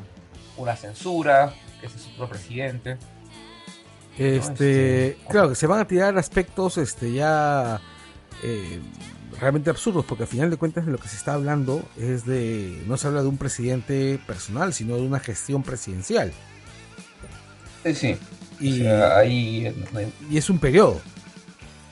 una 0.57 0.77
censura, 0.77 1.53
que 1.81 1.87
ese 1.87 1.97
es 1.97 2.09
otro 2.15 2.29
presidente. 2.29 2.99
Este, 4.21 5.13
este, 5.13 5.19
claro, 5.31 5.49
que 5.49 5.55
se 5.55 5.67
van 5.67 5.81
a 5.81 5.87
tirar 5.87 6.19
aspectos 6.19 6.77
este 6.77 7.11
ya 7.11 7.81
eh, 8.43 8.79
realmente 9.41 9.71
absurdos, 9.71 10.05
porque 10.05 10.25
al 10.25 10.29
final 10.29 10.51
de 10.51 10.59
cuentas 10.59 10.85
de 10.85 10.93
lo 10.93 10.99
que 10.99 11.09
se 11.09 11.17
está 11.17 11.33
hablando 11.33 11.83
es 11.97 12.27
de, 12.27 12.83
no 12.87 12.99
se 12.99 13.07
habla 13.07 13.23
de 13.23 13.29
un 13.29 13.39
presidente 13.39 14.21
personal, 14.27 14.75
sino 14.75 14.97
de 14.97 15.03
una 15.03 15.21
gestión 15.21 15.63
presidencial. 15.63 16.33
Sí, 17.83 17.95
sí. 17.95 18.19
Y, 18.61 18.87
ahí... 18.87 19.75
y 20.31 20.37
es 20.37 20.51
un 20.51 20.59
periodo. 20.59 21.01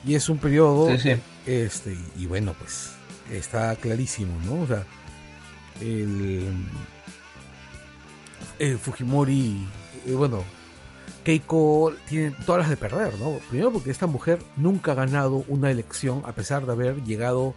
Y 0.05 0.13
es 0.13 0.29
un 0.29 0.37
periodo. 0.37 0.95
Sí, 0.97 0.99
sí. 0.99 1.21
Este, 1.47 1.97
y 2.15 2.27
bueno, 2.27 2.53
pues 2.59 2.91
está 3.31 3.75
clarísimo, 3.75 4.39
¿no? 4.45 4.61
O 4.61 4.67
sea, 4.67 4.85
el, 5.81 6.47
el 8.59 8.77
Fujimori, 8.77 9.67
eh, 10.05 10.11
bueno, 10.11 10.43
Keiko 11.29 11.93
tiene 12.07 12.31
todas 12.43 12.61
las 12.61 12.69
de 12.71 12.75
perder, 12.75 13.19
¿no? 13.19 13.37
Primero 13.49 13.71
porque 13.71 13.91
esta 13.91 14.07
mujer 14.07 14.39
nunca 14.55 14.93
ha 14.93 14.95
ganado 14.95 15.45
una 15.47 15.69
elección 15.69 16.23
a 16.25 16.31
pesar 16.31 16.65
de 16.65 16.71
haber 16.71 17.03
llegado 17.03 17.53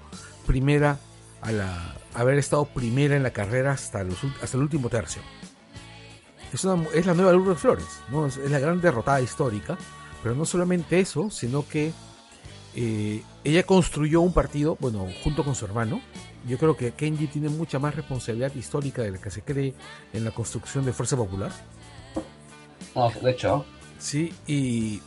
primera 0.47 0.99
a 1.41 1.53
la 1.53 1.97
haber 2.13 2.37
estado 2.37 2.67
primera 2.67 3.17
en 3.17 3.23
la 3.23 3.31
carrera 3.31 3.73
hasta 3.73 4.03
el 4.03 4.61
último 4.61 4.91
tercio. 4.91 5.23
Es, 6.53 6.67
es 6.93 7.07
la 7.07 7.15
nueva 7.15 7.33
Lourdes 7.33 7.61
Flores, 7.61 7.87
¿no? 8.11 8.27
Es, 8.27 8.37
la 8.37 8.59
gran 8.59 8.83
derrotada 8.83 9.23
histórica, 9.23 9.79
pero 10.23 10.35
no 10.35 10.45
solamente 10.45 11.01
eso, 11.01 11.31
sino 11.31 11.67
que 11.67 11.95
eh, 12.75 13.23
ella 13.43 13.63
construyó 13.63 14.21
un 14.21 14.35
partido, 14.35 14.77
bueno, 14.81 15.09
junto 15.25 15.45
con 15.45 15.55
su 15.55 15.65
hermano. 15.65 16.03
Yo 16.47 16.59
creo 16.59 16.77
que 16.77 16.93
Kenji 16.93 17.27
tiene 17.27 17.49
mucha 17.49 17.79
más 17.79 17.95
responsabilidad 17.95 18.55
histórica 18.55 19.01
de 19.01 19.13
la 19.13 19.19
que 19.19 19.31
se 19.31 19.41
cree 19.41 19.73
en 20.13 20.25
la 20.25 20.31
construcción 20.31 20.85
de 20.85 20.93
Fuerza 20.93 21.17
Popular 21.17 21.53
de 22.95 23.31
hecho. 23.31 23.65
Sí, 23.99 24.33
y, 24.47 25.01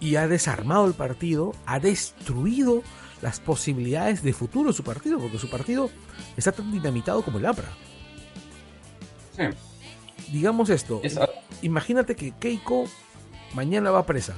y 0.00 0.16
ha 0.16 0.28
desarmado 0.28 0.86
el 0.86 0.94
partido, 0.94 1.52
ha 1.66 1.78
destruido 1.78 2.82
las 3.20 3.40
posibilidades 3.40 4.22
de 4.22 4.32
futuro 4.32 4.70
de 4.70 4.76
su 4.76 4.84
partido, 4.84 5.18
porque 5.18 5.38
su 5.38 5.50
partido 5.50 5.90
está 6.36 6.52
tan 6.52 6.70
dinamitado 6.72 7.22
como 7.22 7.38
el 7.38 7.46
APRA. 7.46 7.68
Sí. 9.36 9.44
Digamos 10.32 10.68
esto, 10.70 11.00
imagínate 11.62 12.14
que 12.14 12.32
Keiko 12.32 12.84
mañana 13.54 13.90
va 13.90 14.04
presa. 14.04 14.34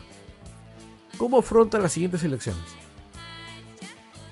¿Cómo 1.18 1.38
afronta 1.38 1.79
las 1.79 1.92
siguientes 1.92 2.23
elecciones? 2.23 2.64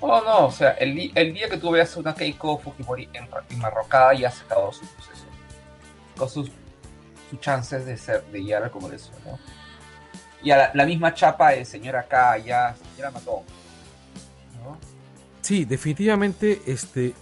Oh, 0.01 0.21
no, 0.21 0.45
o 0.47 0.51
sea, 0.51 0.71
el, 0.71 0.95
día 0.95 1.49
que 1.49 1.57
tú 1.57 1.71
veas 1.71 1.95
una 1.97 2.15
Keiko 2.15 2.57
Fujimori 2.57 3.09
enmarrocada 3.49 4.13
ya 4.13 4.31
se 4.31 4.43
acabó 4.45 4.71
su 4.71 4.85
proceso. 4.85 5.25
Con 6.17 6.29
sus 6.29 6.51
sus 7.29 7.39
chances 7.39 7.85
de 7.85 7.97
ser 7.97 8.23
de 8.25 8.43
llegar 8.43 8.63
al 8.63 8.71
Congreso, 8.71 9.11
¿no? 9.25 9.39
Y 10.41 10.51
a 10.51 10.71
la, 10.73 10.85
misma 10.85 11.13
chapa 11.13 11.51
de 11.51 11.65
señora 11.65 12.01
acá 12.01 12.37
ya, 12.37 12.75
mató. 13.13 13.43
¿no? 14.63 14.77
Sí, 15.41 15.65
definitivamente 15.65 16.61
este 16.65 17.13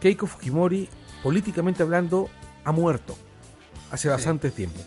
Keiko 0.00 0.26
Fujimori, 0.26 0.88
políticamente 1.22 1.82
hablando, 1.82 2.28
ha 2.64 2.72
muerto 2.72 3.16
hace 3.90 4.08
bastante 4.08 4.50
tiempo. 4.50 4.80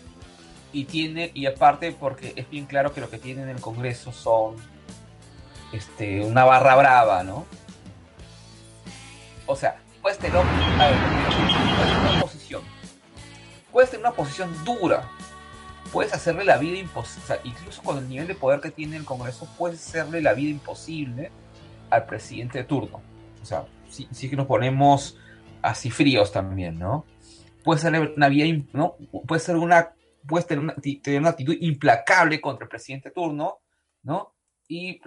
Y 0.72 0.84
tiene, 0.84 1.32
y 1.34 1.46
aparte 1.46 1.92
porque 1.92 2.32
es 2.36 2.48
bien 2.48 2.66
claro 2.66 2.94
que 2.94 3.00
lo 3.00 3.10
que 3.10 3.18
tiene 3.18 3.42
en 3.42 3.48
el 3.48 3.60
Congreso 3.60 4.12
son 4.12 4.54
este, 5.72 6.20
una 6.20 6.44
barra 6.44 6.76
brava, 6.76 7.24
¿no? 7.24 7.46
O 9.46 9.56
sea, 9.56 9.82
pues 10.00 10.18
una 10.18 10.32
posición 12.20 12.31
puedes 13.72 13.90
tener 13.90 14.06
una 14.06 14.14
posición 14.14 14.52
dura, 14.64 15.08
puedes 15.92 16.12
hacerle 16.12 16.44
la 16.44 16.58
vida 16.58 16.78
imposible, 16.78 17.24
o 17.24 17.26
sea, 17.26 17.40
incluso 17.44 17.82
con 17.82 17.98
el 17.98 18.08
nivel 18.08 18.26
de 18.28 18.34
poder 18.34 18.60
que 18.60 18.70
tiene 18.70 18.96
el 18.96 19.04
Congreso, 19.04 19.48
puedes 19.58 19.80
hacerle 19.86 20.20
la 20.20 20.34
vida 20.34 20.50
imposible 20.50 21.32
al 21.90 22.06
presidente 22.06 22.58
de 22.58 22.64
turno. 22.64 23.02
O 23.42 23.44
sea, 23.44 23.66
sí, 23.88 24.30
que 24.30 24.36
nos 24.36 24.46
ponemos 24.46 25.18
así 25.62 25.90
fríos 25.90 26.32
también, 26.32 26.78
¿no? 26.78 27.04
Puedes 27.64 27.84
hacerle 27.84 28.12
una 28.16 28.28
vida, 28.28 28.64
¿no? 28.72 28.96
Puede 29.26 29.40
ser 29.40 29.56
una, 29.56 29.94
puedes 30.26 30.46
tener 30.46 30.64
una, 30.64 31.28
actitud 31.30 31.56
implacable 31.60 32.40
contra 32.40 32.64
el 32.64 32.68
presidente 32.68 33.08
de 33.08 33.14
turno, 33.14 33.58
¿no? 34.02 34.34
Y 34.68 35.00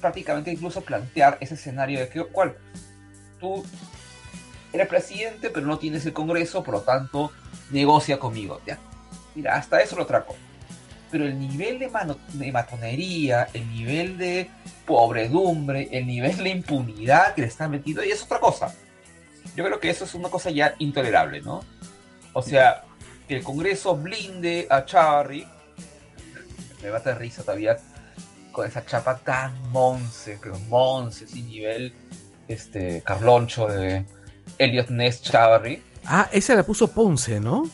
prácticamente 0.00 0.52
incluso 0.52 0.82
plantear 0.82 1.38
ese 1.40 1.54
escenario 1.54 2.00
de 2.00 2.08
que, 2.08 2.24
¿cuál? 2.24 2.56
Tú 3.40 3.64
eres 4.72 4.88
presidente, 4.88 5.50
pero 5.50 5.66
no 5.66 5.78
tienes 5.78 6.04
el 6.06 6.12
Congreso, 6.12 6.62
por 6.62 6.74
lo 6.74 6.80
tanto, 6.82 7.32
negocia 7.70 8.18
conmigo. 8.18 8.60
¿ya? 8.66 8.78
Mira, 9.34 9.56
hasta 9.56 9.80
eso 9.80 9.96
lo 9.96 10.06
traco. 10.06 10.34
Pero 11.10 11.24
el 11.24 11.38
nivel 11.38 11.78
de, 11.78 11.90
de 12.34 12.52
matonería, 12.52 13.48
el 13.52 13.68
nivel 13.70 14.18
de 14.18 14.50
pobredumbre, 14.84 15.88
el 15.92 16.06
nivel 16.06 16.36
de 16.38 16.50
impunidad 16.50 17.34
que 17.34 17.42
le 17.42 17.48
están 17.48 17.70
metiendo, 17.70 18.04
y 18.04 18.10
es 18.10 18.22
otra 18.22 18.40
cosa. 18.40 18.74
Yo 19.54 19.64
creo 19.64 19.80
que 19.80 19.88
eso 19.88 20.04
es 20.04 20.14
una 20.14 20.28
cosa 20.28 20.50
ya 20.50 20.74
intolerable, 20.78 21.40
¿no? 21.40 21.62
O 22.32 22.42
sea, 22.42 22.84
que 23.28 23.36
el 23.36 23.42
Congreso 23.42 23.96
blinde 23.96 24.66
a 24.70 24.84
Chavarri. 24.84 25.46
Me 26.82 26.90
va 26.90 26.98
a 26.98 27.00
dar 27.00 27.18
risa 27.18 27.42
todavía 27.42 27.78
con 28.52 28.66
esa 28.66 28.84
chapa 28.84 29.18
tan 29.18 29.70
monce, 29.70 30.38
pero 30.40 30.58
monce, 30.60 31.26
sin 31.26 31.46
nivel 31.48 31.94
este 32.48 33.02
Carloncho 33.02 33.66
de 33.66 34.04
Elliot 34.58 34.88
Ness 34.90 35.22
Chavarri. 35.22 35.82
Ah, 36.04 36.28
esa 36.32 36.54
la 36.54 36.62
puso 36.62 36.88
Ponce, 36.88 37.40
¿no? 37.40 37.68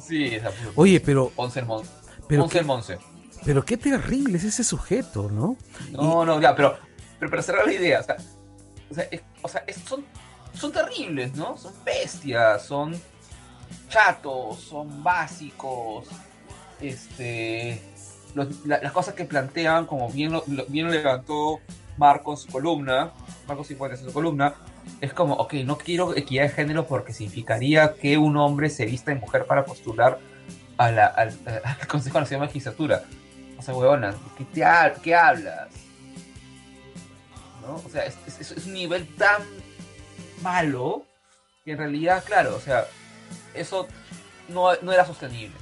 Sí, 0.00 0.26
esa 0.26 0.50
puso 0.50 0.72
Oye, 0.76 1.00
pero. 1.00 1.30
Ponce 1.30 1.60
el 1.60 1.66
Monce. 1.66 1.90
Pero 2.28 2.42
Ponce 2.42 2.52
qué, 2.54 2.58
el 2.60 2.64
Monce. 2.66 2.98
pero 3.44 3.64
qué 3.64 3.76
terrible 3.76 4.36
es 4.38 4.44
ese 4.44 4.64
sujeto, 4.64 5.30
¿no? 5.30 5.56
No, 5.92 6.24
no, 6.24 6.40
ya, 6.40 6.54
pero, 6.54 6.76
pero 7.18 7.30
para 7.30 7.42
cerrar 7.42 7.66
la 7.66 7.72
idea, 7.72 8.00
o 8.00 8.02
sea, 8.02 8.16
o 8.90 8.94
sea, 8.94 9.04
es- 9.10 9.22
o 9.42 9.48
sea, 9.48 9.64
es- 9.66 9.76
son, 9.76 10.04
son 10.54 10.72
terribles, 10.72 11.34
¿no? 11.34 11.56
Son 11.56 11.72
bestias, 11.84 12.64
son 12.66 12.94
chatos, 13.88 14.60
son 14.60 15.02
básicos, 15.02 16.06
este, 16.80 17.82
los- 18.34 18.66
la- 18.66 18.80
las 18.82 18.92
cosas 18.92 19.14
que 19.14 19.24
plantean, 19.24 19.86
como 19.86 20.10
bien 20.10 20.32
lo, 20.32 20.44
bien 20.68 20.86
lo 20.86 20.92
levantó 20.92 21.60
Marco 21.96 22.32
en 22.32 22.36
su 22.36 22.48
columna, 22.48 23.12
Marco 23.46 23.64
Cifuentes 23.64 24.00
en 24.00 24.06
su 24.06 24.12
columna, 24.12 24.54
es 25.00 25.12
como, 25.12 25.34
ok, 25.34 25.54
no 25.64 25.78
quiero 25.78 26.16
equidad 26.16 26.44
de 26.44 26.48
género 26.50 26.86
porque 26.86 27.12
significaría 27.12 27.94
que 27.94 28.18
un 28.18 28.36
hombre 28.36 28.70
se 28.70 28.86
vista 28.86 29.12
de 29.12 29.20
mujer 29.20 29.46
para 29.46 29.64
postular 29.64 30.18
a 30.76 30.90
la- 30.90 31.06
al, 31.06 31.38
al 31.80 31.86
Consejo 31.86 32.20
Nacional 32.20 32.46
de 32.46 32.50
Magistratura. 32.50 33.04
O 33.58 33.62
sea, 33.62 33.74
huevona, 33.74 34.14
¿qué, 34.36 34.44
te 34.44 34.62
qué 35.02 35.14
hablas? 35.14 35.68
¿No? 37.62 37.74
O 37.76 37.88
sea, 37.90 38.04
es, 38.04 38.16
es- 38.40 38.66
un 38.66 38.72
nivel 38.72 39.06
tan 39.16 39.42
malo 40.42 41.04
que 41.64 41.72
en 41.72 41.78
realidad, 41.78 42.22
claro, 42.24 42.56
o 42.56 42.60
sea, 42.60 42.86
eso 43.54 43.86
no, 44.48 44.74
no 44.82 44.92
era 44.92 45.04
sostenible. 45.04 45.56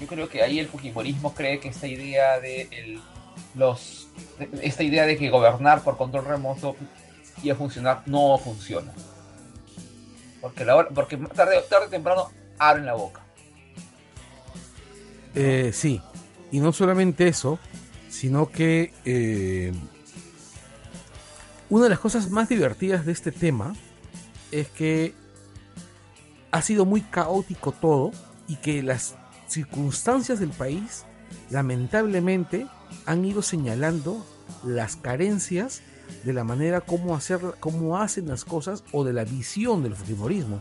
Yo 0.00 0.06
creo 0.06 0.28
que 0.28 0.42
ahí 0.42 0.60
el 0.60 0.68
Fujimorismo 0.68 1.34
cree 1.34 1.58
que 1.58 1.68
esta 1.68 1.86
idea 1.88 2.38
de 2.38 2.68
el- 2.70 3.00
los 3.54 4.08
esta 4.62 4.82
idea 4.82 5.04
de 5.06 5.16
que 5.16 5.28
gobernar 5.30 5.82
por 5.82 5.96
control 5.96 6.24
remoto 6.26 6.76
iba 7.42 7.54
a 7.54 7.58
funcionar 7.58 8.02
no 8.06 8.38
funciona. 8.38 8.92
Porque, 10.40 10.64
la 10.64 10.76
hora- 10.76 10.88
porque 10.94 11.16
tarde, 11.16 11.56
tarde 11.68 11.86
o 11.86 11.90
temprano 11.90 12.30
abren 12.58 12.86
la 12.86 12.94
boca. 12.94 13.20
Eh, 15.34 15.70
sí, 15.72 16.00
y 16.50 16.60
no 16.60 16.72
solamente 16.72 17.28
eso, 17.28 17.58
sino 18.10 18.50
que 18.50 18.92
eh, 19.04 19.72
una 21.70 21.84
de 21.84 21.90
las 21.90 21.98
cosas 22.00 22.28
más 22.30 22.48
divertidas 22.48 23.06
de 23.06 23.12
este 23.12 23.32
tema 23.32 23.74
es 24.50 24.68
que 24.68 25.14
ha 26.50 26.60
sido 26.60 26.84
muy 26.84 27.00
caótico 27.00 27.72
todo 27.72 28.10
y 28.46 28.56
que 28.56 28.82
las 28.82 29.14
circunstancias 29.48 30.38
del 30.40 30.50
país 30.50 31.04
lamentablemente 31.50 32.66
han 33.06 33.24
ido 33.24 33.40
señalando 33.40 34.26
las 34.64 34.96
carencias 34.96 35.80
de 36.24 36.32
la 36.32 36.44
manera 36.44 36.80
como 36.80 37.14
hacer 37.16 37.40
hacen 37.96 38.28
las 38.28 38.44
cosas 38.44 38.84
o 38.92 39.04
de 39.04 39.12
la 39.12 39.24
visión 39.24 39.82
del 39.82 39.94
fujimorismo. 39.94 40.60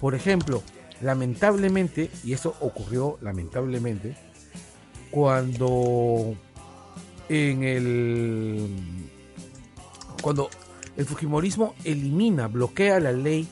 Por 0.00 0.14
ejemplo, 0.14 0.62
lamentablemente, 1.00 2.10
y 2.24 2.32
esto 2.32 2.54
ocurrió 2.60 3.18
lamentablemente, 3.20 4.16
cuando 5.10 6.34
en 7.28 7.62
el 7.62 8.68
cuando 10.22 10.48
el 10.96 11.04
Fujimorismo 11.04 11.74
elimina, 11.84 12.46
bloquea 12.46 13.00
la 13.00 13.12
ley, 13.12 13.48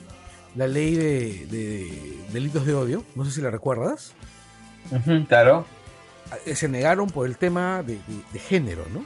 la 0.54 0.66
ley 0.66 0.94
de, 0.94 1.46
de 1.50 2.18
delitos 2.32 2.64
de 2.64 2.74
odio, 2.74 3.04
no 3.14 3.24
sé 3.24 3.32
si 3.32 3.40
la 3.40 3.50
recuerdas, 3.50 4.12
claro. 5.28 5.66
eh, 6.46 6.54
se 6.54 6.68
negaron 6.68 7.08
por 7.08 7.26
el 7.26 7.36
tema 7.36 7.82
de 7.82 7.98
género, 8.38 8.84
¿no? 8.92 9.04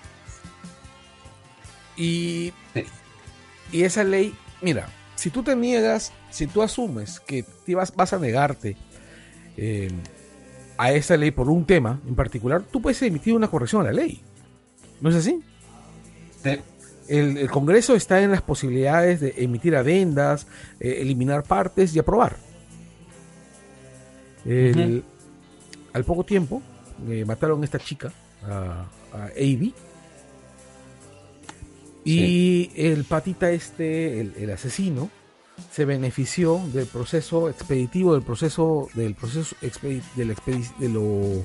Y, 1.97 2.53
Sí. 2.75 2.85
y 3.73 3.83
esa 3.85 4.03
ley, 4.05 4.35
mira, 4.63 4.89
si 5.15 5.31
tú 5.31 5.43
te 5.43 5.55
niegas, 5.57 6.13
si 6.31 6.47
tú 6.47 6.63
asumes 6.63 7.21
que 7.21 7.45
te 7.65 7.75
vas, 7.75 7.95
vas 7.95 8.13
a 8.13 8.19
negarte 8.19 8.77
eh, 9.57 9.91
a 10.77 10.93
esa 10.93 11.17
ley 11.17 11.31
por 11.31 11.49
un 11.49 11.65
tema 11.65 12.01
en 12.07 12.15
particular, 12.17 12.63
tú 12.63 12.83
puedes 12.83 13.01
emitir 13.03 13.35
una 13.35 13.49
corrección 13.49 13.83
a 13.83 13.85
la 13.85 13.93
ley. 13.93 14.21
¿No 15.01 15.11
es 15.11 15.17
así? 15.17 15.41
Sí. 16.43 16.59
El, 17.09 17.37
el 17.37 17.51
Congreso 17.51 17.95
está 17.95 18.21
en 18.23 18.31
las 18.31 18.43
posibilidades 18.43 19.21
de 19.21 19.35
emitir 19.39 19.77
adendas, 19.77 20.47
eh, 20.81 20.99
eliminar 21.01 21.43
partes 21.45 21.95
y 21.95 21.99
aprobar. 21.99 22.37
El- 24.45 25.05
Al 25.93 26.05
poco 26.05 26.25
tiempo 26.25 26.61
eh, 27.09 27.25
mataron 27.25 27.63
a 27.63 27.65
esta 27.65 27.79
chica, 27.79 28.13
a, 28.43 28.85
a 29.13 29.25
Avi. 29.37 29.73
Y 32.05 32.71
el 32.77 33.05
patita 33.05 33.51
este, 33.51 34.21
el, 34.21 34.35
el 34.37 34.51
asesino, 34.51 35.11
se 35.71 35.85
benefició 35.85 36.61
del 36.73 36.87
proceso 36.87 37.49
expeditivo, 37.49 38.15
del 38.15 38.23
proceso, 38.23 38.89
del 38.95 39.15
proceso 39.15 39.55
expedi- 39.63 40.03
de, 40.17 40.25
la 40.25 40.35
expedi- 40.35 40.77
de 40.79 40.89
lo- 40.89 41.45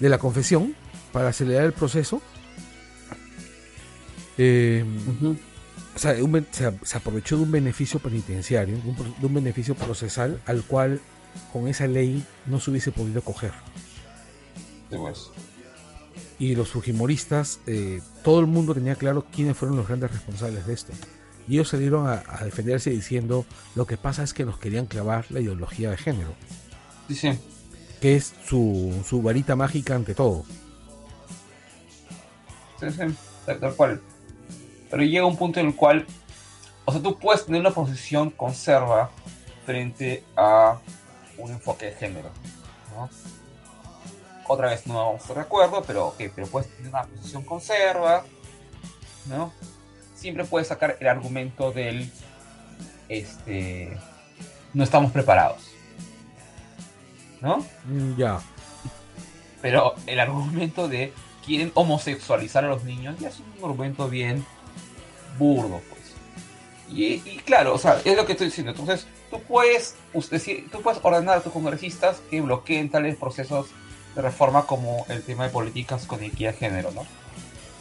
de 0.00 0.08
la 0.08 0.18
confesión 0.18 0.74
para 1.12 1.28
acelerar 1.28 1.64
el 1.64 1.72
proceso. 1.72 2.22
Eh, 4.38 4.84
o 5.94 5.98
sea, 5.98 6.12
un 6.24 6.46
se, 6.50 6.72
se 6.82 6.96
aprovechó 6.96 7.36
de 7.36 7.42
un 7.44 7.52
beneficio 7.52 8.00
penitenciario, 8.00 8.76
de 8.76 8.88
un, 8.88 8.96
de 9.20 9.26
un 9.26 9.34
beneficio 9.34 9.74
procesal 9.74 10.40
al 10.46 10.62
cual 10.64 11.00
con 11.52 11.68
esa 11.68 11.86
ley 11.86 12.24
no 12.46 12.58
se 12.60 12.70
hubiese 12.70 12.90
podido 12.92 13.22
coger. 13.22 13.52
Y 16.38 16.56
los 16.56 16.70
fujimoristas, 16.70 17.60
eh, 17.66 18.00
todo 18.24 18.40
el 18.40 18.46
mundo 18.46 18.74
tenía 18.74 18.96
claro 18.96 19.24
quiénes 19.32 19.56
fueron 19.56 19.76
los 19.76 19.86
grandes 19.86 20.10
responsables 20.10 20.66
de 20.66 20.74
esto. 20.74 20.92
Y 21.46 21.54
ellos 21.54 21.68
salieron 21.68 22.08
a, 22.08 22.22
a 22.26 22.44
defenderse 22.44 22.90
diciendo, 22.90 23.44
lo 23.74 23.86
que 23.86 23.96
pasa 23.96 24.22
es 24.22 24.34
que 24.34 24.44
nos 24.44 24.58
querían 24.58 24.86
clavar 24.86 25.26
la 25.30 25.40
ideología 25.40 25.90
de 25.90 25.96
género, 25.96 26.34
Sí, 27.08 27.14
sí. 27.14 27.38
que 28.00 28.16
es 28.16 28.34
su, 28.46 29.04
su 29.06 29.20
varita 29.22 29.54
mágica 29.54 29.94
ante 29.94 30.14
todo. 30.14 30.44
Sí, 32.80 32.90
sí, 32.90 33.14
tal, 33.46 33.60
tal 33.60 33.74
cual. 33.76 34.00
Pero 34.90 35.02
llega 35.02 35.26
un 35.26 35.36
punto 35.36 35.60
en 35.60 35.66
el 35.66 35.76
cual, 35.76 36.06
o 36.84 36.92
sea, 36.92 37.02
tú 37.02 37.18
puedes 37.18 37.44
tener 37.46 37.60
una 37.60 37.70
posición 37.70 38.30
conserva 38.30 39.10
frente 39.64 40.24
a 40.36 40.78
un 41.38 41.50
enfoque 41.52 41.86
de 41.86 41.92
género, 41.92 42.30
¿no? 42.94 43.08
Otra 44.46 44.68
vez 44.68 44.86
no 44.86 44.94
vamos 44.94 45.22
a 45.22 45.40
acuerdo, 45.40 45.82
pero 45.86 46.14
pero 46.34 46.46
puedes 46.46 46.68
tener 46.76 46.90
una 46.90 47.04
posición 47.04 47.44
conserva, 47.44 48.24
¿no? 49.26 49.52
Siempre 50.14 50.44
puedes 50.44 50.68
sacar 50.68 50.96
el 51.00 51.08
argumento 51.08 51.72
del, 51.72 52.10
este, 53.08 53.96
no 54.72 54.84
estamos 54.84 55.12
preparados, 55.12 55.70
¿no? 57.40 57.58
Mm, 57.86 58.16
Ya. 58.16 58.40
Pero 59.62 59.94
el 60.06 60.20
argumento 60.20 60.88
de 60.88 61.12
quieren 61.44 61.72
homosexualizar 61.74 62.64
a 62.64 62.68
los 62.68 62.84
niños 62.84 63.16
ya 63.18 63.28
es 63.28 63.40
un 63.40 63.64
argumento 63.64 64.08
bien 64.08 64.44
burdo, 65.38 65.80
pues. 65.88 66.02
Y, 66.90 67.14
y 67.28 67.40
claro, 67.44 67.74
o 67.74 67.78
sea, 67.78 68.00
es 68.04 68.14
lo 68.16 68.26
que 68.26 68.32
estoy 68.32 68.48
diciendo. 68.48 68.72
Entonces, 68.72 69.06
tú 69.30 69.40
puedes, 69.42 69.96
us- 70.12 70.28
decir, 70.30 70.68
tú 70.70 70.82
puedes 70.82 71.00
ordenar 71.02 71.38
a 71.38 71.40
tus 71.42 71.52
congresistas 71.52 72.20
que 72.30 72.40
bloqueen 72.42 72.90
tales 72.90 73.16
procesos 73.16 73.68
reforma 74.22 74.66
como 74.66 75.04
el 75.08 75.22
tema 75.22 75.44
de 75.44 75.50
políticas 75.50 76.06
con 76.06 76.22
equidad 76.22 76.52
de 76.52 76.58
género, 76.58 76.90
¿no? 76.92 77.04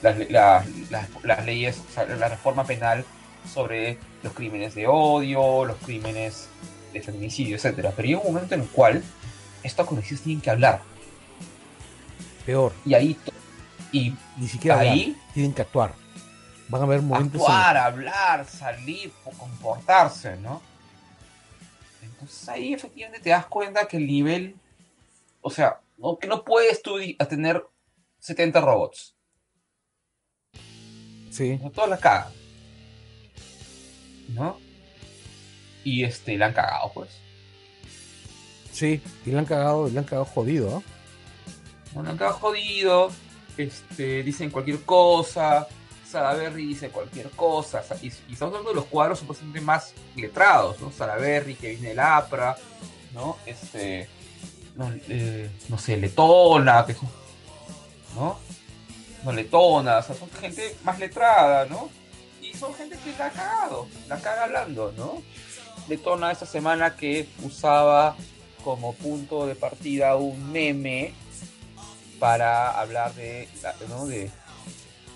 Las, 0.01 0.17
le- 0.17 0.29
la- 0.29 0.65
las- 0.89 1.09
las 1.23 1.45
leyes, 1.45 1.81
o 1.89 1.93
sea, 1.93 2.05
la 2.05 2.27
reforma 2.29 2.63
penal 2.65 3.05
sobre 3.51 3.97
los 4.23 4.33
crímenes 4.33 4.73
de 4.75 4.87
odio, 4.87 5.65
los 5.65 5.77
crímenes 5.77 6.47
de 6.93 7.01
feminicidio, 7.01 7.55
etcétera. 7.55 7.91
Pero 7.95 8.07
llega 8.07 8.19
un 8.21 8.33
momento 8.33 8.55
en 8.55 8.61
el 8.61 8.67
cual 8.67 9.03
estos 9.63 9.85
congresistas 9.87 10.23
tienen 10.25 10.41
que 10.41 10.49
hablar. 10.49 10.81
Peor, 12.45 12.73
Y 12.85 12.93
ahí, 12.93 13.17
y 13.91 14.13
ni 14.37 14.47
siquiera 14.47 14.79
ahí 14.79 15.03
hablar, 15.13 15.23
tienen 15.33 15.53
que 15.53 15.61
actuar. 15.61 15.93
Van 16.67 16.81
a 16.81 16.85
haber 16.85 17.01
momentos 17.01 17.35
en- 17.41 17.47
actuar, 17.47 17.77
hablar, 17.77 18.45
salir, 18.45 19.11
comportarse, 19.37 20.35
¿no? 20.37 20.61
Entonces 22.01 22.49
ahí 22.49 22.73
efectivamente 22.73 23.19
te 23.21 23.29
das 23.29 23.45
cuenta 23.45 23.87
que 23.87 23.97
el 23.97 24.07
nivel, 24.07 24.55
o 25.41 25.49
sea, 25.49 25.79
no, 26.03 26.17
que 26.19 26.27
no 26.27 26.43
puedes 26.43 26.81
tú 26.83 26.97
tener 27.29 27.63
70 28.19 28.61
robots, 28.61 29.15
Sí. 31.31 31.57
no 31.61 31.71
todos 31.71 31.89
la 31.89 31.97
cagan, 31.97 32.31
¿no? 34.29 34.59
Y 35.83 36.03
este, 36.03 36.37
la 36.37 36.47
han 36.47 36.53
cagado, 36.53 36.91
pues. 36.93 37.09
Sí, 38.71 39.01
y 39.25 39.31
le 39.31 39.39
han 39.39 39.45
cagado, 39.45 39.87
le 39.89 39.97
han 39.99 40.05
cagado 40.05 40.25
jodido, 40.25 40.77
¿ah? 40.77 40.81
No 41.95 42.03
la 42.03 42.11
han 42.11 42.17
cagado 42.17 42.37
jodido, 42.37 43.11
este, 43.57 44.23
dicen 44.23 44.49
cualquier 44.51 44.81
cosa, 44.83 45.67
Salaberry 46.07 46.65
dice 46.67 46.89
cualquier 46.89 47.29
cosa, 47.31 47.81
sa- 47.83 47.97
y, 48.01 48.07
y 48.29 48.33
estamos 48.33 48.53
hablando 48.53 48.69
de 48.69 48.75
los 48.75 48.85
cuadros 48.85 49.19
supuestamente 49.19 49.61
más 49.61 49.93
letrados, 50.15 50.79
¿no? 50.79 50.91
Salaberry, 50.91 51.55
que 51.55 51.71
viene 51.71 51.89
del 51.89 51.99
APRA, 51.99 52.55
¿no? 53.13 53.37
Este, 53.45 54.07
no, 54.75 54.91
eh, 55.09 55.49
no 55.69 55.77
sé, 55.77 55.97
letona, 55.97 56.85
que 56.85 56.95
¿no? 58.15 58.39
No 59.23 59.31
letona, 59.31 59.97
o 59.97 60.03
sea, 60.03 60.15
son 60.15 60.29
gente 60.31 60.75
más 60.83 60.99
letrada, 60.99 61.65
¿no? 61.65 61.89
Y 62.41 62.53
son 62.55 62.73
gente 62.73 62.97
que 63.03 63.11
la 63.17 63.27
ha 63.27 63.31
cagado, 63.31 63.87
la 64.07 64.19
caga 64.19 64.45
hablando, 64.45 64.93
¿no? 64.97 65.21
Letona 65.87 66.31
esta 66.31 66.45
semana 66.45 66.95
que 66.95 67.27
usaba 67.43 68.15
como 68.63 68.93
punto 68.93 69.45
de 69.45 69.55
partida 69.55 70.15
un 70.15 70.51
meme 70.51 71.13
para 72.19 72.79
hablar 72.79 73.13
de, 73.15 73.47
¿no? 73.89 74.05
de, 74.05 74.31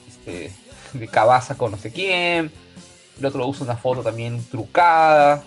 este, 0.08 0.52
de 0.94 1.08
Cabaza 1.08 1.56
con 1.56 1.72
no 1.72 1.78
sé 1.78 1.92
quién. 1.92 2.52
El 3.18 3.26
otro 3.26 3.48
usa 3.48 3.64
una 3.64 3.78
foto 3.78 4.04
también 4.04 4.44
trucada. 4.46 5.44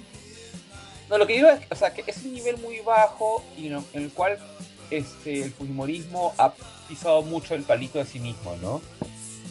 No, 1.11 1.19
lo 1.19 1.27
que 1.27 1.35
digo 1.35 1.49
es, 1.49 1.61
o 1.69 1.75
sea, 1.75 1.93
que 1.93 2.05
es 2.07 2.19
un 2.25 2.33
nivel 2.33 2.57
muy 2.59 2.79
bajo 2.81 3.45
y 3.59 3.67
en 3.67 3.85
el 3.95 4.13
cual 4.13 4.39
este, 4.91 5.43
el 5.43 5.53
fujimorismo 5.53 6.33
ha 6.39 6.53
pisado 6.89 7.23
mucho 7.23 7.57
el 7.57 7.65
palito 7.65 7.99
de 7.99 8.05
sí 8.05 8.21
mismo, 8.21 8.57
¿no? 8.63 8.81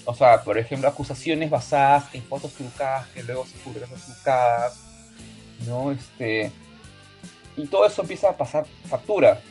O 0.05 0.15
sea, 0.15 0.41
por 0.41 0.57
ejemplo, 0.57 0.87
acusaciones 0.87 1.49
basadas 1.49 2.15
en 2.15 2.23
fotos 2.23 2.53
trucadas 2.53 3.07
que 3.09 3.23
luego 3.23 3.45
se 3.45 3.57
publican 3.57 3.89
trucadas, 3.89 4.79
¿no? 5.67 5.91
Este, 5.91 6.49
y 7.57 7.67
todo 7.67 7.85
eso 7.85 8.03
empieza 8.03 8.29
a 8.29 8.37
pasar 8.37 8.65
factura. 8.89 9.41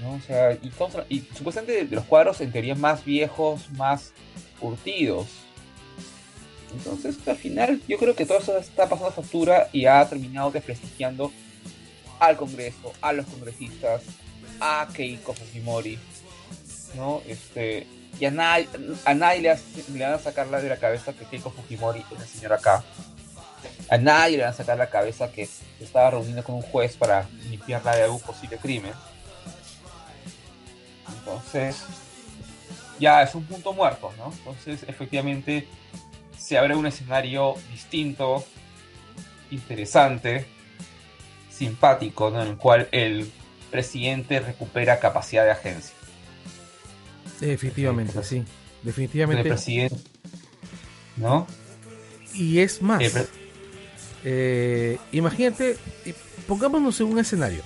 ¿no? 0.00 0.14
O 0.14 0.20
sea, 0.20 0.52
y, 0.54 0.72
y 1.10 1.28
supuestamente 1.36 1.84
de 1.84 1.94
los 1.94 2.04
cuadros 2.04 2.40
en 2.40 2.50
teoría 2.50 2.74
más 2.74 3.04
viejos, 3.04 3.70
más 3.72 4.12
curtidos. 4.58 5.43
Entonces, 6.72 7.16
al 7.26 7.36
final, 7.36 7.80
yo 7.86 7.98
creo 7.98 8.14
que 8.14 8.26
todo 8.26 8.38
eso 8.38 8.58
está 8.58 8.88
pasando 8.88 9.12
factura 9.12 9.68
y 9.72 9.86
ha 9.86 10.04
terminado 10.08 10.50
desprestigiando 10.50 11.32
al 12.18 12.36
Congreso, 12.36 12.92
a 13.00 13.12
los 13.12 13.26
congresistas, 13.26 14.02
a 14.60 14.88
Keiko 14.92 15.34
Fujimori, 15.34 15.98
¿no? 16.96 17.22
Este, 17.26 17.86
y 18.18 18.24
a 18.24 18.30
nadie, 18.30 18.68
a 19.04 19.14
nadie 19.14 19.40
le, 19.40 20.00
van 20.00 20.14
a 20.14 20.18
sacar 20.18 20.48
de 20.48 20.68
la 20.68 20.76
cabeza 20.76 21.12
que 21.12 21.24
Keiko 21.24 21.50
Fujimori 21.50 22.04
es 22.12 22.18
la 22.18 22.26
señora 22.26 22.56
acá. 22.56 22.84
A 23.90 23.98
nadie 23.98 24.36
le 24.36 24.44
van 24.44 24.52
a 24.52 24.56
sacar 24.56 24.78
la 24.78 24.90
cabeza 24.90 25.30
que 25.30 25.46
se 25.46 25.64
estaba 25.80 26.10
reuniendo 26.10 26.44
con 26.44 26.56
un 26.56 26.62
juez 26.62 26.96
para 26.96 27.28
limpiarla 27.50 27.96
de 27.96 28.02
algún 28.04 28.20
posible 28.20 28.56
crimen. 28.58 28.92
Entonces, 31.18 31.82
ya 32.98 33.22
es 33.22 33.34
un 33.34 33.44
punto 33.44 33.72
muerto, 33.72 34.12
¿no? 34.18 34.32
Entonces, 34.32 34.84
efectivamente, 34.88 35.66
se 36.38 36.58
abre 36.58 36.76
un 36.76 36.86
escenario 36.86 37.54
distinto, 37.70 38.44
interesante, 39.50 40.46
simpático, 41.50 42.28
en 42.28 42.36
el 42.36 42.56
cual 42.56 42.88
el 42.92 43.30
presidente 43.70 44.40
recupera 44.40 45.00
capacidad 45.00 45.44
de 45.44 45.50
agencia. 45.52 45.94
Efectivamente, 47.40 48.22
sí. 48.22 48.44
Definitivamente. 48.82 49.42
El 49.42 49.48
presidente. 49.48 49.96
¿No? 51.16 51.46
Y 52.34 52.58
es 52.58 52.82
más. 52.82 53.02
Eh, 54.24 54.98
imagínate, 55.12 55.76
pongámonos 56.46 57.00
en 57.00 57.06
un 57.06 57.18
escenario. 57.18 57.62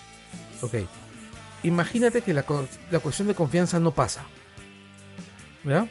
Ok. 0.62 0.75
Imagínate 1.62 2.23
que 2.23 2.35
la, 2.35 2.45
la 2.91 2.99
cuestión 3.01 3.29
de 3.29 3.35
confianza 3.35 3.81
no 3.81 3.93
pasa. 3.93 4.25
¿Ya? 5.64 5.89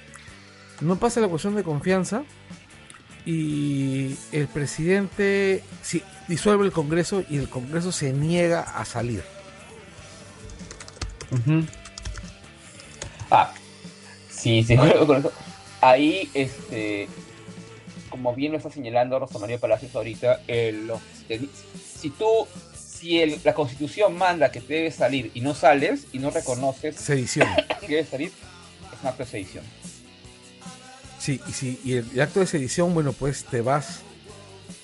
No 0.82 0.98
pasa 0.98 1.20
la 1.20 1.28
cuestión 1.28 1.56
de 1.56 1.64
confianza 1.64 2.24
y 3.28 4.16
el 4.32 4.48
presidente 4.48 5.62
si, 5.82 6.02
disuelve 6.30 6.66
el 6.66 6.72
Congreso 6.72 7.26
y 7.30 7.36
el 7.36 7.50
Congreso 7.50 7.92
se 7.92 8.14
niega 8.14 8.62
a 8.62 8.86
salir. 8.86 9.22
Ah, 13.30 13.54
sí, 14.30 14.64
sí, 14.64 14.78
con 15.06 15.18
eso. 15.18 15.34
Ahí, 15.82 16.30
este, 16.34 17.10
como 18.10 18.34
bien 18.34 18.54
lo 18.54 18.60
está 18.60 18.70
señalando 18.70 19.20
Rosa 19.20 19.40
María 19.40 19.58
Palacios 19.58 19.94
ahorita, 19.94 20.40
si 22.00 22.10
tú, 22.12 22.48
si 22.74 23.26
la 23.44 23.54
Constitución 23.54 24.18
manda 24.18 24.54
que 24.54 24.62
te 24.62 24.74
debes 24.74 24.96
salir 24.96 25.32
y 25.34 25.42
no 25.42 25.54
sales 25.54 26.08
y 26.14 26.20
no 26.20 26.30
reconoces 26.30 26.96
sedición. 26.96 27.50
que 27.82 27.88
debes 27.88 28.08
salir, 28.08 28.30
es 28.30 29.02
una 29.02 29.26
sedición. 29.26 29.66
Sí, 31.20 31.42
y, 31.48 31.52
si, 31.52 31.80
y 31.84 31.94
el, 31.94 32.22
acto 32.22 32.40
de 32.40 32.48
sedición, 32.48 32.94
bueno, 32.94 33.14
pues 33.14 33.44
te 33.46 33.62
vas 33.62 34.02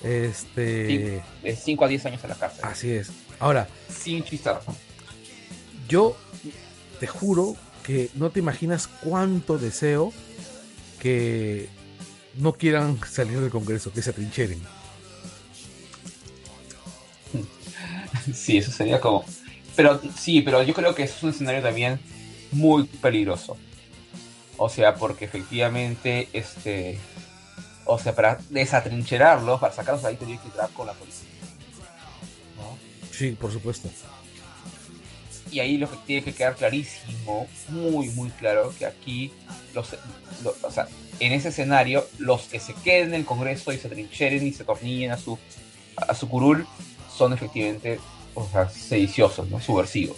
este 0.03 1.21
de 1.43 1.55
5 1.55 1.85
a 1.85 1.87
10 1.87 2.05
años 2.07 2.23
a 2.23 2.27
la 2.27 2.35
cárcel. 2.35 2.61
Así 2.63 2.91
es. 2.91 3.11
Ahora, 3.39 3.67
sin 3.89 4.23
chistar. 4.23 4.61
Yo 5.87 6.17
te 6.99 7.07
juro 7.07 7.55
que 7.83 8.09
no 8.15 8.29
te 8.29 8.39
imaginas 8.39 8.87
cuánto 8.87 9.57
deseo 9.57 10.13
que 10.99 11.69
no 12.35 12.53
quieran 12.53 12.99
salir 13.09 13.39
del 13.39 13.49
Congreso, 13.49 13.91
que 13.91 14.01
se 14.01 14.09
atrincheren. 14.09 14.61
Sí, 18.33 18.57
eso 18.57 18.71
sería 18.71 19.01
como. 19.01 19.25
Pero 19.75 19.99
sí, 20.17 20.41
pero 20.41 20.63
yo 20.63 20.73
creo 20.73 20.95
que 20.95 21.03
es 21.03 21.23
un 21.23 21.31
escenario 21.31 21.61
también 21.61 21.99
muy 22.51 22.85
peligroso. 22.85 23.57
O 24.57 24.69
sea, 24.69 24.95
porque 24.95 25.25
efectivamente, 25.25 26.29
este, 26.33 26.99
o 27.85 27.97
sea, 27.99 28.13
para 28.13 28.39
desatrincherarlos, 28.49 29.59
para 29.59 29.73
sacarlos 29.73 30.05
ahí, 30.05 30.15
tenía 30.15 30.37
que 30.39 30.47
entrar 30.47 30.69
con 30.69 30.87
la 30.87 30.93
policía. 30.93 31.29
¿no? 32.57 32.77
Sí, 33.11 33.31
por 33.31 33.51
supuesto. 33.51 33.89
Y 35.51 35.59
ahí 35.59 35.77
lo 35.77 35.89
que 35.89 35.97
tiene 36.07 36.23
que 36.23 36.33
quedar 36.33 36.55
clarísimo, 36.55 37.47
muy, 37.69 38.09
muy 38.09 38.29
claro, 38.31 38.73
que 38.77 38.85
aquí, 38.85 39.31
los, 39.75 39.95
o 40.63 40.71
sea, 40.71 40.87
en 41.19 41.31
ese 41.31 41.49
escenario, 41.49 42.07
los 42.17 42.43
que 42.43 42.59
se 42.59 42.73
queden 42.73 43.09
en 43.09 43.13
el 43.15 43.25
Congreso 43.25 43.71
y 43.71 43.77
se 43.77 43.87
atrincheren 43.87 44.45
y 44.45 44.51
se 44.51 44.63
tornillen 44.63 45.11
a 45.11 45.17
su, 45.17 45.37
a 45.95 46.15
su 46.15 46.27
curul, 46.27 46.65
son 47.15 47.33
efectivamente, 47.33 47.99
o 48.33 48.47
sea, 48.47 48.67
sediciosos, 48.69 49.47
¿no? 49.49 49.59
Subversivos. 49.61 50.17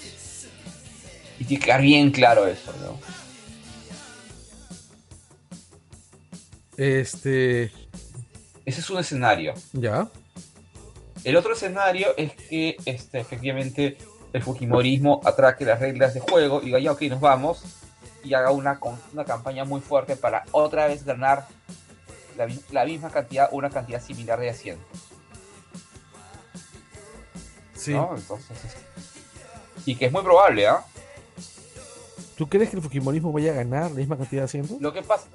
Y 1.37 1.43
tiene 1.43 1.59
que 1.59 1.65
quedar 1.65 1.81
bien 1.81 2.11
claro 2.11 2.47
eso, 2.47 2.73
¿no? 2.79 2.97
Este. 6.77 7.71
Ese 8.65 8.81
es 8.81 8.89
un 8.89 8.99
escenario. 8.99 9.53
Ya. 9.73 10.09
El 11.23 11.35
otro 11.37 11.53
escenario 11.53 12.15
es 12.17 12.33
que 12.33 12.77
este, 12.85 13.19
efectivamente 13.19 13.97
el 14.33 14.43
Fujimorismo 14.43 15.21
atraque 15.23 15.65
las 15.65 15.79
reglas 15.79 16.13
de 16.13 16.19
juego 16.19 16.61
y 16.61 16.65
diga, 16.65 16.79
ya, 16.79 16.91
ok, 16.91 17.01
nos 17.03 17.21
vamos, 17.21 17.63
y 18.23 18.33
haga 18.33 18.51
una, 18.51 18.79
una 19.13 19.23
campaña 19.23 19.63
muy 19.63 19.81
fuerte 19.81 20.15
para 20.15 20.43
otra 20.51 20.87
vez 20.87 21.05
ganar 21.05 21.47
la, 22.71 22.85
misma 22.85 23.09
cantidad, 23.09 23.49
una 23.51 23.69
cantidad 23.69 24.01
similar 24.01 24.39
de 24.39 24.49
asientos. 24.49 24.99
Sí. 27.73 27.93
Entonces, 27.93 28.57
y 29.85 29.95
que 29.95 30.07
es 30.07 30.11
muy 30.11 30.23
probable, 30.23 30.67
¿ah? 30.67 30.83
¿Tú 32.37 32.49
crees 32.49 32.69
que 32.69 32.75
el 32.75 32.81
Fujimorismo 32.81 33.31
vaya 33.31 33.51
a 33.51 33.55
ganar 33.55 33.91
la 33.91 33.97
misma 33.97 34.17
cantidad 34.17 34.41
de 34.41 34.45
asientos? 34.45 34.81
Lo 34.81 34.91
que 34.91 35.01
pasa 35.01 35.27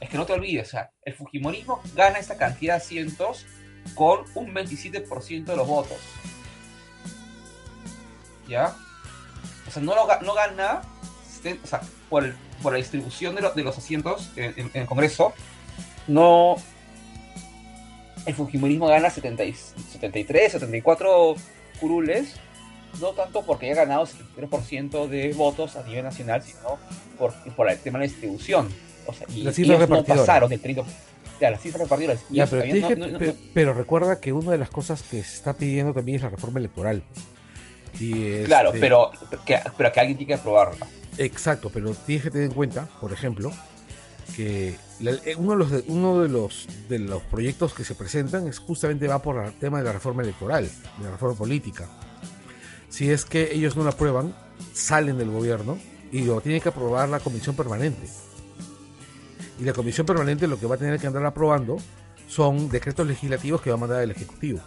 es 0.00 0.08
que 0.08 0.16
no 0.16 0.24
te 0.24 0.32
olvides, 0.32 0.68
o 0.68 0.70
sea, 0.70 0.92
el 1.04 1.14
Fujimorismo 1.14 1.82
gana 1.94 2.18
esta 2.18 2.36
cantidad 2.36 2.74
de 2.74 2.82
asientos 2.82 3.46
con 3.94 4.20
un 4.34 4.54
27% 4.54 5.44
de 5.44 5.56
los 5.56 5.66
votos. 5.66 5.98
¿Ya? 8.48 8.76
O 9.66 9.70
sea, 9.70 9.82
no, 9.82 9.94
lo, 9.96 10.06
no 10.20 10.34
gana 10.34 10.82
o 11.62 11.66
sea, 11.66 11.80
por, 12.08 12.32
por 12.62 12.72
la 12.72 12.78
distribución 12.78 13.34
de, 13.34 13.42
de 13.54 13.62
los 13.64 13.76
asientos 13.76 14.30
en, 14.36 14.70
el 14.74 14.86
Congreso, 14.86 15.32
no. 16.06 16.56
El 18.24 18.34
Fujimorismo 18.34 18.86
gana 18.86 19.10
70, 19.10 19.42
73, 19.92 20.52
74 20.52 21.34
curules 21.80 22.36
no 23.00 23.10
tanto 23.10 23.42
porque 23.42 23.66
haya 23.66 23.84
ganado 23.84 24.06
73% 24.06 25.08
de 25.08 25.32
votos 25.32 25.76
a 25.76 25.82
nivel 25.82 26.04
nacional, 26.04 26.42
sino 26.42 26.78
por, 27.18 27.32
por 27.54 27.70
el 27.70 27.78
tema 27.78 27.98
de 27.98 28.06
la 28.06 28.10
distribución. 28.10 28.68
O 29.06 29.12
sea, 29.12 29.26
y, 29.34 29.42
las 29.42 29.88
no 29.88 30.04
pasaron 30.04 30.50
del 30.50 30.62
30%. 30.62 30.84
Ya, 31.40 31.50
las 31.50 31.60
cifras 31.60 31.82
repartidoras. 31.82 32.24
pero, 33.52 33.74
recuerda 33.74 34.20
que 34.20 34.32
una 34.32 34.52
de 34.52 34.58
las 34.58 34.70
cosas 34.70 35.02
que 35.02 35.24
se 35.24 35.36
está 35.36 35.54
pidiendo 35.54 35.92
también 35.92 36.16
es 36.16 36.22
la 36.22 36.28
reforma 36.28 36.60
electoral. 36.60 37.02
Y 37.98 38.44
claro, 38.44 38.68
este 38.68 38.80
pero 38.80 39.10
que, 39.44 39.58
pero 39.76 39.90
que 39.90 40.00
alguien 40.00 40.18
tiene 40.18 40.34
que 40.34 40.40
aprobarla. 40.40 40.86
Exacto, 41.18 41.70
pero 41.72 41.94
tienes 41.94 42.24
que 42.24 42.30
tener 42.30 42.46
en 42.46 42.54
cuenta, 42.54 42.88
por 43.00 43.12
ejemplo, 43.12 43.50
que 44.36 44.76
eh, 45.00 45.36
uno, 45.36 45.52
de 45.52 45.58
los, 45.58 45.84
uno 45.88 46.22
de 46.22 46.28
los 46.28 46.68
de 46.88 46.98
los 47.00 47.22
proyectos 47.24 47.74
que 47.74 47.84
se 47.84 47.94
presentan 47.94 48.46
es 48.46 48.58
justamente 48.58 49.08
va 49.08 49.20
por 49.20 49.44
el 49.44 49.52
tema 49.54 49.78
de 49.78 49.84
la 49.84 49.92
reforma 49.92 50.22
electoral, 50.22 50.64
de 50.98 51.04
la 51.04 51.10
reforma 51.10 51.36
política. 51.36 51.88
Si 52.92 53.10
es 53.10 53.24
que 53.24 53.54
ellos 53.54 53.74
no 53.74 53.84
la 53.84 53.90
aprueban, 53.90 54.34
salen 54.74 55.16
del 55.16 55.30
gobierno 55.30 55.78
y 56.12 56.20
lo 56.24 56.42
tiene 56.42 56.60
que 56.60 56.68
aprobar 56.68 57.08
la 57.08 57.20
comisión 57.20 57.56
permanente. 57.56 58.06
Y 59.58 59.64
la 59.64 59.72
comisión 59.72 60.06
permanente 60.06 60.46
lo 60.46 60.60
que 60.60 60.66
va 60.66 60.74
a 60.74 60.78
tener 60.78 61.00
que 61.00 61.06
andar 61.06 61.24
aprobando 61.24 61.78
son 62.28 62.68
decretos 62.68 63.06
legislativos 63.06 63.62
que 63.62 63.70
va 63.70 63.76
a 63.76 63.80
mandar 63.80 64.02
el 64.02 64.10
Ejecutivo. 64.10 64.60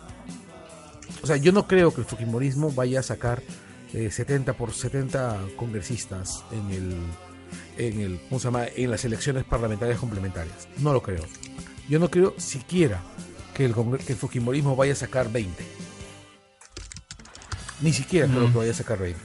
O 1.22 1.28
sea, 1.28 1.38
yo 1.38 1.52
no 1.52 1.68
creo 1.68 1.94
que 1.94 2.02
el 2.02 2.08
Fujimorismo 2.08 2.72
vaya 2.72 3.02
a 3.02 3.04
sacar 3.04 3.44
70 3.92 4.54
por 4.54 4.74
70 4.74 5.50
congresistas 5.56 6.44
en 6.52 6.72
el, 6.72 6.96
en 7.78 8.00
el, 8.00 8.20
¿cómo 8.28 8.40
se 8.40 8.46
llama? 8.46 8.66
En 8.76 8.90
las 8.90 9.06
elecciones 9.06 9.44
parlamentarias 9.44 10.00
complementarias. 10.00 10.68
No 10.80 10.94
lo 10.94 11.04
creo. 11.04 11.22
Yo 11.88 12.00
no 12.00 12.10
creo 12.10 12.34
siquiera 12.38 13.04
que 13.54 13.66
el, 13.66 13.76
que 14.00 14.14
el 14.14 14.18
Fujimorismo 14.18 14.76
vaya 14.76 14.94
a 14.94 14.96
sacar 14.96 15.32
20. 15.32 15.85
Ni 17.82 17.94
siquiera 17.94 18.28
creo 18.28 18.52
que 18.52 18.58
vaya 18.58 18.72
a 18.72 18.76
sacar 18.76 19.00
20. 19.00 19.20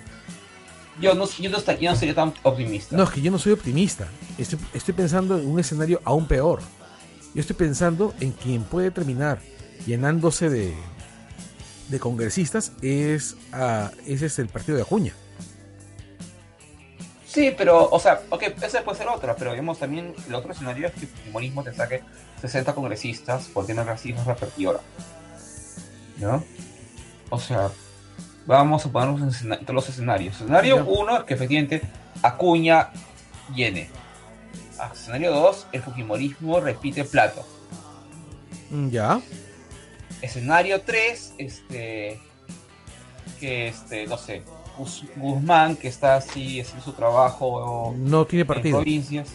Yo 1.01 1.15
no, 1.15 1.27
yo, 1.27 1.51
no 1.51 1.59
yo 1.59 1.91
no 1.91 1.97
sería 1.97 2.15
tan 2.15 2.35
optimista. 2.43 2.97
No, 2.97 3.05
es 3.05 3.11
que 3.11 3.23
yo 3.23 3.31
no 3.31 3.39
soy 3.39 3.53
optimista. 3.53 4.09
Estoy, 4.37 4.59
estoy 4.75 4.95
pensando 4.95 5.39
en 5.39 5.47
un 5.47 5.59
escenario 5.59 6.01
aún 6.05 6.27
peor. 6.27 6.61
Yo 7.35 7.41
estoy 7.41 7.57
pensando 7.57 8.13
en 8.21 8.33
quien 8.33 8.65
puede 8.65 8.91
terminar 8.91 9.41
llenándose 9.87 10.51
de, 10.51 10.75
de 11.89 12.01
congresistas 12.01 12.73
es, 12.83 13.37
uh, 13.53 13.89
ese 14.07 14.27
es 14.27 14.39
el 14.39 14.49
partido 14.49 14.77
de 14.77 14.83
Acuña. 14.83 15.15
Sí, 17.27 17.55
pero, 17.57 17.89
o 17.89 18.01
sea, 18.01 18.23
ok, 18.29 18.43
ese 18.61 18.81
puede 18.83 18.99
ser 18.99 19.07
otra, 19.09 19.37
pero 19.37 19.53
digamos 19.53 19.79
también 19.79 20.15
el 20.27 20.35
otro 20.35 20.53
escenario 20.53 20.89
es 20.89 20.95
que 20.95 21.01
el 21.01 21.07
fujimorismo 21.07 21.63
te 21.63 21.73
saque 21.73 22.03
60 22.41 22.75
congresistas 22.75 23.47
por 23.47 23.67
tener 23.67 23.87
racismo 23.87 24.25
repetidora. 24.25 24.81
¿No? 26.19 26.43
O 27.31 27.39
sea, 27.39 27.71
vamos 28.47 28.85
a 28.87 28.93
ponernos 28.93 29.43
en 29.43 29.51
todos 29.61 29.75
los 29.75 29.89
escenarios. 29.89 30.37
Escenario 30.37 30.85
1 30.85 31.19
es 31.19 31.25
que 31.25 31.35
efectivamente 31.35 31.83
Acuña 32.23 32.91
llene. 33.55 33.89
Escenario 34.93 35.33
2, 35.33 35.67
el 35.73 35.83
fujimorismo 35.83 36.61
repite 36.61 37.05
plato. 37.05 37.47
Ya. 38.91 39.21
Escenario 40.23 40.81
3, 40.83 41.35
este. 41.39 42.21
Que 43.39 43.69
este, 43.69 44.07
no 44.07 44.17
sé. 44.17 44.43
Guzmán, 45.17 45.77
que 45.77 45.89
está 45.89 46.17
así 46.17 46.61
haciendo 46.61 46.85
su 46.85 46.93
trabajo. 46.93 47.95
No 47.97 48.25
tiene 48.25 48.45
partido. 48.45 48.79
En 48.79 48.85
provincias. 48.85 49.29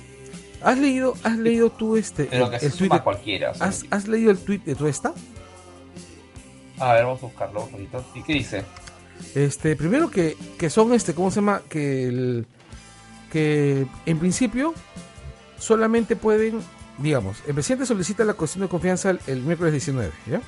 ¿Has 0.63 0.77
leído, 0.79 1.13
has 1.23 1.37
leído 1.37 1.69
tú 1.69 1.97
este. 1.97 2.25
Pero 2.25 2.49
que 2.49 2.55
el, 2.57 2.71
se 2.71 2.89
de, 2.89 2.99
cualquiera. 3.01 3.51
¿has, 3.59 3.85
¿has, 3.91 4.07
leído 4.07 4.31
el 4.31 4.39
tweet 4.39 4.59
de 4.59 4.89
esta? 4.89 5.13
A 6.79 6.93
ver, 6.93 7.05
vamos 7.05 7.21
a 7.21 7.27
buscarlo 7.27 7.69
un 7.71 7.87
¿Y 8.15 8.23
qué 8.23 8.33
dice? 8.33 8.63
Este, 9.33 9.75
primero 9.75 10.09
que, 10.09 10.37
que 10.57 10.69
son 10.69 10.93
este, 10.93 11.13
¿cómo 11.13 11.31
se 11.31 11.35
llama? 11.35 11.61
Que 11.67 12.45
que 13.35 13.85
en 14.05 14.17
principio 14.17 14.73
solamente 15.57 16.15
pueden, 16.15 16.61
digamos, 16.99 17.43
el 17.45 17.53
presidente 17.53 17.85
solicita 17.85 18.23
la 18.23 18.33
cuestión 18.33 18.61
de 18.61 18.69
confianza 18.69 19.09
el, 19.27 19.41
miércoles 19.41 19.73
19, 19.73 20.09
¿ya? 20.27 20.41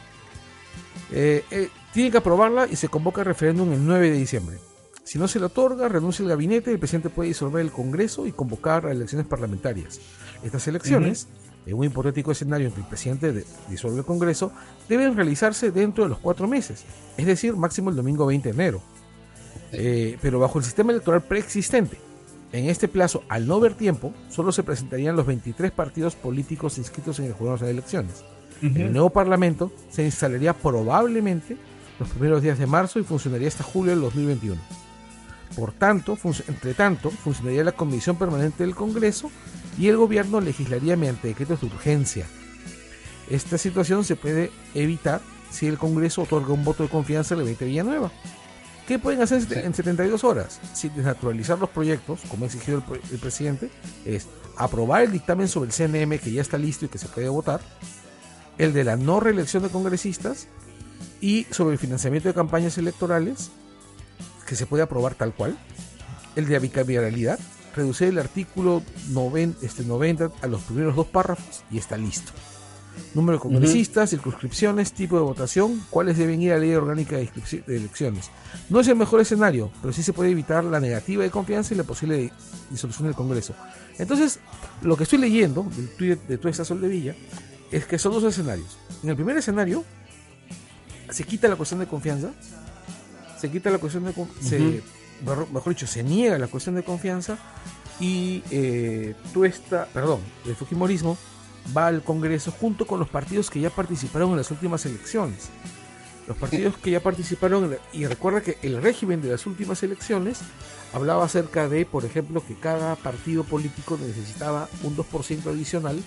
Eh, 1.11 1.43
eh, 1.51 1.69
tiene 1.93 2.11
que 2.11 2.17
aprobarla 2.19 2.65
y 2.65 2.77
se 2.77 2.87
convoca 2.87 3.19
el 3.19 3.25
referéndum 3.25 3.73
el 3.73 3.85
9 3.85 4.11
de 4.11 4.17
diciembre. 4.17 4.57
Si 5.03 5.19
no 5.19 5.27
se 5.27 5.37
le 5.39 5.47
otorga, 5.47 5.89
renuncia 5.89 6.23
el 6.23 6.29
gabinete, 6.29 6.71
el 6.71 6.79
presidente 6.79 7.09
puede 7.09 7.27
disolver 7.27 7.61
el 7.61 7.73
Congreso 7.73 8.25
y 8.25 8.31
convocar 8.31 8.85
a 8.85 8.91
elecciones 8.91 9.27
parlamentarias. 9.27 9.99
Estas 10.41 10.65
elecciones, 10.69 11.27
en 11.67 11.77
un 11.77 11.83
hipotético 11.83 12.31
escenario 12.31 12.67
en 12.67 12.73
que 12.73 12.79
el 12.79 12.87
presidente 12.87 13.45
disuelve 13.69 13.99
el 13.99 14.05
Congreso, 14.05 14.51
deben 14.87 15.15
realizarse 15.15 15.69
dentro 15.71 16.05
de 16.05 16.09
los 16.09 16.19
cuatro 16.19 16.47
meses, 16.47 16.85
es 17.17 17.25
decir, 17.25 17.55
máximo 17.55 17.89
el 17.89 17.95
domingo 17.95 18.25
20 18.25 18.49
de 18.49 18.55
enero. 18.55 18.81
Eh, 19.73 20.17
pero 20.21 20.39
bajo 20.39 20.59
el 20.59 20.65
sistema 20.65 20.93
electoral 20.93 21.21
preexistente. 21.23 21.97
En 22.53 22.69
este 22.69 22.87
plazo, 22.87 23.23
al 23.27 23.45
no 23.45 23.59
ver 23.59 23.73
tiempo, 23.73 24.13
solo 24.29 24.53
se 24.53 24.63
presentarían 24.63 25.17
los 25.17 25.25
23 25.25 25.71
partidos 25.71 26.15
políticos 26.15 26.77
inscritos 26.77 27.19
en 27.19 27.25
el 27.25 27.33
jurado 27.33 27.57
de 27.57 27.71
elecciones. 27.71 28.23
El 28.61 28.91
nuevo 28.91 29.11
Parlamento 29.11 29.71
se 29.91 30.03
instalaría 30.03 30.53
probablemente 30.53 31.57
los 31.99 32.09
primeros 32.09 32.41
días 32.41 32.57
de 32.57 32.65
marzo 32.65 32.99
y 32.99 33.03
funcionaría 33.03 33.49
hasta 33.49 33.63
julio 33.63 33.91
del 33.91 34.01
2021. 34.01 34.59
Por 35.55 35.73
tanto, 35.73 36.17
entre 36.47 36.73
tanto, 36.73 37.11
funcionaría 37.11 37.63
la 37.63 37.71
Comisión 37.73 38.15
Permanente 38.15 38.63
del 38.63 38.75
Congreso 38.75 39.29
y 39.77 39.87
el 39.87 39.97
gobierno 39.97 40.41
legislaría 40.41 40.95
mediante 40.95 41.27
decretos 41.27 41.61
de 41.61 41.67
urgencia. 41.67 42.25
Esta 43.29 43.57
situación 43.57 44.03
se 44.03 44.15
puede 44.15 44.51
evitar 44.73 45.21
si 45.51 45.67
el 45.67 45.77
Congreso 45.77 46.23
otorga 46.23 46.53
un 46.53 46.63
voto 46.63 46.83
de 46.83 46.89
confianza 46.89 47.35
a 47.35 47.37
la 47.37 47.43
Villanueva. 47.43 48.11
¿Qué 48.87 48.99
pueden 48.99 49.21
hacer 49.21 49.45
en 49.57 49.73
72 49.73 50.23
horas? 50.23 50.61
Sin 50.73 50.95
desnaturalizar 50.95 51.59
los 51.59 51.69
proyectos, 51.69 52.21
como 52.29 52.45
ha 52.45 52.47
exigido 52.47 52.83
el, 52.89 53.01
el 53.11 53.19
presidente, 53.19 53.69
es 54.05 54.27
aprobar 54.55 55.03
el 55.03 55.11
dictamen 55.11 55.49
sobre 55.49 55.69
el 55.69 55.73
CNM 55.73 56.19
que 56.19 56.31
ya 56.31 56.41
está 56.41 56.57
listo 56.57 56.85
y 56.85 56.87
que 56.87 56.97
se 56.97 57.07
puede 57.07 57.27
votar, 57.27 57.59
el 58.57 58.73
de 58.73 58.85
la 58.85 58.95
no 58.95 59.19
reelección 59.19 59.63
de 59.63 59.69
congresistas 59.69 60.47
y 61.19 61.45
sobre 61.51 61.73
el 61.73 61.79
financiamiento 61.79 62.29
de 62.29 62.33
campañas 62.33 62.77
electorales, 62.77 63.51
que 64.45 64.55
se 64.55 64.65
puede 64.65 64.83
aprobar 64.83 65.15
tal 65.15 65.33
cual, 65.33 65.57
el 66.37 66.45
de 66.47 66.53
la 66.53 66.59
bicameralidad, 66.59 67.39
reducir 67.77 68.09
el 68.09 68.19
artículo 68.19 68.83
90, 69.09 69.65
este 69.65 69.83
90 69.83 70.31
a 70.41 70.47
los 70.47 70.61
primeros 70.63 70.95
dos 70.95 71.07
párrafos 71.07 71.63
y 71.71 71.77
está 71.77 71.97
listo. 71.97 72.31
Número 73.13 73.37
de 73.37 73.41
congresistas, 73.41 74.09
circunscripciones, 74.09 74.91
tipo 74.91 75.15
de 75.17 75.21
votación, 75.21 75.83
cuáles 75.89 76.17
deben 76.17 76.41
ir 76.41 76.51
a 76.51 76.55
la 76.55 76.61
ley 76.61 76.73
orgánica 76.73 77.15
de, 77.15 77.29
elecciones. 77.67 78.31
No 78.69 78.79
es 78.79 78.87
el 78.87 78.95
mejor 78.95 79.21
escenario, 79.21 79.71
pero 79.81 79.93
sí 79.93 80.01
se 80.01 80.13
puede 80.13 80.31
evitar 80.31 80.63
la 80.63 80.79
negativa 80.79 81.23
de 81.23 81.29
confianza 81.29 81.73
y 81.73 81.77
la 81.77 81.83
posible 81.83 82.31
disolución 82.69 83.07
del 83.07 83.15
Congreso. 83.15 83.53
Entonces, 83.99 84.39
lo 84.81 84.97
que 84.97 85.03
estoy 85.03 85.19
leyendo 85.19 85.67
del 85.75 85.89
tweet 85.89 86.17
de 86.27 86.49
esta 86.49 86.65
Sol 86.65 86.81
de 86.81 86.87
Villa 86.87 87.15
es 87.71 87.85
que 87.85 87.99
son 87.99 88.13
dos 88.13 88.23
escenarios. 88.23 88.77
En 89.03 89.09
el 89.09 89.15
primer 89.15 89.37
escenario, 89.37 89.83
se 91.09 91.23
quita 91.23 91.47
la 91.47 91.55
cuestión 91.55 91.79
de 91.79 91.87
confianza, 91.87 92.31
se 93.39 93.51
quita 93.51 93.69
la 93.69 93.77
cuestión 93.77 94.05
de 94.05 94.13
se, 94.41 94.81
mejor 95.51 95.73
dicho, 95.73 95.87
se 95.87 96.03
niega 96.03 96.37
la 96.37 96.47
cuestión 96.47 96.75
de 96.75 96.83
confianza 96.83 97.37
y 97.99 98.43
eh, 98.51 99.15
tú 99.33 99.45
está, 99.45 99.85
perdón, 99.87 100.21
el 100.45 100.55
Fujimorismo 100.55 101.17
va 101.75 101.87
al 101.87 102.03
Congreso 102.03 102.51
junto 102.51 102.85
con 102.85 102.99
los 102.99 103.09
partidos 103.09 103.49
que 103.49 103.59
ya 103.59 103.69
participaron 103.69 104.31
en 104.31 104.37
las 104.37 104.51
últimas 104.51 104.85
elecciones. 104.85 105.49
Los 106.27 106.35
partidos 106.35 106.75
que 106.77 106.91
ya 106.91 106.99
participaron, 106.99 107.77
y 107.93 108.05
recuerda 108.05 108.41
que 108.41 108.57
el 108.61 108.81
régimen 108.81 109.21
de 109.21 109.29
las 109.29 109.45
últimas 109.45 109.81
elecciones 109.83 110.39
hablaba 110.93 111.23
acerca 111.23 111.69
de, 111.69 111.85
por 111.85 112.03
ejemplo, 112.03 112.43
que 112.45 112.55
cada 112.55 112.97
partido 112.97 113.45
político 113.45 113.97
necesitaba 113.97 114.67
un 114.83 114.97
2% 114.97 115.47
adicional 115.47 116.03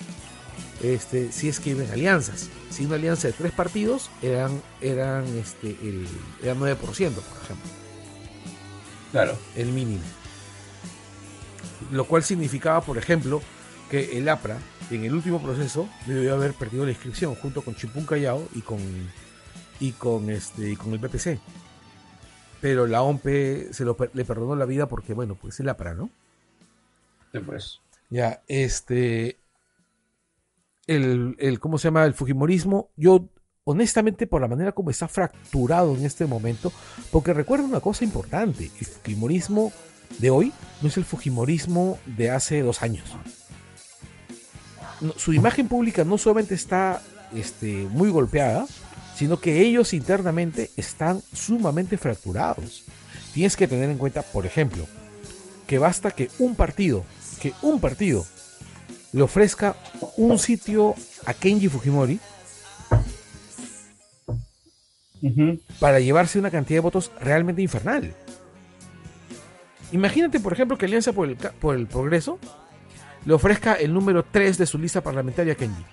este, 0.82 1.32
si 1.32 1.48
es 1.48 1.60
que 1.60 1.70
iban 1.70 1.90
alianzas. 1.90 2.48
Si 2.70 2.84
una 2.84 2.96
alianza 2.96 3.28
de 3.28 3.34
tres 3.34 3.52
partidos 3.52 4.10
eran, 4.22 4.62
eran, 4.80 5.26
este, 5.38 5.76
el, 5.82 6.06
eran 6.42 6.58
9%, 6.58 6.76
por 6.76 6.94
ejemplo. 6.94 7.70
Claro. 9.12 9.36
El 9.56 9.72
mínimo. 9.72 10.02
Lo 11.90 12.04
cual 12.04 12.22
significaba, 12.22 12.80
por 12.80 12.98
ejemplo, 12.98 13.40
que 13.90 14.18
el 14.18 14.28
APRA, 14.28 14.58
en 14.90 15.04
el 15.04 15.14
último 15.14 15.42
proceso, 15.42 15.88
debió 16.06 16.34
haber 16.34 16.54
perdido 16.54 16.84
la 16.84 16.92
inscripción 16.92 17.34
junto 17.34 17.62
con 17.62 17.74
Chipún 17.74 18.06
Callao 18.06 18.46
y 18.54 18.60
con, 18.60 18.78
y 19.80 19.92
con, 19.92 20.30
este, 20.30 20.70
y 20.70 20.76
con 20.76 20.92
el 20.92 21.00
PPC. 21.00 21.40
Pero 22.60 22.86
la 22.86 23.02
OMP 23.02 23.26
se 23.72 23.84
lo, 23.84 23.96
le 24.12 24.24
perdonó 24.24 24.54
la 24.54 24.66
vida 24.66 24.86
porque, 24.86 25.14
bueno, 25.14 25.34
pues 25.34 25.58
el 25.60 25.68
APRA, 25.68 25.94
¿no? 25.94 26.10
Sí, 27.32 27.38
pues. 27.40 27.80
Ya, 28.10 28.42
este, 28.48 29.40
el, 30.86 31.58
¿cómo 31.60 31.78
se 31.78 31.88
llama? 31.88 32.04
El 32.04 32.14
Fujimorismo, 32.14 32.90
yo 32.96 33.28
honestamente 33.70 34.26
por 34.26 34.40
la 34.40 34.48
manera 34.48 34.72
como 34.72 34.90
está 34.90 35.08
fracturado 35.08 35.94
en 35.96 36.04
este 36.04 36.26
momento, 36.26 36.72
porque 37.10 37.32
recuerda 37.32 37.64
una 37.64 37.80
cosa 37.80 38.04
importante, 38.04 38.70
el 38.78 38.86
Fujimorismo 38.86 39.72
de 40.18 40.30
hoy 40.30 40.52
no 40.82 40.88
es 40.88 40.96
el 40.96 41.04
Fujimorismo 41.04 41.98
de 42.06 42.30
hace 42.30 42.62
dos 42.62 42.82
años. 42.82 43.04
su 45.16 45.32
imagen 45.32 45.68
pública 45.68 46.04
no 46.04 46.18
solamente 46.18 46.54
está 46.54 47.00
este, 47.34 47.86
muy 47.90 48.10
golpeada, 48.10 48.66
sino 49.16 49.38
que 49.38 49.60
ellos 49.60 49.92
internamente 49.92 50.70
están 50.76 51.22
sumamente 51.32 51.96
fracturados. 51.96 52.84
Tienes 53.34 53.56
que 53.56 53.68
tener 53.68 53.90
en 53.90 53.98
cuenta, 53.98 54.22
por 54.22 54.46
ejemplo, 54.46 54.86
que 55.66 55.78
basta 55.78 56.10
que 56.10 56.30
un 56.38 56.54
partido, 56.54 57.04
que 57.40 57.52
un 57.62 57.80
partido 57.80 58.26
le 59.12 59.22
ofrezca 59.22 59.76
un 60.16 60.38
sitio 60.38 60.94
a 61.26 61.34
Kenji 61.34 61.68
Fujimori 61.68 62.20
para 65.78 66.00
llevarse 66.00 66.38
una 66.38 66.50
cantidad 66.50 66.76
de 66.76 66.80
votos 66.80 67.10
realmente 67.20 67.62
infernal. 67.62 68.14
Imagínate, 69.92 70.40
por 70.40 70.52
ejemplo, 70.52 70.78
que 70.78 70.86
Alianza 70.86 71.12
por 71.12 71.28
el, 71.28 71.36
por 71.36 71.76
el 71.76 71.86
Progreso 71.86 72.38
le 73.24 73.34
ofrezca 73.34 73.74
el 73.74 73.92
número 73.92 74.24
3 74.24 74.58
de 74.58 74.66
su 74.66 74.78
lista 74.78 75.00
parlamentaria 75.00 75.52
a 75.52 75.56
Kenji. 75.56 75.84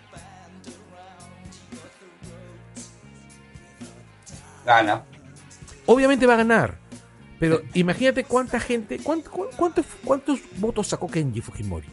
Gana. 4.65 5.03
Obviamente 5.85 6.25
va 6.25 6.33
a 6.33 6.37
ganar. 6.37 6.77
Pero 7.39 7.61
imagínate 7.73 8.23
cuánta 8.23 8.59
gente, 8.59 8.99
cuántos, 8.99 9.31
cuántos 10.03 10.37
votos 10.57 10.87
sacó 10.87 11.07
Kenji 11.07 11.41
Fujimori. 11.41 11.87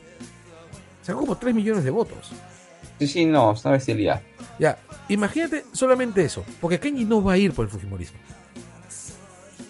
Sacó 1.02 1.20
como 1.20 1.36
3 1.36 1.54
millones 1.54 1.84
de 1.84 1.90
votos. 1.90 2.32
Sí, 2.98 3.06
sí, 3.06 3.26
no, 3.26 3.52
es 3.52 3.64
una 3.64 3.72
bestialidad. 3.72 4.22
Ya, 4.58 4.78
imagínate 5.08 5.64
solamente 5.72 6.24
eso, 6.24 6.44
porque 6.60 6.78
Kenji 6.78 7.04
no 7.04 7.22
va 7.22 7.32
a 7.32 7.38
ir 7.38 7.52
por 7.52 7.64
el 7.64 7.70
Fujimorismo. 7.70 8.18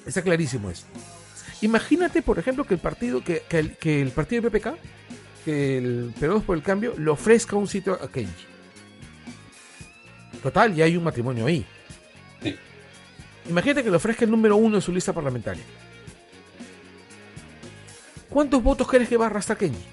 Está 0.06 0.22
clarísimo 0.22 0.70
eso. 0.70 0.84
Imagínate, 1.62 2.20
por 2.20 2.38
ejemplo, 2.38 2.64
que 2.64 2.74
el 2.74 2.80
partido, 2.80 3.24
que, 3.24 3.42
el, 3.50 3.76
que 3.76 4.02
el 4.02 4.10
partido 4.10 4.42
de 4.42 4.50
PPK, 4.50 4.74
que 5.44 5.78
el 5.78 6.14
Perú 6.18 6.42
por 6.42 6.56
el 6.56 6.62
Cambio, 6.62 6.94
le 6.98 7.10
ofrezca 7.10 7.56
un 7.56 7.66
sitio 7.66 7.94
a 7.94 8.08
Kenji. 8.08 8.46
Total, 10.42 10.74
ya 10.74 10.84
hay 10.84 10.96
un 10.96 11.04
matrimonio 11.04 11.46
ahí. 11.46 11.64
Sí. 12.42 12.54
Imagínate 13.48 13.82
que 13.82 13.90
le 13.90 13.96
ofrezca 13.96 14.26
el 14.26 14.30
número 14.30 14.56
uno 14.56 14.76
en 14.76 14.82
su 14.82 14.92
lista 14.92 15.14
parlamentaria. 15.14 15.64
¿Cuántos 18.28 18.62
votos 18.62 18.86
crees 18.86 19.08
que 19.08 19.16
va 19.16 19.26
a 19.26 19.28
arrastrar 19.28 19.56
Kenji? 19.56 19.84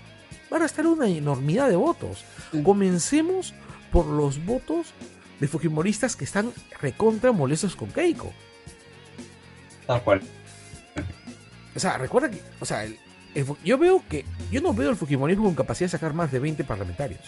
Va 0.51 0.57
a 0.57 0.59
arrastrar 0.59 0.87
una 0.87 1.07
enormidad 1.07 1.69
de 1.69 1.77
votos. 1.77 2.25
Comencemos 2.63 3.53
por 3.91 4.05
los 4.05 4.43
votos 4.45 4.93
de 5.39 5.47
Fujimoristas 5.47 6.15
que 6.15 6.23
están 6.23 6.51
recontra 6.79 7.31
molestos 7.31 7.75
con 7.75 7.89
Keiko. 7.89 8.31
Tal 9.87 10.01
cual. 10.03 10.21
O 11.75 11.79
sea, 11.79 11.97
recuerda 11.97 12.29
que, 12.29 12.41
o 12.59 12.65
sea, 12.65 12.85
yo 13.63 13.77
veo 13.77 14.03
que, 14.09 14.25
yo 14.51 14.61
no 14.61 14.73
veo 14.73 14.89
el 14.89 14.95
Fujimorismo 14.95 15.45
con 15.45 15.55
capacidad 15.55 15.87
de 15.87 15.91
sacar 15.91 16.13
más 16.13 16.31
de 16.31 16.39
20 16.39 16.63
parlamentarios. 16.63 17.21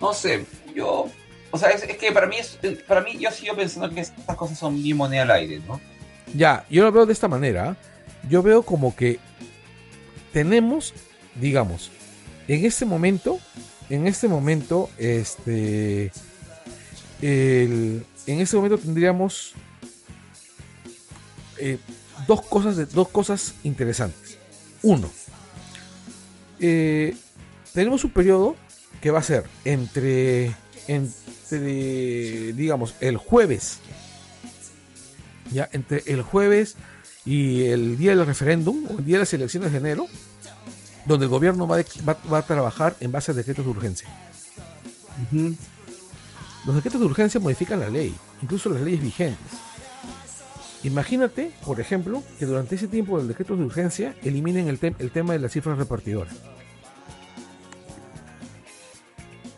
No 0.00 0.12
sé, 0.12 0.44
yo, 0.74 1.10
o 1.50 1.58
sea, 1.58 1.70
es, 1.70 1.82
que 1.82 2.12
para 2.12 2.26
mí, 2.26 2.36
es, 2.36 2.58
para 2.86 3.00
mí 3.00 3.18
yo 3.18 3.30
sigo 3.30 3.56
pensando 3.56 3.92
que 3.94 4.00
estas 4.00 4.36
cosas 4.36 4.58
son 4.58 4.82
bien 4.82 4.96
moneda 4.96 5.22
al 5.22 5.30
aire, 5.30 5.60
¿no? 5.66 5.80
Ya, 6.34 6.66
yo 6.68 6.84
lo 6.84 6.92
veo 6.92 7.06
de 7.06 7.12
esta 7.12 7.28
manera. 7.28 7.76
Yo 8.28 8.42
veo 8.42 8.62
como 8.62 8.94
que 8.94 9.18
tenemos, 10.32 10.92
digamos, 11.36 11.90
en 12.48 12.64
este 12.64 12.84
momento, 12.84 13.38
en 13.88 14.06
este 14.06 14.28
momento, 14.28 14.90
este, 14.98 16.12
en 17.20 18.04
este 18.26 18.56
momento 18.56 18.78
tendríamos 18.78 19.54
eh, 21.58 21.78
dos 22.26 22.42
cosas, 22.42 22.92
dos 22.92 23.08
cosas 23.08 23.54
interesantes. 23.62 24.38
Uno, 24.82 25.10
eh, 26.60 27.16
tenemos 27.72 28.04
un 28.04 28.10
periodo 28.10 28.56
que 29.00 29.10
va 29.10 29.20
a 29.20 29.22
ser 29.22 29.44
entre, 29.64 30.54
entre, 30.88 32.52
digamos, 32.52 32.94
el 33.00 33.16
jueves, 33.16 33.78
ya, 35.52 35.68
entre 35.72 36.02
el 36.06 36.22
jueves 36.22 36.76
y 37.24 37.64
el 37.64 37.98
día 37.98 38.16
del 38.16 38.26
referéndum, 38.26 38.86
o 38.88 38.98
el 38.98 39.04
día 39.04 39.16
de 39.16 39.20
las 39.20 39.34
elecciones 39.34 39.72
de 39.72 39.78
enero, 39.78 40.06
donde 41.06 41.26
el 41.26 41.30
gobierno 41.30 41.66
va, 41.66 41.78
va, 42.06 42.38
a 42.38 42.42
trabajar 42.42 42.96
en 43.00 43.12
base 43.12 43.30
a 43.32 43.34
decretos 43.34 43.64
de 43.64 43.70
urgencia. 43.70 44.08
Los 46.66 46.74
decretos 46.74 47.00
de 47.00 47.06
urgencia 47.06 47.40
modifican 47.40 47.80
la 47.80 47.88
ley, 47.88 48.14
incluso 48.42 48.68
las 48.68 48.82
leyes 48.82 49.00
vigentes. 49.00 49.52
Imagínate, 50.82 51.52
por 51.64 51.80
ejemplo, 51.80 52.22
que 52.38 52.46
durante 52.46 52.74
ese 52.74 52.88
tiempo 52.88 53.18
del 53.18 53.28
decreto 53.28 53.56
de 53.56 53.64
urgencia 53.64 54.14
eliminen 54.22 54.68
el, 54.68 54.78
tema 55.10 55.32
de 55.32 55.38
las 55.38 55.52
cifras 55.52 55.78
repartidoras. 55.78 56.34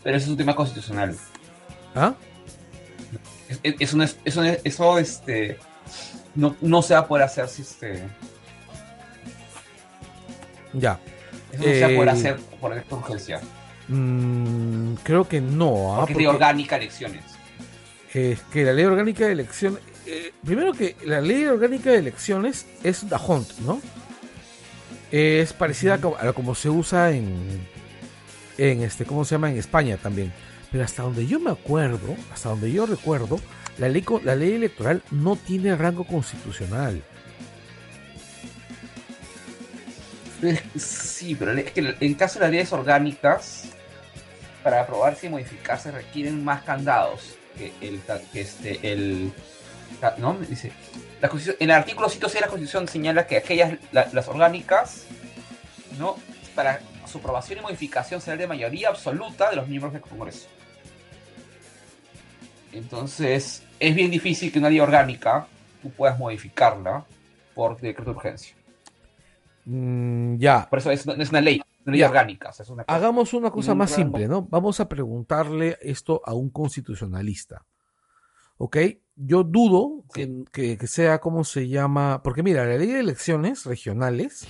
Pero 0.02 0.16
eso 0.16 0.24
es 0.24 0.30
un 0.30 0.36
tema 0.36 0.54
constitucional. 0.54 1.16
¿Ah? 1.94 2.14
Es, 3.62 3.94
eso, 4.64 4.98
este, 4.98 5.58
no, 6.34 6.82
se 6.82 6.94
va 6.94 7.00
a 7.00 7.08
poder 7.08 7.24
hacer 7.24 7.48
si 7.48 7.62
este. 7.62 8.06
Ya. 10.72 11.00
Eso 11.52 11.62
no 11.62 11.64
se 11.64 11.80
va 11.80 11.86
a 11.86 11.96
poder 11.96 12.08
hacer 12.08 12.36
por 12.60 12.74
de 12.74 12.82
urgencia. 12.90 13.40
Mm, 13.88 14.94
creo 15.02 15.26
que 15.26 15.40
no. 15.40 15.96
¿ah? 15.96 16.06
Porque, 16.06 16.22
es 16.22 16.28
orgánica 16.28 16.76
de 16.76 16.84
elecciones. 16.84 17.24
Es 18.12 18.40
que 18.52 18.64
la 18.64 18.72
ley 18.72 18.84
orgánica 18.84 19.26
de 19.26 19.32
elecciones 19.32 19.80
eh, 20.10 20.32
primero 20.42 20.72
que 20.72 20.96
la 21.04 21.20
ley 21.20 21.44
orgánica 21.44 21.90
de 21.90 21.98
elecciones 21.98 22.64
es 22.82 23.02
Hunt, 23.02 23.58
¿no? 23.58 23.78
Es 25.12 25.52
parecida 25.52 25.94
a, 26.20 26.32
como 26.32 26.54
se 26.54 26.70
usa 26.70 27.10
en, 27.10 27.36
en 28.56 28.82
este, 28.82 29.04
¿cómo 29.04 29.26
se 29.26 29.34
llama? 29.34 29.50
En 29.50 29.58
España 29.58 29.98
también. 29.98 30.32
Pero 30.72 30.82
hasta 30.82 31.02
donde 31.02 31.26
yo 31.26 31.38
me 31.38 31.50
acuerdo, 31.50 32.16
hasta 32.32 32.48
donde 32.48 32.72
yo 32.72 32.86
recuerdo, 32.86 33.38
la 33.76 33.90
ley, 33.90 34.02
la 34.24 34.34
ley 34.34 34.54
electoral 34.54 35.02
no 35.10 35.36
tiene 35.36 35.76
rango 35.76 36.04
constitucional. 36.04 37.02
Sí, 40.76 41.34
pero 41.34 41.52
es 41.52 41.72
que 41.72 41.96
en 42.00 42.14
caso 42.14 42.38
de 42.38 42.44
las 42.44 42.50
leyes 42.52 42.72
orgánicas, 42.72 43.64
para 44.62 44.82
aprobarse 44.82 45.26
y 45.26 45.30
modificarse 45.30 45.90
requieren 45.90 46.44
más 46.44 46.62
candados 46.62 47.38
el, 47.80 48.00
este, 48.34 48.92
el, 48.92 49.32
¿no? 50.18 50.34
Dice, 50.34 50.72
en 51.20 51.54
el 51.58 51.70
artículo 51.70 52.08
106 52.08 52.34
de 52.34 52.40
la 52.40 52.48
Constitución 52.48 52.88
señala 52.88 53.26
que 53.26 53.36
aquellas, 53.36 53.74
las 53.92 54.28
orgánicas, 54.28 55.06
¿no? 55.98 56.16
Para 56.54 56.80
su 57.06 57.18
aprobación 57.18 57.58
y 57.58 57.62
modificación 57.62 58.20
será 58.20 58.36
de 58.36 58.46
mayoría 58.46 58.88
absoluta 58.88 59.50
de 59.50 59.56
los 59.56 59.68
miembros 59.68 59.92
del 59.92 60.02
Congreso. 60.02 60.48
Entonces, 62.72 63.62
es 63.80 63.94
bien 63.94 64.10
difícil 64.10 64.52
que 64.52 64.58
una 64.58 64.68
ley 64.68 64.80
orgánica 64.80 65.46
tú 65.82 65.90
puedas 65.90 66.18
modificarla 66.18 67.04
por 67.54 67.80
decreto 67.80 68.10
de 68.10 68.16
urgencia. 68.16 68.57
Mm, 69.70 70.38
ya. 70.38 70.66
Por 70.68 70.78
eso 70.78 70.90
es, 70.90 71.06
es 71.06 71.30
una 71.30 71.42
ley, 71.42 71.60
una 71.84 71.92
ley 71.92 72.02
orgánica. 72.02 72.50
Hagamos 72.86 73.34
una 73.34 73.50
cosa 73.50 73.74
más 73.74 73.90
simple, 73.90 74.26
¿no? 74.26 74.42
Vamos 74.50 74.80
a 74.80 74.88
preguntarle 74.88 75.76
esto 75.82 76.22
a 76.24 76.32
un 76.32 76.48
constitucionalista. 76.50 77.64
¿Ok? 78.56 78.76
yo 79.18 79.42
dudo 79.42 80.04
que, 80.12 80.78
sea 80.86 81.18
como 81.18 81.44
se 81.44 81.68
llama, 81.68 82.22
porque 82.22 82.42
mira, 82.42 82.64
la 82.64 82.76
ley 82.76 82.86
de 82.86 83.00
elecciones 83.00 83.64
regionales 83.64 84.46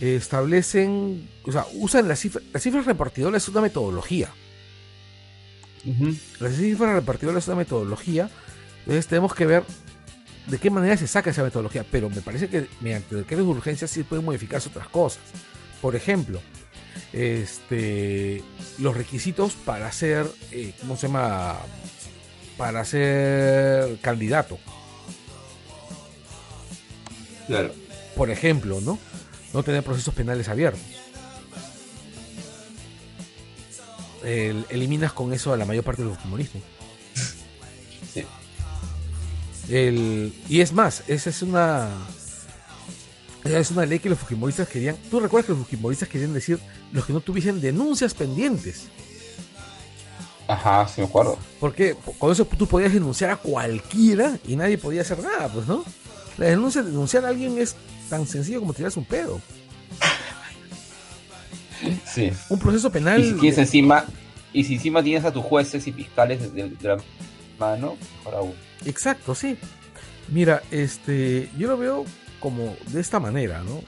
establecen, 0.00 1.28
o 1.44 1.52
sea, 1.52 1.66
usan 1.74 2.08
las 2.08 2.20
cifras, 2.20 2.44
las 2.52 2.62
cifras 2.62 2.86
repartidoras 2.86 3.42
es 3.42 3.48
una 3.50 3.60
metodología. 3.60 4.30
Las 6.40 6.56
cifras 6.56 6.94
repartidoras 6.94 7.44
es 7.44 7.48
una 7.48 7.58
metodología, 7.58 8.30
entonces 8.80 9.06
tenemos 9.06 9.34
que 9.34 9.46
ver 9.46 9.64
de 10.46 10.58
qué 10.58 10.70
manera 10.70 10.96
se 10.96 11.06
saca 11.06 11.30
esa 11.30 11.42
metodología, 11.42 11.84
pero 11.88 12.10
me 12.10 12.20
parece 12.20 12.48
que 12.48 12.66
mediante 12.80 13.14
decretos 13.14 13.46
de 13.46 13.52
urgencia 13.52 13.86
sí 13.86 14.02
pueden 14.02 14.24
modificarse 14.24 14.68
otras 14.68 14.88
cosas. 14.88 15.22
Por 15.80 15.96
ejemplo, 15.96 16.40
este, 17.12 18.42
los 18.78 18.96
requisitos 18.96 19.54
para 19.54 19.86
hacer, 19.86 20.26
eh, 20.50 20.74
¿cómo 20.80 20.96
se 20.96 21.06
llama? 21.06 21.58
para 22.56 22.84
ser 22.84 23.98
candidato. 24.00 24.58
Claro. 27.46 27.72
Por 28.14 28.30
ejemplo, 28.30 28.80
¿no? 28.80 28.98
No 29.52 29.62
tener 29.62 29.82
procesos 29.82 30.14
penales 30.14 30.48
abiertos. 30.48 30.80
eliminas 34.24 35.12
con 35.12 35.32
eso 35.32 35.52
a 35.52 35.56
la 35.56 35.64
mayor 35.64 35.82
parte 35.82 36.02
de 36.02 36.08
los 36.08 36.24
humoristas. 36.24 36.62
Sí. 36.62 36.81
Y 39.78 40.60
es 40.60 40.72
más, 40.72 41.02
esa 41.08 41.30
es 41.30 41.42
una 41.42 41.88
es 43.44 43.70
una 43.70 43.86
ley 43.86 43.98
que 43.98 44.08
los 44.08 44.18
fujimoristas 44.18 44.68
querían. 44.68 44.96
¿Tú 45.10 45.18
recuerdas 45.18 45.46
que 45.46 45.52
los 45.52 45.62
fujimoristas 45.62 46.08
querían 46.08 46.32
decir 46.32 46.58
los 46.92 47.04
que 47.04 47.12
no 47.12 47.20
tuviesen 47.20 47.60
denuncias 47.60 48.14
pendientes? 48.14 48.88
Ajá, 50.46 50.86
sí 50.88 51.00
me 51.00 51.06
acuerdo. 51.06 51.38
Porque 51.58 51.96
con 52.18 52.30
eso 52.30 52.44
tú 52.44 52.66
podías 52.66 52.92
denunciar 52.92 53.30
a 53.30 53.36
cualquiera 53.36 54.38
y 54.46 54.56
nadie 54.56 54.78
podía 54.78 55.00
hacer 55.00 55.20
nada, 55.20 55.48
pues, 55.48 55.66
¿no? 55.66 55.84
La 56.38 56.46
denuncia, 56.46 56.82
denunciar 56.82 57.24
a 57.24 57.28
alguien 57.28 57.58
es 57.58 57.74
tan 58.08 58.26
sencillo 58.26 58.60
como 58.60 58.74
tirarse 58.74 58.98
un 58.98 59.04
pedo. 59.04 59.40
Sí. 62.06 62.30
Un 62.48 62.58
proceso 62.58 62.92
penal. 62.92 63.20
Y 63.20 63.30
si 63.30 63.34
tienes 63.34 63.58
encima, 63.58 64.04
y 64.52 64.64
si 64.64 64.74
encima 64.74 65.02
tienes 65.02 65.24
a 65.24 65.32
tus 65.32 65.42
jueces 65.42 65.86
y 65.86 65.92
fiscales 65.92 66.52
de, 66.54 66.70
la 66.82 66.98
mano, 67.58 67.96
para 68.22 68.40
uno. 68.40 68.54
Exacto, 68.84 69.34
sí. 69.34 69.56
Mira, 70.28 70.62
este, 70.70 71.50
yo 71.58 71.68
lo 71.68 71.76
veo 71.76 72.04
como 72.40 72.76
de 72.88 73.00
esta 73.00 73.20
manera, 73.20 73.62
¿no? 73.62 73.82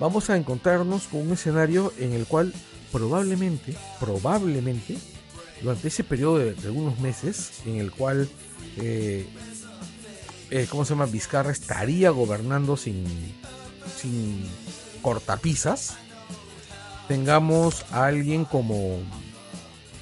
Vamos 0.00 0.28
a 0.30 0.36
encontrarnos 0.36 1.04
con 1.04 1.20
un 1.22 1.32
escenario 1.32 1.92
en 1.98 2.12
el 2.12 2.26
cual 2.26 2.52
probablemente, 2.90 3.74
probablemente, 4.00 4.98
durante 5.60 5.88
ese 5.88 6.04
periodo 6.04 6.38
de, 6.38 6.54
algunos 6.64 6.98
meses 7.00 7.62
en 7.64 7.76
el 7.76 7.90
cual, 7.90 8.28
eh, 8.76 9.26
eh, 10.50 10.66
¿cómo 10.70 10.84
se 10.84 10.90
llama? 10.90 11.06
Vizcarra 11.06 11.50
estaría 11.50 12.10
gobernando 12.10 12.76
sin, 12.76 13.04
sin 14.00 14.44
cortapisas, 15.00 15.96
tengamos 17.08 17.84
a 17.90 18.06
alguien 18.06 18.44
como, 18.44 18.98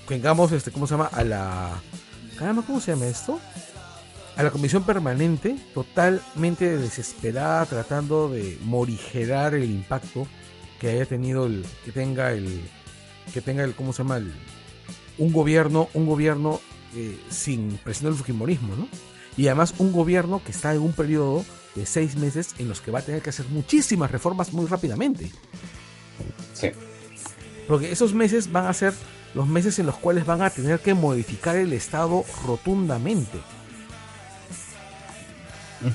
tengamos, 0.08 0.52
este, 0.52 0.70
¿cómo 0.70 0.86
se 0.86 0.94
llama? 0.94 1.10
A 1.12 1.24
la, 1.24 1.70
caramba, 2.38 2.62
¿cómo 2.66 2.80
se 2.80 2.92
llama 2.92 3.06
esto? 3.06 3.40
A 4.36 4.42
la 4.42 4.50
comisión 4.50 4.84
permanente, 4.84 5.56
totalmente 5.74 6.78
desesperada, 6.78 7.66
tratando 7.66 8.30
de 8.30 8.58
morigerar 8.62 9.54
el 9.54 9.64
impacto 9.64 10.26
que 10.80 10.88
haya 10.88 11.04
tenido 11.04 11.46
el, 11.46 11.66
que 11.84 11.92
tenga 11.92 12.32
el, 12.32 12.62
que 13.32 13.42
tenga 13.42 13.62
el, 13.62 13.74
¿cómo 13.74 13.92
se 13.92 14.02
llama? 14.02 14.16
El, 14.16 14.32
un 15.18 15.32
gobierno, 15.32 15.88
un 15.92 16.06
gobierno 16.06 16.60
eh, 16.96 17.18
sin 17.30 17.78
presión 17.84 18.10
del 18.10 18.18
fujimorismo, 18.18 18.74
¿no? 18.74 18.88
Y 19.36 19.46
además 19.46 19.74
un 19.78 19.92
gobierno 19.92 20.42
que 20.44 20.52
está 20.52 20.74
en 20.74 20.80
un 20.80 20.92
periodo 20.92 21.44
de 21.74 21.86
seis 21.86 22.16
meses 22.16 22.54
en 22.58 22.68
los 22.68 22.80
que 22.80 22.90
va 22.90 22.98
a 22.98 23.02
tener 23.02 23.22
que 23.22 23.30
hacer 23.30 23.46
muchísimas 23.48 24.10
reformas 24.10 24.52
muy 24.52 24.66
rápidamente. 24.66 25.30
Sí. 26.54 26.70
Porque 27.66 27.92
esos 27.92 28.12
meses 28.12 28.50
van 28.50 28.66
a 28.66 28.72
ser 28.74 28.92
los 29.34 29.48
meses 29.48 29.78
en 29.78 29.86
los 29.86 29.96
cuales 29.96 30.26
van 30.26 30.42
a 30.42 30.50
tener 30.50 30.80
que 30.80 30.94
modificar 30.94 31.56
el 31.56 31.72
Estado 31.72 32.24
rotundamente. 32.46 33.38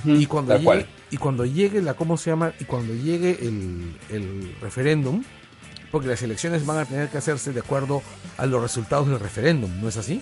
Y, 0.05 0.25
cuando 0.25 0.57
llegue, 0.57 0.85
y 1.11 1.17
cuando 1.17 1.45
llegue 1.45 1.81
la, 1.81 1.93
¿cómo 1.93 2.17
se 2.17 2.29
llama? 2.29 2.53
Y 2.59 2.65
cuando 2.65 2.93
llegue 2.93 3.37
el, 3.41 3.95
el 4.09 4.55
referéndum, 4.61 5.23
porque 5.91 6.07
las 6.07 6.21
elecciones 6.21 6.65
van 6.65 6.79
a 6.79 6.85
tener 6.85 7.09
que 7.09 7.17
hacerse 7.17 7.53
de 7.53 7.59
acuerdo 7.59 8.01
a 8.37 8.45
los 8.45 8.61
resultados 8.61 9.07
del 9.07 9.19
referéndum, 9.19 9.71
¿no 9.81 9.89
es 9.89 9.97
así? 9.97 10.21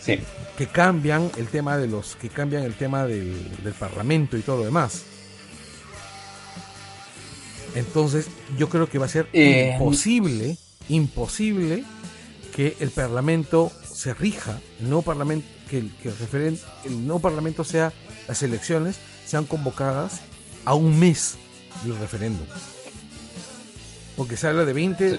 Sí. 0.00 0.18
Que 0.58 0.66
cambian 0.66 1.30
el 1.38 1.48
tema 1.48 1.78
de 1.78 1.88
los, 1.88 2.16
que 2.16 2.28
cambian 2.28 2.62
el 2.62 2.74
tema 2.74 3.06
del, 3.06 3.34
del 3.62 3.72
parlamento 3.72 4.36
y 4.36 4.42
todo 4.42 4.58
lo 4.58 4.64
demás. 4.64 5.04
Entonces, 7.74 8.28
yo 8.56 8.68
creo 8.68 8.88
que 8.88 8.98
va 8.98 9.06
a 9.06 9.08
ser 9.08 9.28
Eh, 9.32 9.72
imposible, 9.72 10.58
imposible 10.88 11.84
que 12.54 12.76
el 12.78 12.90
parlamento 12.90 13.72
se 13.94 14.12
rija, 14.12 14.58
el 14.80 14.86
nuevo 14.88 15.02
parlamento, 15.02 15.46
que, 15.70 15.78
el, 15.78 15.94
que 15.96 16.08
el, 16.08 16.14
referen- 16.18 16.60
el 16.84 17.06
nuevo 17.06 17.20
parlamento 17.20 17.62
sea, 17.64 17.92
las 18.28 18.42
elecciones 18.42 18.96
sean 19.24 19.44
convocadas 19.46 20.20
a 20.64 20.74
un 20.74 20.98
mes 20.98 21.36
del 21.84 21.96
referéndum. 21.98 22.46
Porque 24.16 24.36
se 24.36 24.48
habla 24.48 24.64
de 24.64 24.72
20, 24.72 25.18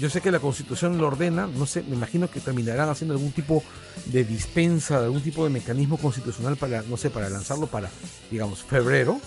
yo 0.00 0.10
sé 0.10 0.20
que 0.20 0.30
la 0.30 0.38
constitución 0.40 0.98
lo 0.98 1.06
ordena, 1.08 1.46
no 1.46 1.66
sé, 1.66 1.82
me 1.82 1.96
imagino 1.96 2.30
que 2.30 2.40
terminarán 2.40 2.88
haciendo 2.88 3.14
algún 3.14 3.32
tipo 3.32 3.62
de 4.06 4.24
dispensa, 4.24 4.98
de 5.00 5.06
algún 5.06 5.22
tipo 5.22 5.44
de 5.44 5.50
mecanismo 5.50 5.96
constitucional 5.98 6.56
para, 6.56 6.82
no 6.82 6.96
sé, 6.96 7.10
para 7.10 7.28
lanzarlo 7.28 7.66
para, 7.66 7.90
digamos, 8.30 8.62
febrero, 8.62 9.20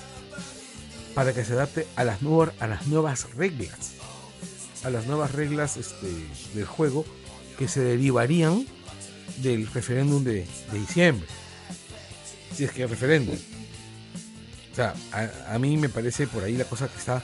para 1.13 1.33
que 1.33 1.43
se 1.45 1.53
adapte 1.53 1.87
a 1.95 2.03
las 2.03 2.21
nuevas, 2.21 2.53
a 2.59 2.67
las 2.67 2.87
nuevas 2.87 3.33
reglas, 3.35 3.93
a 4.83 4.89
las 4.89 5.05
nuevas 5.07 5.31
reglas 5.33 5.77
este, 5.77 6.07
del 6.55 6.65
juego 6.65 7.05
que 7.57 7.67
se 7.67 7.81
derivarían 7.81 8.65
del 9.37 9.67
referéndum 9.67 10.23
de, 10.23 10.45
de 10.71 10.79
diciembre. 10.79 11.27
Si 12.55 12.63
es 12.63 12.71
que 12.71 12.83
hay 12.83 12.89
referéndum. 12.89 13.35
O 14.71 14.75
sea, 14.75 14.93
a, 15.11 15.55
a 15.55 15.59
mí 15.59 15.77
me 15.77 15.89
parece 15.89 16.27
por 16.27 16.43
ahí 16.43 16.55
la 16.55 16.65
cosa 16.65 16.87
que 16.87 16.97
está, 16.97 17.23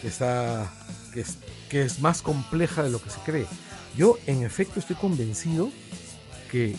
que 0.00 0.08
está, 0.08 0.72
que 1.12 1.20
es, 1.20 1.38
que 1.68 1.82
es 1.82 2.00
más 2.00 2.22
compleja 2.22 2.82
de 2.82 2.90
lo 2.90 3.02
que 3.02 3.10
se 3.10 3.20
cree. 3.20 3.46
Yo, 3.96 4.18
en 4.26 4.44
efecto, 4.44 4.80
estoy 4.80 4.96
convencido 4.96 5.70
que 6.50 6.76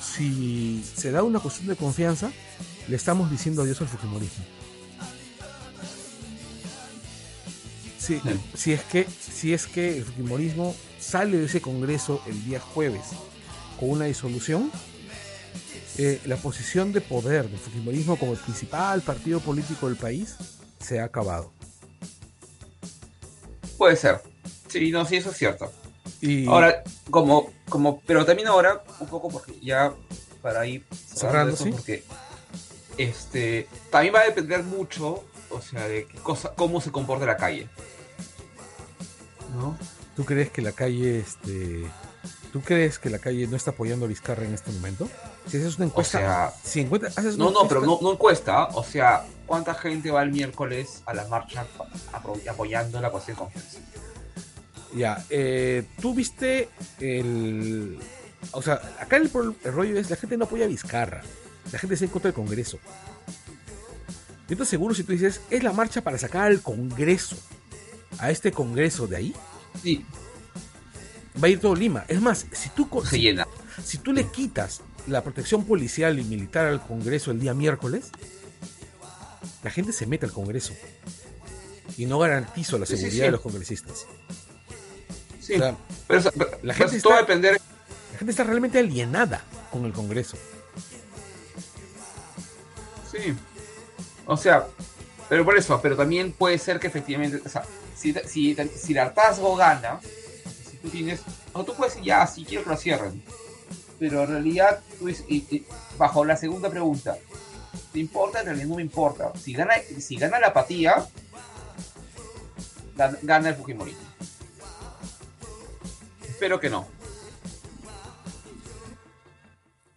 si 0.00 0.84
se 0.96 1.10
da 1.10 1.22
una 1.22 1.40
cuestión 1.40 1.68
de 1.68 1.76
confianza, 1.76 2.30
le 2.88 2.96
estamos 2.96 3.30
diciendo 3.30 3.62
adiós 3.62 3.80
al 3.80 3.88
Fujimorismo. 3.88 4.44
Si, 7.98 8.20
si, 8.54 8.72
es 8.72 8.82
que, 8.82 9.06
si 9.06 9.52
es 9.52 9.66
que 9.66 9.98
el 9.98 10.04
Fujimorismo 10.04 10.74
sale 11.02 11.38
de 11.38 11.46
ese 11.46 11.60
congreso 11.60 12.22
el 12.26 12.44
día 12.44 12.60
jueves 12.60 13.02
con 13.78 13.90
una 13.90 14.04
disolución, 14.04 14.70
eh, 15.98 16.20
la 16.24 16.36
posición 16.36 16.92
de 16.92 17.00
poder 17.00 17.48
del 17.48 17.58
Fujimorismo 17.58 18.16
como 18.16 18.32
el 18.32 18.38
principal 18.38 19.02
partido 19.02 19.40
político 19.40 19.88
del 19.88 19.96
país 19.96 20.36
se 20.80 21.00
ha 21.00 21.04
acabado. 21.04 21.52
Puede 23.76 23.96
ser. 23.96 24.22
Sí, 24.68 24.90
no, 24.90 25.04
sí, 25.04 25.16
eso 25.16 25.30
es 25.30 25.36
cierto. 25.36 25.70
Y 26.20 26.46
Ahora, 26.46 26.82
como, 27.10 27.50
como, 27.68 28.00
pero 28.06 28.24
también 28.24 28.48
ahora, 28.48 28.82
un 29.00 29.08
poco 29.08 29.28
porque 29.28 29.58
ya 29.60 29.92
para 30.40 30.64
ir 30.66 30.84
Cerrando, 31.14 31.54
eso, 31.54 31.64
sí. 31.64 31.70
porque 31.72 32.04
este 32.96 33.68
también 33.90 34.14
va 34.14 34.20
a 34.20 34.24
depender 34.24 34.62
mucho, 34.62 35.24
o 35.50 35.60
sea, 35.60 35.88
de 35.88 36.06
qué 36.06 36.18
cosa, 36.18 36.52
cómo 36.54 36.80
se 36.80 36.90
comporta 36.92 37.26
la 37.26 37.36
calle. 37.36 37.68
¿No? 39.54 39.76
¿Tú 40.16 40.24
crees 40.24 40.50
que 40.50 40.62
la 40.62 40.72
calle, 40.72 41.18
este, 41.20 41.84
tú 42.52 42.60
crees 42.60 42.98
que 42.98 43.10
la 43.10 43.18
calle 43.18 43.46
no 43.46 43.56
está 43.56 43.70
apoyando 43.72 44.06
a 44.06 44.08
Vizcarra 44.08 44.44
en 44.44 44.54
este 44.54 44.70
momento? 44.72 45.08
Si 45.46 45.56
haces 45.56 45.76
una 45.76 45.86
O 45.86 45.88
encuesta, 45.88 46.18
sea, 46.18 46.52
si 46.62 46.80
encuentra- 46.80 47.08
haces 47.10 47.34
una 47.36 47.46
no, 47.46 47.50
no, 47.50 47.68
pero 47.68 47.80
no, 47.80 47.98
no 48.00 48.12
encuesta, 48.12 48.66
o 48.68 48.84
sea, 48.84 49.24
¿cuánta 49.46 49.74
gente 49.74 50.10
va 50.10 50.22
el 50.22 50.30
miércoles 50.32 51.02
a 51.06 51.14
la 51.14 51.26
marcha 51.28 51.66
apoyando 52.48 53.00
la 53.00 53.10
cuestión 53.10 53.36
de 53.36 53.38
confianza? 53.42 53.78
Ya, 54.94 55.24
eh, 55.30 55.84
tú 56.00 56.14
viste 56.14 56.68
el. 57.00 57.98
O 58.50 58.60
sea, 58.60 58.74
acá 59.00 59.16
el, 59.16 59.30
el 59.64 59.72
rollo 59.72 59.98
es: 59.98 60.10
la 60.10 60.16
gente 60.16 60.36
no 60.36 60.44
apoya 60.44 60.66
a 60.66 60.68
Vizcarra. 60.68 61.22
La 61.72 61.78
gente 61.78 61.94
está 61.94 62.04
en 62.04 62.10
contra 62.10 62.28
del 62.28 62.34
Congreso. 62.34 62.78
Yo 64.48 64.52
estoy 64.54 64.66
seguro 64.66 64.94
si 64.94 65.02
tú 65.04 65.12
dices: 65.12 65.40
es 65.48 65.62
la 65.62 65.72
marcha 65.72 66.02
para 66.02 66.18
sacar 66.18 66.42
al 66.48 66.60
Congreso. 66.60 67.36
A 68.18 68.30
este 68.30 68.52
Congreso 68.52 69.06
de 69.06 69.16
ahí, 69.16 69.34
Sí, 69.80 70.04
va 71.42 71.46
a 71.46 71.50
ir 71.50 71.60
todo 71.60 71.74
Lima. 71.74 72.04
Es 72.08 72.20
más, 72.20 72.46
si 72.52 72.68
tú, 72.70 72.88
co- 72.88 73.04
se 73.04 73.16
si, 73.16 73.22
llena. 73.22 73.46
si 73.84 73.98
tú 73.98 74.12
le 74.12 74.26
quitas 74.30 74.80
la 75.06 75.22
protección 75.24 75.64
policial 75.64 76.18
y 76.18 76.24
militar 76.24 76.66
al 76.66 76.80
Congreso 76.86 77.30
el 77.30 77.40
día 77.40 77.54
miércoles, 77.54 78.10
la 79.62 79.70
gente 79.70 79.92
se 79.92 80.06
mete 80.06 80.26
al 80.26 80.32
Congreso. 80.32 80.74
Y 81.96 82.06
no 82.06 82.18
garantizo 82.18 82.78
la 82.78 82.86
Sí, 82.86 82.94
sí, 82.96 83.02
seguridad 83.02 83.22
sí. 83.24 83.26
de 83.26 83.30
los 83.32 83.40
congresistas. 83.40 84.06
Sí, 85.40 85.54
O 85.54 85.58
sea, 85.58 85.76
pero, 86.06 86.20
eso- 86.20 86.32
pero- 86.36 86.50
la 86.62 86.74
pero 86.74 86.88
gente 86.88 87.00
todo 87.02 87.12
está- 87.14 87.20
depender 87.26 87.60
La 88.12 88.18
gente 88.18 88.30
está 88.30 88.44
realmente 88.44 88.78
alienada 88.78 89.42
con 89.70 89.84
el 89.84 89.92
Congreso. 89.92 90.36
Sí. 93.10 93.34
O 94.26 94.36
sea, 94.36 94.66
pero 95.28 95.44
por 95.44 95.56
eso, 95.58 95.80
pero 95.82 95.96
también 95.96 96.32
puede 96.32 96.58
ser 96.58 96.78
que 96.78 96.86
efectivamente, 96.86 97.40
o 97.44 97.48
sea, 97.48 97.64
si, 98.02 98.12
si, 98.26 98.56
si 98.76 98.92
el 98.92 98.98
hartazgo 98.98 99.54
gana, 99.56 100.00
si 100.70 100.76
tú 100.78 100.88
tienes, 100.88 101.20
o 101.52 101.64
tú 101.64 101.74
puedes 101.74 101.94
decir, 101.94 102.06
ya, 102.08 102.26
sí 102.26 102.44
quiero 102.44 102.64
que 102.64 102.70
lo 102.70 102.76
cierren, 102.76 103.22
pero 103.98 104.22
en 104.24 104.28
realidad, 104.30 104.80
y- 105.28 105.36
y 105.54 105.66
bajo 105.96 106.24
la 106.24 106.36
segunda 106.36 106.68
pregunta, 106.68 107.16
¿te 107.92 107.98
importa? 108.00 108.40
En 108.40 108.46
realidad 108.46 108.66
no 108.66 108.76
me 108.76 108.82
importa. 108.82 109.32
Si 109.40 109.52
gana, 109.52 109.74
si 110.00 110.16
gana 110.16 110.40
la 110.40 110.48
apatía, 110.48 111.06
gan- 112.96 113.18
gana 113.22 113.50
el 113.50 113.54
Fujimorismo. 113.54 114.00
Espero 116.28 116.58
que 116.58 116.68
no, 116.70 116.88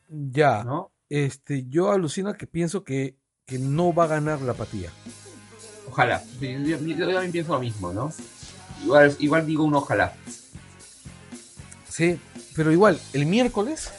Ya, 0.09 0.63
¿no? 0.63 0.91
este, 1.09 1.65
yo 1.67 1.91
alucino 1.91 2.33
que 2.35 2.45
pienso 2.47 2.83
que, 2.83 3.17
que 3.45 3.57
no 3.59 3.93
va 3.93 4.03
a 4.05 4.07
ganar 4.07 4.41
la 4.41 4.51
apatía. 4.53 4.91
Ojalá. 5.95 6.21
Yo, 6.41 6.77
yo 6.77 7.07
también 7.07 7.31
pienso 7.31 7.53
lo 7.53 7.61
mismo, 7.61 7.93
¿no? 7.93 8.11
Igual, 8.83 9.15
igual 9.19 9.45
digo 9.45 9.63
un 9.63 9.75
ojalá. 9.75 10.13
Sí, 11.87 12.19
pero 12.53 12.73
igual, 12.73 12.99
el 13.13 13.25
miércoles 13.25 13.91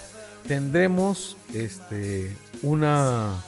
tendremos 0.47 1.39
este, 1.55 2.37
una, 2.61 3.43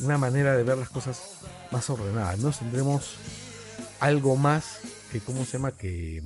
una 0.00 0.16
manera 0.16 0.56
de 0.56 0.62
ver 0.62 0.78
las 0.78 0.88
cosas 0.88 1.42
más 1.70 1.90
ordenadas, 1.90 2.38
¿no? 2.38 2.50
Tendremos 2.52 3.16
algo 4.00 4.34
más 4.34 4.80
que, 5.12 5.20
¿cómo 5.20 5.44
se 5.44 5.58
llama? 5.58 5.72
Que, 5.72 6.22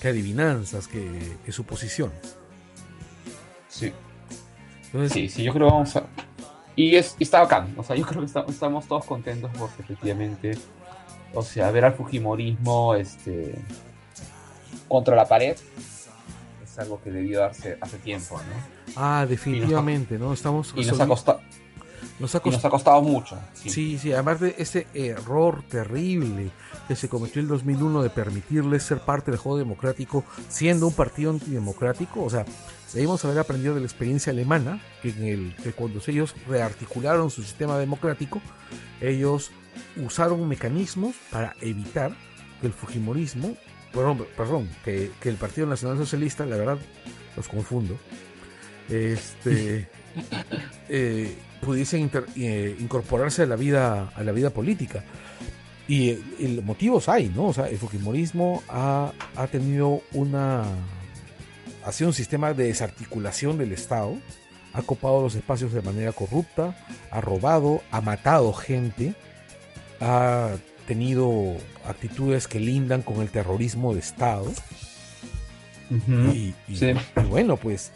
que 0.00 0.08
adivinanzas, 0.08 0.88
que, 0.88 1.36
que 1.46 1.52
suposiciones. 1.52 2.34
Sí. 3.68 3.92
Entonces, 4.86 5.12
Sí, 5.12 5.28
sí, 5.28 5.44
yo 5.44 5.52
creo 5.52 5.68
que 5.68 5.72
vamos 5.74 5.94
a... 5.94 6.08
Y, 6.78 6.94
es, 6.94 7.16
y 7.18 7.24
está 7.24 7.40
bacán, 7.40 7.74
o 7.76 7.82
sea, 7.82 7.96
yo 7.96 8.06
creo 8.06 8.20
que 8.20 8.26
está- 8.26 8.44
estamos 8.48 8.86
todos 8.86 9.04
contentos 9.04 9.50
porque 9.58 9.82
efectivamente, 9.82 10.56
o 11.34 11.42
sea, 11.42 11.70
ver 11.72 11.84
al 11.84 11.94
Fujimorismo 11.94 12.94
este, 12.94 13.56
contra 14.86 15.16
la 15.16 15.26
pared 15.26 15.56
es 16.62 16.78
algo 16.78 17.00
que 17.02 17.10
debió 17.10 17.40
darse 17.40 17.76
hace 17.80 17.98
tiempo, 17.98 18.38
¿no? 18.38 18.92
ah, 18.96 19.26
definitivamente, 19.28 20.18
¿no? 20.18 20.32
Estamos 20.32 20.72
Y 20.76 20.84
nos 20.84 21.00
ha 21.00 21.06
costado, 21.08 21.40
nos 22.20 22.34
ha 22.36 22.40
y 22.44 22.50
nos 22.50 22.64
ha 22.64 22.70
costado 22.70 23.02
mucho. 23.02 23.36
Sí. 23.54 23.70
Sí, 23.70 23.98
sí, 23.98 24.12
además 24.12 24.38
de 24.38 24.54
ese 24.58 24.86
error 24.94 25.64
terrible 25.68 26.50
que 26.86 26.94
se 26.94 27.08
cometió 27.08 27.40
en 27.40 27.46
el 27.46 27.48
2001 27.48 28.02
de 28.04 28.10
permitirles 28.10 28.84
ser 28.84 29.00
parte 29.00 29.32
del 29.32 29.40
juego 29.40 29.58
democrático 29.58 30.24
siendo 30.48 30.86
un 30.86 30.94
partido 30.94 31.32
antidemocrático, 31.32 32.22
o 32.22 32.30
sea, 32.30 32.44
debimos 32.94 33.24
haber 33.24 33.38
aprendido 33.38 33.74
de 33.74 33.80
la 33.80 33.86
experiencia 33.86 34.32
alemana, 34.32 34.80
que, 35.02 35.10
en 35.10 35.24
el, 35.24 35.56
que 35.62 35.72
cuando 35.72 36.00
ellos 36.06 36.34
rearticularon 36.48 37.30
su 37.30 37.42
sistema 37.42 37.78
democrático, 37.78 38.40
ellos 39.00 39.50
usaron 39.96 40.46
mecanismos 40.48 41.14
para 41.30 41.54
evitar 41.60 42.12
que 42.60 42.66
el 42.66 42.72
Fujimorismo, 42.72 43.56
perdón, 43.92 44.26
perdón 44.36 44.68
que, 44.84 45.10
que 45.20 45.28
el 45.28 45.36
Partido 45.36 45.66
Nacional 45.66 45.96
Socialista, 45.98 46.44
la 46.46 46.56
verdad, 46.56 46.78
los 47.36 47.46
confundo, 47.48 47.96
este, 48.88 49.88
eh, 50.88 51.36
pudiesen 51.60 52.00
inter- 52.00 52.26
eh, 52.36 52.76
incorporarse 52.80 53.42
a 53.42 53.46
la 53.46 53.56
vida 53.56 54.10
a 54.14 54.22
la 54.22 54.32
vida 54.32 54.50
política. 54.50 55.04
Y 55.86 56.10
eh, 56.10 56.22
el- 56.40 56.62
motivos 56.62 57.08
hay 57.08 57.28
no 57.28 57.46
o 57.46 57.52
sea 57.52 57.68
el 57.68 57.78
fujimorismo 57.78 58.62
ha, 58.68 59.12
ha 59.36 59.46
tenido 59.46 60.02
una 60.12 60.64
ha 61.88 61.92
sido 61.92 62.10
un 62.10 62.14
sistema 62.14 62.52
de 62.52 62.64
desarticulación 62.64 63.58
del 63.58 63.72
estado 63.72 64.16
ha 64.72 64.82
copado 64.82 65.22
los 65.22 65.34
espacios 65.34 65.72
de 65.72 65.82
manera 65.82 66.12
corrupta, 66.12 66.76
ha 67.10 67.20
robado, 67.20 67.82
ha 67.90 68.00
matado 68.00 68.52
gente, 68.52 69.14
ha 70.00 70.56
tenido 70.86 71.56
actitudes 71.84 72.46
que 72.46 72.60
lindan 72.60 73.02
con 73.02 73.20
el 73.20 73.30
terrorismo 73.30 73.94
de 73.94 74.00
Estado. 74.00 74.52
y, 76.32 76.54
bueno, 77.28 77.56
pues 77.56 77.92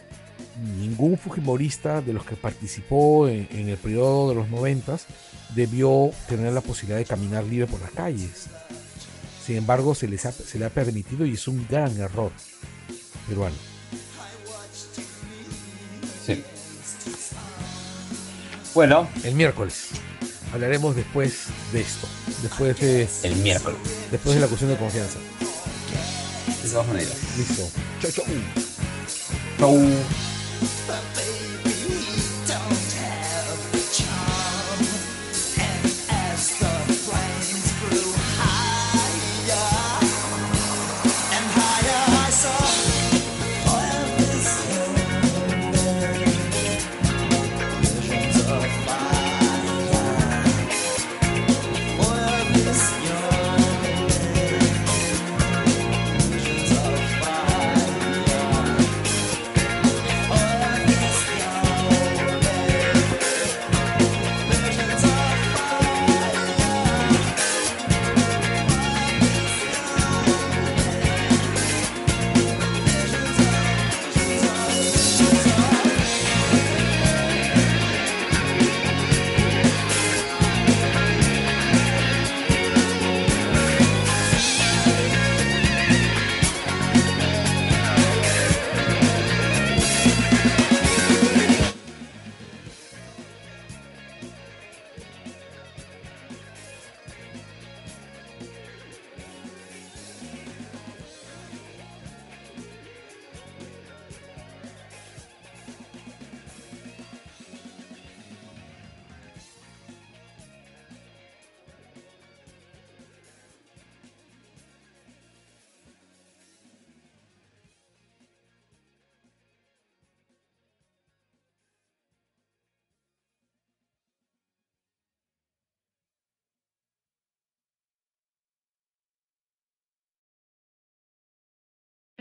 ningún 0.79 1.19
fujimorista 1.19 2.01
de 2.01 2.13
los 2.13 2.25
que 2.25 2.37
participó 2.37 3.29
en, 3.29 3.69
el 3.69 3.77
periodo 3.77 4.31
de 4.31 4.35
los 4.35 4.49
noventas 4.49 5.07
debió 5.55 6.11
tener 6.29 6.53
la 6.53 6.61
posibilidad 6.63 6.99
de 6.99 7.05
caminar 7.05 7.45
libre 7.45 7.67
por 7.67 7.81
las 7.81 7.91
calles. 7.91 8.49
Sin 9.45 9.57
embargo, 9.57 9.95
se, 9.95 10.09
les 10.09 10.23
se 10.23 10.59
le 10.59 10.65
ha 10.65 10.71
permitido 10.71 11.27
y 11.27 11.35
es 11.35 11.49
un 11.49 11.67
gran 11.69 11.97
error 12.01 12.33
peruano. 13.29 13.72
Bueno. 18.75 19.09
El 19.23 19.35
miércoles. 19.35 19.89
Hablaremos 20.53 20.97
después 20.97 21.47
de 21.73 21.81
esto. 21.81 22.09
Después 22.43 22.79
de. 22.81 23.09
El 23.23 23.37
miércoles. 23.37 23.79
Después 24.11 24.35
de 24.35 24.41
la 24.41 24.47
cuestión 24.47 24.71
de 24.71 24.77
confianza. 24.77 25.19
De 26.63 26.69
todas 26.71 26.87
maneras. 26.87 27.17
Listo. 27.37 27.69
Chau, 28.01 28.11
chau. 28.11 28.25
Chau. 29.59 29.79